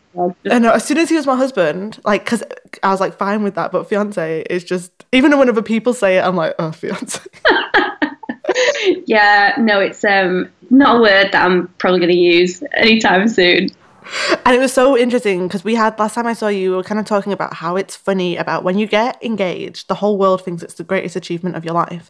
I 0.49 0.59
know. 0.59 0.71
As 0.71 0.85
soon 0.85 0.99
as 0.99 1.09
he 1.09 1.15
was 1.15 1.25
my 1.25 1.35
husband, 1.35 1.99
like, 2.05 2.23
because 2.23 2.43
I 2.83 2.91
was 2.91 2.99
like 2.99 3.17
fine 3.17 3.41
with 3.41 3.55
that, 3.55 3.71
but 3.71 3.89
fiance 3.89 4.41
is 4.49 4.63
just 4.63 4.91
even 5.11 5.35
when 5.37 5.49
other 5.49 5.63
people 5.63 5.93
say 5.93 6.17
it, 6.17 6.21
I'm 6.21 6.35
like, 6.35 6.53
oh, 6.59 6.71
fiance. 6.71 7.19
yeah, 9.07 9.55
no, 9.57 9.79
it's 9.79 10.03
um 10.03 10.49
not 10.69 10.97
a 10.97 11.01
word 11.01 11.31
that 11.31 11.43
I'm 11.43 11.67
probably 11.79 11.99
going 11.99 12.11
to 12.11 12.17
use 12.17 12.63
anytime 12.73 13.27
soon. 13.27 13.69
And 14.45 14.55
it 14.55 14.59
was 14.59 14.73
so 14.73 14.97
interesting 14.97 15.47
because 15.47 15.63
we 15.63 15.75
had 15.75 15.97
last 15.99 16.15
time 16.15 16.25
I 16.25 16.33
saw 16.33 16.47
you, 16.47 16.71
we 16.71 16.75
were 16.77 16.83
kind 16.83 16.99
of 16.99 17.05
talking 17.05 17.31
about 17.31 17.53
how 17.53 17.75
it's 17.75 17.95
funny 17.95 18.37
about 18.37 18.63
when 18.63 18.77
you 18.77 18.87
get 18.87 19.23
engaged, 19.23 19.87
the 19.87 19.95
whole 19.95 20.17
world 20.17 20.43
thinks 20.43 20.63
it's 20.63 20.73
the 20.73 20.83
greatest 20.83 21.15
achievement 21.15 21.55
of 21.55 21.63
your 21.63 21.75
life. 21.75 22.09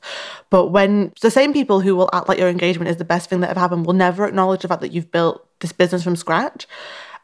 But 0.49 0.67
when 0.67 1.13
the 1.21 1.29
same 1.29 1.51
people 1.51 1.81
who 1.81 1.95
will 1.95 2.09
act 2.13 2.29
like 2.29 2.39
your 2.39 2.47
engagement 2.47 2.89
is 2.89 2.97
the 2.97 3.05
best 3.05 3.29
thing 3.29 3.41
that 3.41 3.49
ever 3.49 3.59
happened 3.59 3.85
will 3.85 3.93
never 3.93 4.25
acknowledge 4.25 4.61
the 4.61 4.69
fact 4.69 4.81
that 4.81 4.93
you've 4.93 5.11
built 5.11 5.45
this 5.59 5.73
business 5.73 6.03
from 6.03 6.15
scratch. 6.15 6.67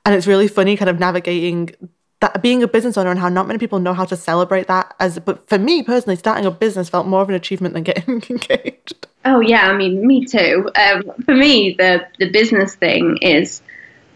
And 0.05 0.13
it's 0.13 0.27
really 0.27 0.47
funny 0.47 0.75
kind 0.75 0.89
of 0.89 0.99
navigating 0.99 1.71
that 2.19 2.41
being 2.41 2.63
a 2.63 2.67
business 2.67 2.97
owner 2.97 3.11
and 3.11 3.19
how 3.19 3.29
not 3.29 3.47
many 3.47 3.59
people 3.59 3.79
know 3.79 3.93
how 3.93 4.05
to 4.05 4.15
celebrate 4.15 4.67
that 4.67 4.95
as 4.99 5.19
but 5.19 5.47
for 5.47 5.59
me 5.59 5.83
personally 5.83 6.15
starting 6.15 6.45
a 6.45 6.51
business 6.51 6.89
felt 6.89 7.05
more 7.05 7.21
of 7.21 7.29
an 7.29 7.35
achievement 7.35 7.73
than 7.75 7.83
getting 7.83 8.23
engaged 8.29 9.05
oh 9.25 9.39
yeah 9.39 9.69
i 9.69 9.77
mean 9.77 10.05
me 10.05 10.25
too 10.25 10.67
um, 10.75 11.03
for 11.25 11.35
me 11.35 11.75
the 11.77 12.05
the 12.17 12.29
business 12.31 12.73
thing 12.75 13.17
is 13.21 13.61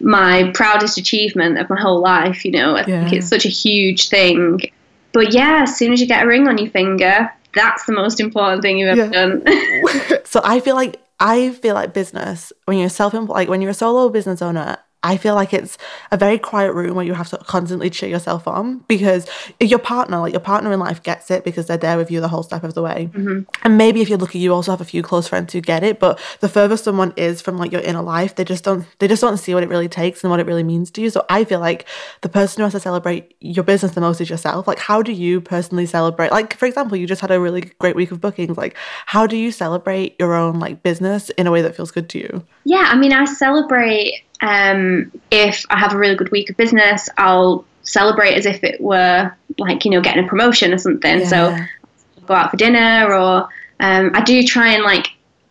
my 0.02 0.50
proudest 0.54 0.98
achievement 0.98 1.58
of 1.58 1.68
my 1.70 1.80
whole 1.80 2.00
life 2.00 2.44
you 2.44 2.50
know 2.50 2.76
i 2.76 2.84
yeah. 2.86 3.02
think 3.02 3.12
it's 3.12 3.28
such 3.28 3.44
a 3.44 3.48
huge 3.48 4.08
thing 4.08 4.60
but 5.12 5.32
yeah 5.32 5.62
as 5.62 5.76
soon 5.76 5.92
as 5.92 6.00
you 6.00 6.06
get 6.06 6.24
a 6.24 6.26
ring 6.26 6.48
on 6.48 6.58
your 6.58 6.70
finger 6.70 7.30
that's 7.54 7.84
the 7.86 7.92
most 7.92 8.20
important 8.20 8.62
thing 8.62 8.78
you've 8.78 8.98
ever 8.98 9.12
yeah. 9.12 9.26
done 9.26 10.24
so 10.24 10.40
i 10.44 10.60
feel 10.60 10.74
like 10.74 11.00
i 11.20 11.50
feel 11.50 11.74
like 11.74 11.94
business 11.94 12.52
when 12.64 12.78
you're 12.78 12.88
self-employed 12.88 13.34
like 13.34 13.48
when 13.48 13.60
you're 13.60 13.70
a 13.70 13.74
solo 13.74 14.08
business 14.08 14.42
owner 14.42 14.76
I 15.04 15.16
feel 15.16 15.34
like 15.34 15.52
it's 15.52 15.78
a 16.10 16.16
very 16.16 16.38
quiet 16.38 16.72
room 16.72 16.94
where 16.94 17.04
you 17.04 17.14
have 17.14 17.28
to 17.30 17.38
constantly 17.38 17.90
cheer 17.90 18.08
yourself 18.08 18.46
on 18.46 18.78
because 18.88 19.26
your 19.60 19.78
partner, 19.78 20.18
like 20.18 20.32
your 20.32 20.40
partner 20.40 20.72
in 20.72 20.78
life, 20.78 21.02
gets 21.02 21.30
it 21.30 21.44
because 21.44 21.66
they're 21.66 21.76
there 21.76 21.96
with 21.96 22.10
you 22.10 22.20
the 22.20 22.28
whole 22.28 22.42
step 22.42 22.62
of 22.62 22.74
the 22.74 22.82
way. 22.82 23.10
Mm-hmm. 23.12 23.40
And 23.64 23.78
maybe 23.78 24.00
if 24.00 24.08
you're 24.08 24.18
lucky, 24.18 24.38
you 24.38 24.54
also 24.54 24.70
have 24.70 24.80
a 24.80 24.84
few 24.84 25.02
close 25.02 25.26
friends 25.26 25.52
who 25.52 25.60
get 25.60 25.82
it. 25.82 25.98
But 25.98 26.20
the 26.40 26.48
further 26.48 26.76
someone 26.76 27.12
is 27.16 27.40
from 27.40 27.58
like 27.58 27.72
your 27.72 27.80
inner 27.80 28.02
life, 28.02 28.36
they 28.36 28.44
just 28.44 28.64
don't 28.64 28.86
they 28.98 29.08
just 29.08 29.20
don't 29.20 29.38
see 29.38 29.54
what 29.54 29.62
it 29.62 29.68
really 29.68 29.88
takes 29.88 30.22
and 30.22 30.30
what 30.30 30.40
it 30.40 30.46
really 30.46 30.62
means 30.62 30.90
to 30.92 31.00
you. 31.00 31.10
So 31.10 31.24
I 31.28 31.44
feel 31.44 31.60
like 31.60 31.86
the 32.20 32.28
person 32.28 32.60
who 32.60 32.64
has 32.64 32.72
to 32.72 32.80
celebrate 32.80 33.34
your 33.40 33.64
business 33.64 33.92
the 33.92 34.00
most 34.00 34.20
is 34.20 34.30
yourself. 34.30 34.68
Like, 34.68 34.78
how 34.78 35.02
do 35.02 35.12
you 35.12 35.40
personally 35.40 35.86
celebrate? 35.86 36.30
Like, 36.30 36.54
for 36.54 36.66
example, 36.66 36.96
you 36.96 37.06
just 37.06 37.20
had 37.20 37.30
a 37.30 37.40
really 37.40 37.62
great 37.78 37.96
week 37.96 38.12
of 38.12 38.20
bookings. 38.20 38.56
Like, 38.56 38.76
how 39.06 39.26
do 39.26 39.36
you 39.36 39.50
celebrate 39.50 40.16
your 40.18 40.34
own 40.34 40.60
like 40.60 40.82
business 40.82 41.30
in 41.30 41.46
a 41.46 41.50
way 41.50 41.62
that 41.62 41.74
feels 41.74 41.90
good 41.90 42.08
to 42.10 42.18
you? 42.18 42.46
Yeah, 42.64 42.88
I 42.88 42.96
mean, 42.96 43.12
I 43.12 43.24
celebrate 43.24 44.22
um, 44.42 45.10
if 45.30 45.64
I 45.70 45.78
have 45.78 45.94
a 45.94 45.96
really 45.98 46.16
good 46.16 46.30
week 46.30 46.50
of 46.50 46.56
business, 46.56 47.08
I'll 47.16 47.64
celebrate 47.84 48.34
as 48.34 48.44
if 48.44 48.62
it 48.62 48.80
were 48.80 49.34
like, 49.58 49.84
you 49.84 49.90
know, 49.90 50.00
getting 50.00 50.24
a 50.24 50.28
promotion 50.28 50.74
or 50.74 50.78
something. 50.78 51.20
Yeah. 51.20 51.26
So 51.26 51.56
go 52.26 52.34
out 52.34 52.50
for 52.50 52.56
dinner 52.56 53.12
or 53.12 53.48
um, 53.80 54.10
I 54.14 54.22
do 54.22 54.42
try 54.42 54.72
and 54.72 54.82
like 54.82 55.08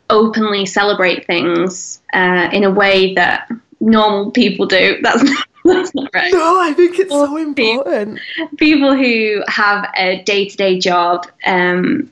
openly 0.09 0.65
celebrate 0.65 1.25
things 1.25 2.01
uh, 2.13 2.49
in 2.51 2.63
a 2.65 2.71
way 2.71 3.13
that 3.15 3.49
normal 3.79 4.31
people 4.31 4.65
do. 4.65 4.99
That's 5.01 5.23
not, 5.23 5.47
that's 5.63 5.93
not 5.93 6.09
right. 6.11 6.33
No, 6.33 6.59
I 6.59 6.73
think 6.73 6.97
it's 6.97 7.11
so 7.11 7.37
important. 7.37 8.19
People 8.57 8.95
who 8.95 9.43
have 9.47 9.87
a 9.95 10.23
day 10.23 10.49
to 10.49 10.57
day 10.57 10.79
job, 10.79 11.27
um, 11.45 12.09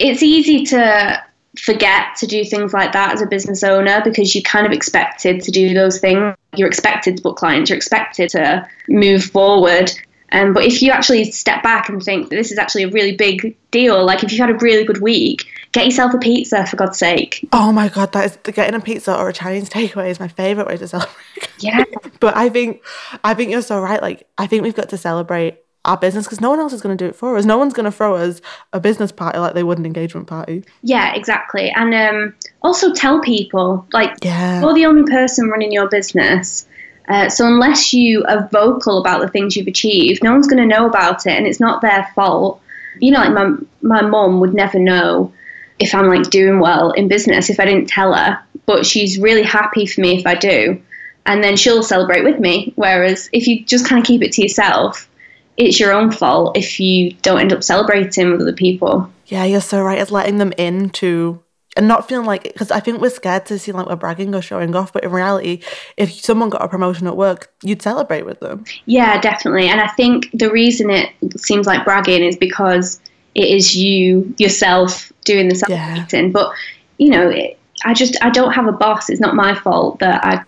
it's 0.00 0.20
easy 0.20 0.64
to 0.66 1.22
forget 1.58 2.16
to 2.16 2.26
do 2.26 2.44
things 2.44 2.72
like 2.72 2.92
that 2.92 3.12
as 3.12 3.22
a 3.22 3.26
business 3.26 3.62
owner 3.62 4.00
because 4.04 4.34
you're 4.34 4.42
kind 4.42 4.66
of 4.66 4.72
expected 4.72 5.42
to 5.42 5.50
do 5.50 5.74
those 5.74 5.98
things. 5.98 6.34
You're 6.54 6.68
expected 6.68 7.16
to 7.16 7.22
book 7.22 7.36
clients, 7.36 7.70
you're 7.70 7.76
expected 7.76 8.30
to 8.30 8.66
move 8.88 9.24
forward. 9.24 9.90
Um, 10.30 10.52
but 10.52 10.64
if 10.64 10.82
you 10.82 10.90
actually 10.90 11.24
step 11.30 11.62
back 11.62 11.88
and 11.88 12.02
think 12.02 12.28
that 12.28 12.36
this 12.36 12.52
is 12.52 12.58
actually 12.58 12.82
a 12.82 12.90
really 12.90 13.16
big 13.16 13.56
deal, 13.70 14.04
like 14.04 14.22
if 14.22 14.30
you've 14.30 14.40
had 14.40 14.50
a 14.50 14.58
really 14.58 14.84
good 14.84 15.00
week, 15.00 15.46
get 15.72 15.86
yourself 15.86 16.12
a 16.12 16.18
pizza 16.18 16.66
for 16.66 16.76
God's 16.76 16.98
sake. 16.98 17.48
Oh 17.52 17.72
my 17.72 17.88
God, 17.88 18.12
that 18.12 18.24
is 18.26 18.52
getting 18.52 18.74
a 18.74 18.80
pizza 18.80 19.16
or 19.16 19.30
a 19.30 19.32
Chinese 19.32 19.70
takeaway 19.70 20.10
is 20.10 20.20
my 20.20 20.28
favorite 20.28 20.66
way 20.66 20.76
to 20.76 20.88
celebrate. 20.88 21.16
Yeah. 21.60 21.84
but 22.20 22.36
I 22.36 22.48
think 22.48 22.82
I 23.24 23.34
think 23.34 23.50
you're 23.50 23.62
so 23.62 23.80
right. 23.80 24.02
Like 24.02 24.28
I 24.36 24.46
think 24.46 24.62
we've 24.62 24.76
got 24.76 24.90
to 24.90 24.98
celebrate 24.98 25.58
our 25.88 25.96
business 25.96 26.26
because 26.26 26.40
no 26.40 26.50
one 26.50 26.60
else 26.60 26.74
is 26.74 26.82
going 26.82 26.96
to 26.96 27.02
do 27.02 27.08
it 27.08 27.16
for 27.16 27.36
us. 27.38 27.46
No 27.46 27.56
one's 27.56 27.72
going 27.72 27.84
to 27.84 27.90
throw 27.90 28.14
us 28.14 28.42
a 28.74 28.78
business 28.78 29.10
party 29.10 29.38
like 29.38 29.54
they 29.54 29.62
would 29.62 29.78
an 29.78 29.86
engagement 29.86 30.26
party. 30.26 30.62
Yeah, 30.82 31.14
exactly. 31.14 31.70
And 31.70 31.94
um, 31.94 32.34
also 32.62 32.92
tell 32.92 33.20
people 33.20 33.86
like 33.92 34.12
yeah. 34.22 34.60
you're 34.60 34.74
the 34.74 34.84
only 34.84 35.10
person 35.10 35.48
running 35.48 35.72
your 35.72 35.88
business. 35.88 36.68
Uh, 37.08 37.30
so 37.30 37.46
unless 37.46 37.94
you 37.94 38.22
are 38.24 38.46
vocal 38.52 38.98
about 38.98 39.22
the 39.22 39.28
things 39.28 39.56
you've 39.56 39.66
achieved, 39.66 40.22
no 40.22 40.32
one's 40.32 40.46
going 40.46 40.62
to 40.62 40.76
know 40.76 40.86
about 40.86 41.26
it, 41.26 41.32
and 41.32 41.46
it's 41.46 41.58
not 41.58 41.80
their 41.80 42.06
fault. 42.14 42.60
You 43.00 43.12
know, 43.12 43.20
like 43.20 43.32
my 43.32 43.56
my 43.80 44.02
mom 44.02 44.40
would 44.40 44.52
never 44.52 44.78
know 44.78 45.32
if 45.78 45.94
I'm 45.94 46.08
like 46.08 46.28
doing 46.28 46.60
well 46.60 46.90
in 46.90 47.08
business 47.08 47.48
if 47.48 47.58
I 47.58 47.64
didn't 47.64 47.88
tell 47.88 48.12
her, 48.12 48.38
but 48.66 48.84
she's 48.84 49.18
really 49.18 49.42
happy 49.42 49.86
for 49.86 50.02
me 50.02 50.18
if 50.18 50.26
I 50.26 50.34
do, 50.34 50.82
and 51.24 51.42
then 51.42 51.56
she'll 51.56 51.82
celebrate 51.82 52.24
with 52.24 52.38
me. 52.40 52.74
Whereas 52.76 53.30
if 53.32 53.46
you 53.46 53.64
just 53.64 53.86
kind 53.86 53.98
of 53.98 54.06
keep 54.06 54.20
it 54.22 54.32
to 54.32 54.42
yourself, 54.42 55.07
it's 55.58 55.78
your 55.78 55.92
own 55.92 56.10
fault 56.10 56.56
if 56.56 56.80
you 56.80 57.12
don't 57.22 57.40
end 57.40 57.52
up 57.52 57.62
celebrating 57.62 58.30
with 58.30 58.40
other 58.40 58.52
people. 58.52 59.10
Yeah, 59.26 59.44
you're 59.44 59.60
so 59.60 59.82
right. 59.82 59.98
It's 59.98 60.10
letting 60.10 60.38
them 60.38 60.52
into 60.52 61.42
and 61.76 61.86
not 61.86 62.08
feeling 62.08 62.26
like 62.26 62.44
because 62.44 62.70
I 62.70 62.80
think 62.80 63.00
we're 63.00 63.10
scared 63.10 63.46
to 63.46 63.58
seem 63.58 63.74
like 63.74 63.86
we're 63.86 63.96
bragging 63.96 64.34
or 64.34 64.40
showing 64.40 64.74
off, 64.74 64.92
but 64.92 65.04
in 65.04 65.10
reality, 65.10 65.60
if 65.96 66.12
someone 66.12 66.48
got 66.48 66.62
a 66.62 66.68
promotion 66.68 67.06
at 67.06 67.16
work, 67.16 67.52
you'd 67.62 67.82
celebrate 67.82 68.24
with 68.24 68.40
them. 68.40 68.64
Yeah, 68.86 69.20
definitely. 69.20 69.68
And 69.68 69.80
I 69.80 69.88
think 69.88 70.30
the 70.32 70.50
reason 70.50 70.90
it 70.90 71.10
seems 71.36 71.66
like 71.66 71.84
bragging 71.84 72.24
is 72.24 72.36
because 72.36 73.00
it 73.34 73.48
is 73.48 73.76
you 73.76 74.34
yourself 74.38 75.12
doing 75.24 75.48
the 75.48 75.56
celebrating. 75.56 76.26
Yeah. 76.26 76.32
But 76.32 76.52
you 76.98 77.10
know, 77.10 77.28
it, 77.28 77.57
I 77.84 77.94
just 77.94 78.16
I 78.22 78.30
don't 78.30 78.52
have 78.52 78.66
a 78.66 78.72
boss. 78.72 79.10
It's 79.10 79.20
not 79.20 79.34
my 79.34 79.54
fault 79.54 79.98
that 80.00 80.24
I 80.24 80.44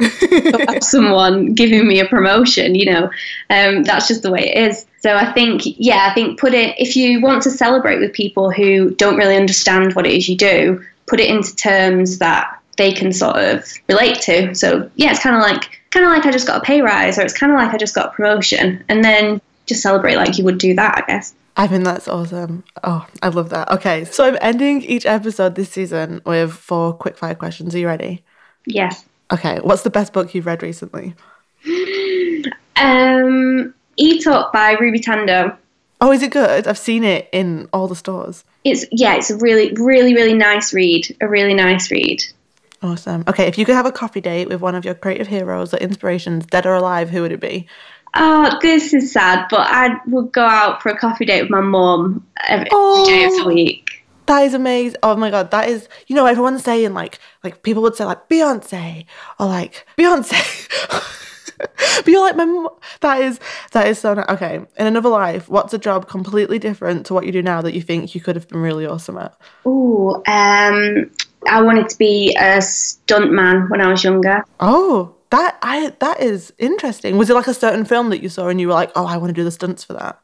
have 0.70 0.82
someone 0.82 1.54
giving 1.54 1.86
me 1.86 2.00
a 2.00 2.06
promotion. 2.06 2.74
You 2.74 2.92
know, 2.92 3.04
um, 3.50 3.84
that's 3.84 4.08
just 4.08 4.22
the 4.22 4.30
way 4.30 4.48
it 4.48 4.70
is. 4.70 4.86
So 5.00 5.14
I 5.14 5.32
think, 5.32 5.62
yeah, 5.64 6.08
I 6.10 6.14
think 6.14 6.38
put 6.38 6.52
it 6.52 6.74
if 6.78 6.96
you 6.96 7.20
want 7.20 7.42
to 7.44 7.50
celebrate 7.50 8.00
with 8.00 8.12
people 8.12 8.50
who 8.50 8.90
don't 8.96 9.16
really 9.16 9.36
understand 9.36 9.94
what 9.94 10.06
it 10.06 10.12
is 10.12 10.28
you 10.28 10.36
do, 10.36 10.84
put 11.06 11.20
it 11.20 11.30
into 11.30 11.56
terms 11.56 12.18
that 12.18 12.60
they 12.76 12.92
can 12.92 13.12
sort 13.12 13.36
of 13.36 13.66
relate 13.88 14.20
to. 14.22 14.54
So 14.54 14.90
yeah, 14.96 15.10
it's 15.10 15.22
kind 15.22 15.36
of 15.36 15.42
like 15.42 15.80
kind 15.90 16.06
of 16.06 16.12
like 16.12 16.26
I 16.26 16.30
just 16.30 16.46
got 16.46 16.62
a 16.62 16.64
pay 16.64 16.80
rise, 16.82 17.18
or 17.18 17.22
it's 17.22 17.36
kind 17.36 17.52
of 17.52 17.58
like 17.58 17.74
I 17.74 17.78
just 17.78 17.94
got 17.94 18.06
a 18.06 18.10
promotion, 18.10 18.84
and 18.88 19.04
then 19.04 19.40
just 19.66 19.82
celebrate 19.82 20.16
like 20.16 20.38
you 20.38 20.44
would 20.44 20.58
do 20.58 20.74
that, 20.74 20.98
I 20.98 21.12
guess. 21.12 21.34
I 21.60 21.66
think 21.66 21.84
that's 21.84 22.08
awesome. 22.08 22.64
Oh, 22.84 23.06
I 23.22 23.28
love 23.28 23.50
that. 23.50 23.70
Okay, 23.70 24.06
so 24.06 24.24
I'm 24.24 24.38
ending 24.40 24.80
each 24.80 25.04
episode 25.04 25.56
this 25.56 25.68
season 25.68 26.22
with 26.24 26.54
four 26.54 26.94
quick 26.94 27.18
fire 27.18 27.34
questions. 27.34 27.74
Are 27.74 27.78
you 27.78 27.86
ready? 27.86 28.24
Yes. 28.64 29.04
Okay, 29.30 29.58
what's 29.58 29.82
the 29.82 29.90
best 29.90 30.14
book 30.14 30.34
you've 30.34 30.46
read 30.46 30.62
recently? 30.62 31.14
Um, 32.76 33.74
Eat 33.98 34.26
Up 34.26 34.54
by 34.54 34.72
Ruby 34.72 35.00
Tandoh. 35.00 35.54
Oh, 36.00 36.10
is 36.12 36.22
it 36.22 36.30
good? 36.30 36.66
I've 36.66 36.78
seen 36.78 37.04
it 37.04 37.28
in 37.30 37.68
all 37.74 37.88
the 37.88 37.94
stores. 37.94 38.42
It's 38.64 38.86
yeah, 38.90 39.16
it's 39.16 39.28
a 39.28 39.36
really, 39.36 39.74
really, 39.74 40.14
really 40.14 40.32
nice 40.32 40.72
read. 40.72 41.14
A 41.20 41.28
really 41.28 41.52
nice 41.52 41.90
read. 41.90 42.24
Awesome. 42.82 43.22
Okay, 43.28 43.46
if 43.46 43.58
you 43.58 43.66
could 43.66 43.74
have 43.74 43.84
a 43.84 43.92
coffee 43.92 44.22
date 44.22 44.48
with 44.48 44.62
one 44.62 44.74
of 44.74 44.86
your 44.86 44.94
creative 44.94 45.26
heroes 45.26 45.74
or 45.74 45.76
inspirations, 45.76 46.46
dead 46.46 46.64
or 46.64 46.72
alive, 46.72 47.10
who 47.10 47.20
would 47.20 47.32
it 47.32 47.40
be? 47.40 47.66
Oh, 48.14 48.58
this 48.60 48.92
is 48.92 49.12
sad, 49.12 49.46
but 49.50 49.60
I 49.60 49.96
would 50.06 50.32
go 50.32 50.44
out 50.44 50.82
for 50.82 50.90
a 50.90 50.98
coffee 50.98 51.24
date 51.24 51.42
with 51.42 51.50
my 51.50 51.60
mum 51.60 52.26
every, 52.48 52.66
oh, 52.72 53.06
day 53.06 53.24
of 53.24 53.36
the 53.36 53.44
week. 53.46 54.04
That 54.26 54.40
is 54.40 54.54
amazing. 54.54 54.98
Oh 55.02 55.16
my 55.16 55.30
god, 55.30 55.50
that 55.50 55.68
is 55.68 55.88
you 56.06 56.16
know, 56.16 56.26
everyone's 56.26 56.64
saying 56.64 56.94
like 56.94 57.18
like 57.44 57.62
people 57.62 57.82
would 57.82 57.96
say 57.96 58.04
like 58.04 58.28
Beyonce 58.28 59.06
or 59.38 59.46
like 59.46 59.86
Beyonce. 59.98 60.68
but 61.58 62.08
you're 62.08 62.20
like 62.20 62.36
my 62.36 62.44
mom. 62.44 62.68
that 63.00 63.20
is 63.20 63.38
that 63.72 63.86
is 63.86 63.98
so 63.98 64.14
nice. 64.14 64.28
okay 64.28 64.56
in 64.78 64.86
another 64.86 65.08
life 65.08 65.48
what's 65.48 65.74
a 65.74 65.78
job 65.78 66.08
completely 66.08 66.58
different 66.58 67.04
to 67.06 67.14
what 67.14 67.26
you 67.26 67.32
do 67.32 67.42
now 67.42 67.60
that 67.60 67.74
you 67.74 67.82
think 67.82 68.14
you 68.14 68.20
could 68.20 68.36
have 68.36 68.48
been 68.48 68.60
really 68.60 68.86
awesome 68.86 69.18
at 69.18 69.34
oh 69.66 70.14
um 70.26 71.10
i 71.48 71.60
wanted 71.60 71.88
to 71.88 71.98
be 71.98 72.34
a 72.38 72.58
stuntman 72.58 73.68
when 73.70 73.80
i 73.80 73.88
was 73.88 74.02
younger 74.02 74.42
oh 74.60 75.14
that 75.30 75.58
I 75.62 75.92
that 76.00 76.20
is 76.20 76.52
interesting. 76.58 77.16
Was 77.16 77.30
it 77.30 77.34
like 77.34 77.46
a 77.46 77.54
certain 77.54 77.84
film 77.84 78.10
that 78.10 78.22
you 78.22 78.28
saw 78.28 78.48
and 78.48 78.60
you 78.60 78.68
were 78.68 78.74
like, 78.74 78.92
oh, 78.96 79.06
I 79.06 79.16
want 79.16 79.30
to 79.30 79.34
do 79.34 79.44
the 79.44 79.50
stunts 79.50 79.84
for 79.84 79.94
that? 79.94 80.20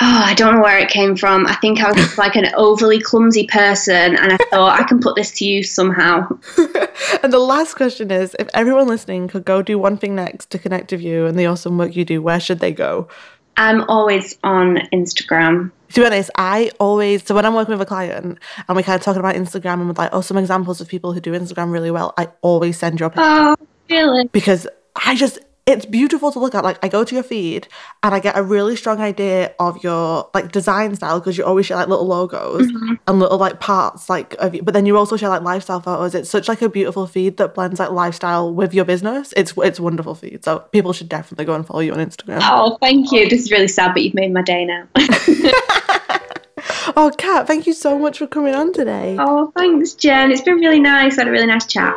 Oh, 0.00 0.22
I 0.24 0.32
don't 0.34 0.54
know 0.54 0.62
where 0.62 0.78
it 0.78 0.88
came 0.88 1.16
from. 1.16 1.46
I 1.46 1.54
think 1.56 1.80
I 1.80 1.92
was 1.92 2.16
like 2.16 2.34
an 2.34 2.46
overly 2.56 2.98
clumsy 2.98 3.46
person, 3.46 4.16
and 4.16 4.32
I 4.32 4.38
thought 4.50 4.80
I 4.80 4.84
can 4.84 5.00
put 5.00 5.16
this 5.16 5.32
to 5.32 5.44
use 5.44 5.70
somehow. 5.70 6.26
and 7.22 7.32
the 7.32 7.38
last 7.38 7.74
question 7.74 8.10
is: 8.10 8.34
If 8.38 8.48
everyone 8.54 8.88
listening 8.88 9.28
could 9.28 9.44
go 9.44 9.60
do 9.60 9.78
one 9.78 9.98
thing 9.98 10.14
next 10.14 10.48
to 10.50 10.58
connect 10.58 10.92
with 10.92 11.02
you 11.02 11.26
and 11.26 11.38
the 11.38 11.46
awesome 11.46 11.76
work 11.76 11.94
you 11.94 12.06
do, 12.06 12.22
where 12.22 12.40
should 12.40 12.60
they 12.60 12.72
go? 12.72 13.08
I'm 13.58 13.82
always 13.82 14.38
on 14.42 14.78
Instagram. 14.94 15.70
To 15.90 16.00
be 16.00 16.06
honest, 16.06 16.30
I 16.36 16.70
always 16.80 17.24
so 17.24 17.34
when 17.34 17.44
I'm 17.44 17.54
working 17.54 17.72
with 17.72 17.82
a 17.82 17.86
client 17.86 18.38
and 18.66 18.76
we're 18.76 18.82
kind 18.82 18.98
of 18.98 19.04
talking 19.04 19.20
about 19.20 19.34
Instagram 19.34 19.74
and 19.74 19.88
with 19.88 19.98
like 19.98 20.10
oh 20.14 20.22
some 20.22 20.38
examples 20.38 20.80
of 20.80 20.88
people 20.88 21.12
who 21.12 21.20
do 21.20 21.32
Instagram 21.32 21.70
really 21.70 21.90
well, 21.90 22.14
I 22.16 22.28
always 22.40 22.78
send 22.78 22.98
you 22.98 23.06
a 23.06 23.10
picture 23.10 23.22
Oh, 23.22 23.56
really? 23.92 24.28
because 24.32 24.66
I 24.96 25.14
just 25.14 25.38
it's 25.64 25.86
beautiful 25.86 26.32
to 26.32 26.40
look 26.40 26.54
at. 26.54 26.64
Like 26.64 26.84
I 26.84 26.88
go 26.88 27.04
to 27.04 27.14
your 27.14 27.22
feed 27.22 27.68
and 28.02 28.14
I 28.14 28.18
get 28.18 28.36
a 28.36 28.42
really 28.42 28.74
strong 28.74 29.00
idea 29.00 29.54
of 29.60 29.82
your 29.84 30.28
like 30.34 30.50
design 30.50 30.94
style 30.96 31.20
because 31.20 31.38
you 31.38 31.44
always 31.44 31.66
share 31.66 31.76
like 31.76 31.86
little 31.88 32.06
logos 32.06 32.66
mm-hmm. 32.66 32.94
and 33.06 33.20
little 33.20 33.38
like 33.38 33.60
parts 33.60 34.10
like 34.10 34.34
of 34.34 34.54
you. 34.54 34.62
But 34.62 34.74
then 34.74 34.86
you 34.86 34.96
also 34.96 35.16
share 35.16 35.28
like 35.28 35.42
lifestyle 35.42 35.80
photos. 35.80 36.14
It's 36.16 36.28
such 36.28 36.48
like 36.48 36.62
a 36.62 36.68
beautiful 36.68 37.06
feed 37.06 37.36
that 37.36 37.54
blends 37.54 37.78
like 37.78 37.90
lifestyle 37.90 38.52
with 38.52 38.74
your 38.74 38.84
business. 38.84 39.32
It's 39.36 39.54
it's 39.58 39.78
wonderful 39.78 40.16
feed. 40.16 40.44
So 40.44 40.60
people 40.72 40.92
should 40.92 41.08
definitely 41.08 41.44
go 41.44 41.54
and 41.54 41.64
follow 41.64 41.80
you 41.80 41.92
on 41.92 41.98
Instagram. 41.98 42.40
Oh, 42.42 42.76
thank 42.80 43.12
you. 43.12 43.28
This 43.28 43.42
is 43.42 43.52
really 43.52 43.68
sad, 43.68 43.92
but 43.92 44.02
you've 44.02 44.14
made 44.14 44.32
my 44.32 44.42
day 44.42 44.64
now. 44.64 44.88
Oh, 46.94 47.10
Kat, 47.16 47.46
thank 47.46 47.66
you 47.66 47.72
so 47.72 47.98
much 47.98 48.18
for 48.18 48.26
coming 48.26 48.54
on 48.54 48.72
today. 48.72 49.16
oh, 49.18 49.52
thanks, 49.56 49.94
Jen. 49.94 50.30
It's 50.30 50.42
been 50.42 50.56
really 50.56 50.80
nice. 50.80 51.16
I 51.16 51.22
had 51.22 51.28
a 51.28 51.30
really 51.30 51.46
nice 51.46 51.66
chat. 51.66 51.94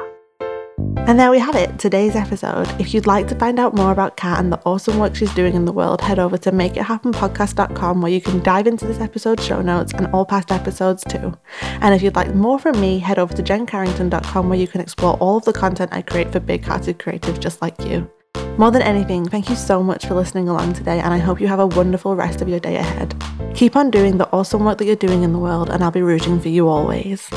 And 0.77 1.19
there 1.19 1.31
we 1.31 1.39
have 1.39 1.55
it, 1.55 1.77
today's 1.77 2.15
episode. 2.15 2.67
If 2.79 2.93
you'd 2.93 3.05
like 3.05 3.27
to 3.27 3.35
find 3.35 3.59
out 3.59 3.75
more 3.75 3.91
about 3.91 4.17
Kat 4.17 4.39
and 4.39 4.51
the 4.51 4.59
awesome 4.65 4.97
work 4.97 5.15
she's 5.15 5.33
doing 5.33 5.53
in 5.53 5.65
the 5.65 5.71
world, 5.71 6.01
head 6.01 6.19
over 6.19 6.37
to 6.39 6.51
makeithappenpodcast.com 6.51 8.01
where 8.01 8.11
you 8.11 8.19
can 8.19 8.41
dive 8.41 8.67
into 8.67 8.85
this 8.85 8.99
episode's 8.99 9.45
show 9.45 9.61
notes 9.61 9.93
and 9.93 10.07
all 10.07 10.25
past 10.25 10.51
episodes 10.51 11.03
too. 11.07 11.37
And 11.61 11.93
if 11.93 12.01
you'd 12.01 12.15
like 12.15 12.33
more 12.33 12.59
from 12.59 12.79
me, 12.81 12.99
head 12.99 13.19
over 13.19 13.33
to 13.35 13.43
jencarrington.com 13.43 14.49
where 14.49 14.59
you 14.59 14.67
can 14.67 14.81
explore 14.81 15.13
all 15.17 15.37
of 15.37 15.45
the 15.45 15.53
content 15.53 15.93
I 15.93 16.01
create 16.01 16.31
for 16.31 16.39
big 16.39 16.65
hearted 16.65 16.97
creatives 16.97 17.39
just 17.39 17.61
like 17.61 17.79
you. 17.81 18.09
More 18.57 18.71
than 18.71 18.81
anything, 18.81 19.27
thank 19.27 19.49
you 19.49 19.55
so 19.55 19.83
much 19.83 20.05
for 20.05 20.15
listening 20.15 20.49
along 20.49 20.73
today, 20.73 20.99
and 20.99 21.13
I 21.13 21.17
hope 21.17 21.41
you 21.41 21.47
have 21.47 21.59
a 21.59 21.67
wonderful 21.67 22.15
rest 22.15 22.41
of 22.41 22.47
your 22.47 22.59
day 22.59 22.77
ahead. 22.77 23.13
Keep 23.53 23.75
on 23.75 23.91
doing 23.91 24.17
the 24.17 24.29
awesome 24.31 24.63
work 24.63 24.77
that 24.77 24.85
you're 24.85 24.95
doing 24.95 25.23
in 25.23 25.33
the 25.33 25.39
world, 25.39 25.69
and 25.69 25.83
I'll 25.83 25.91
be 25.91 26.01
rooting 26.01 26.39
for 26.39 26.49
you 26.49 26.67
always. 26.67 27.29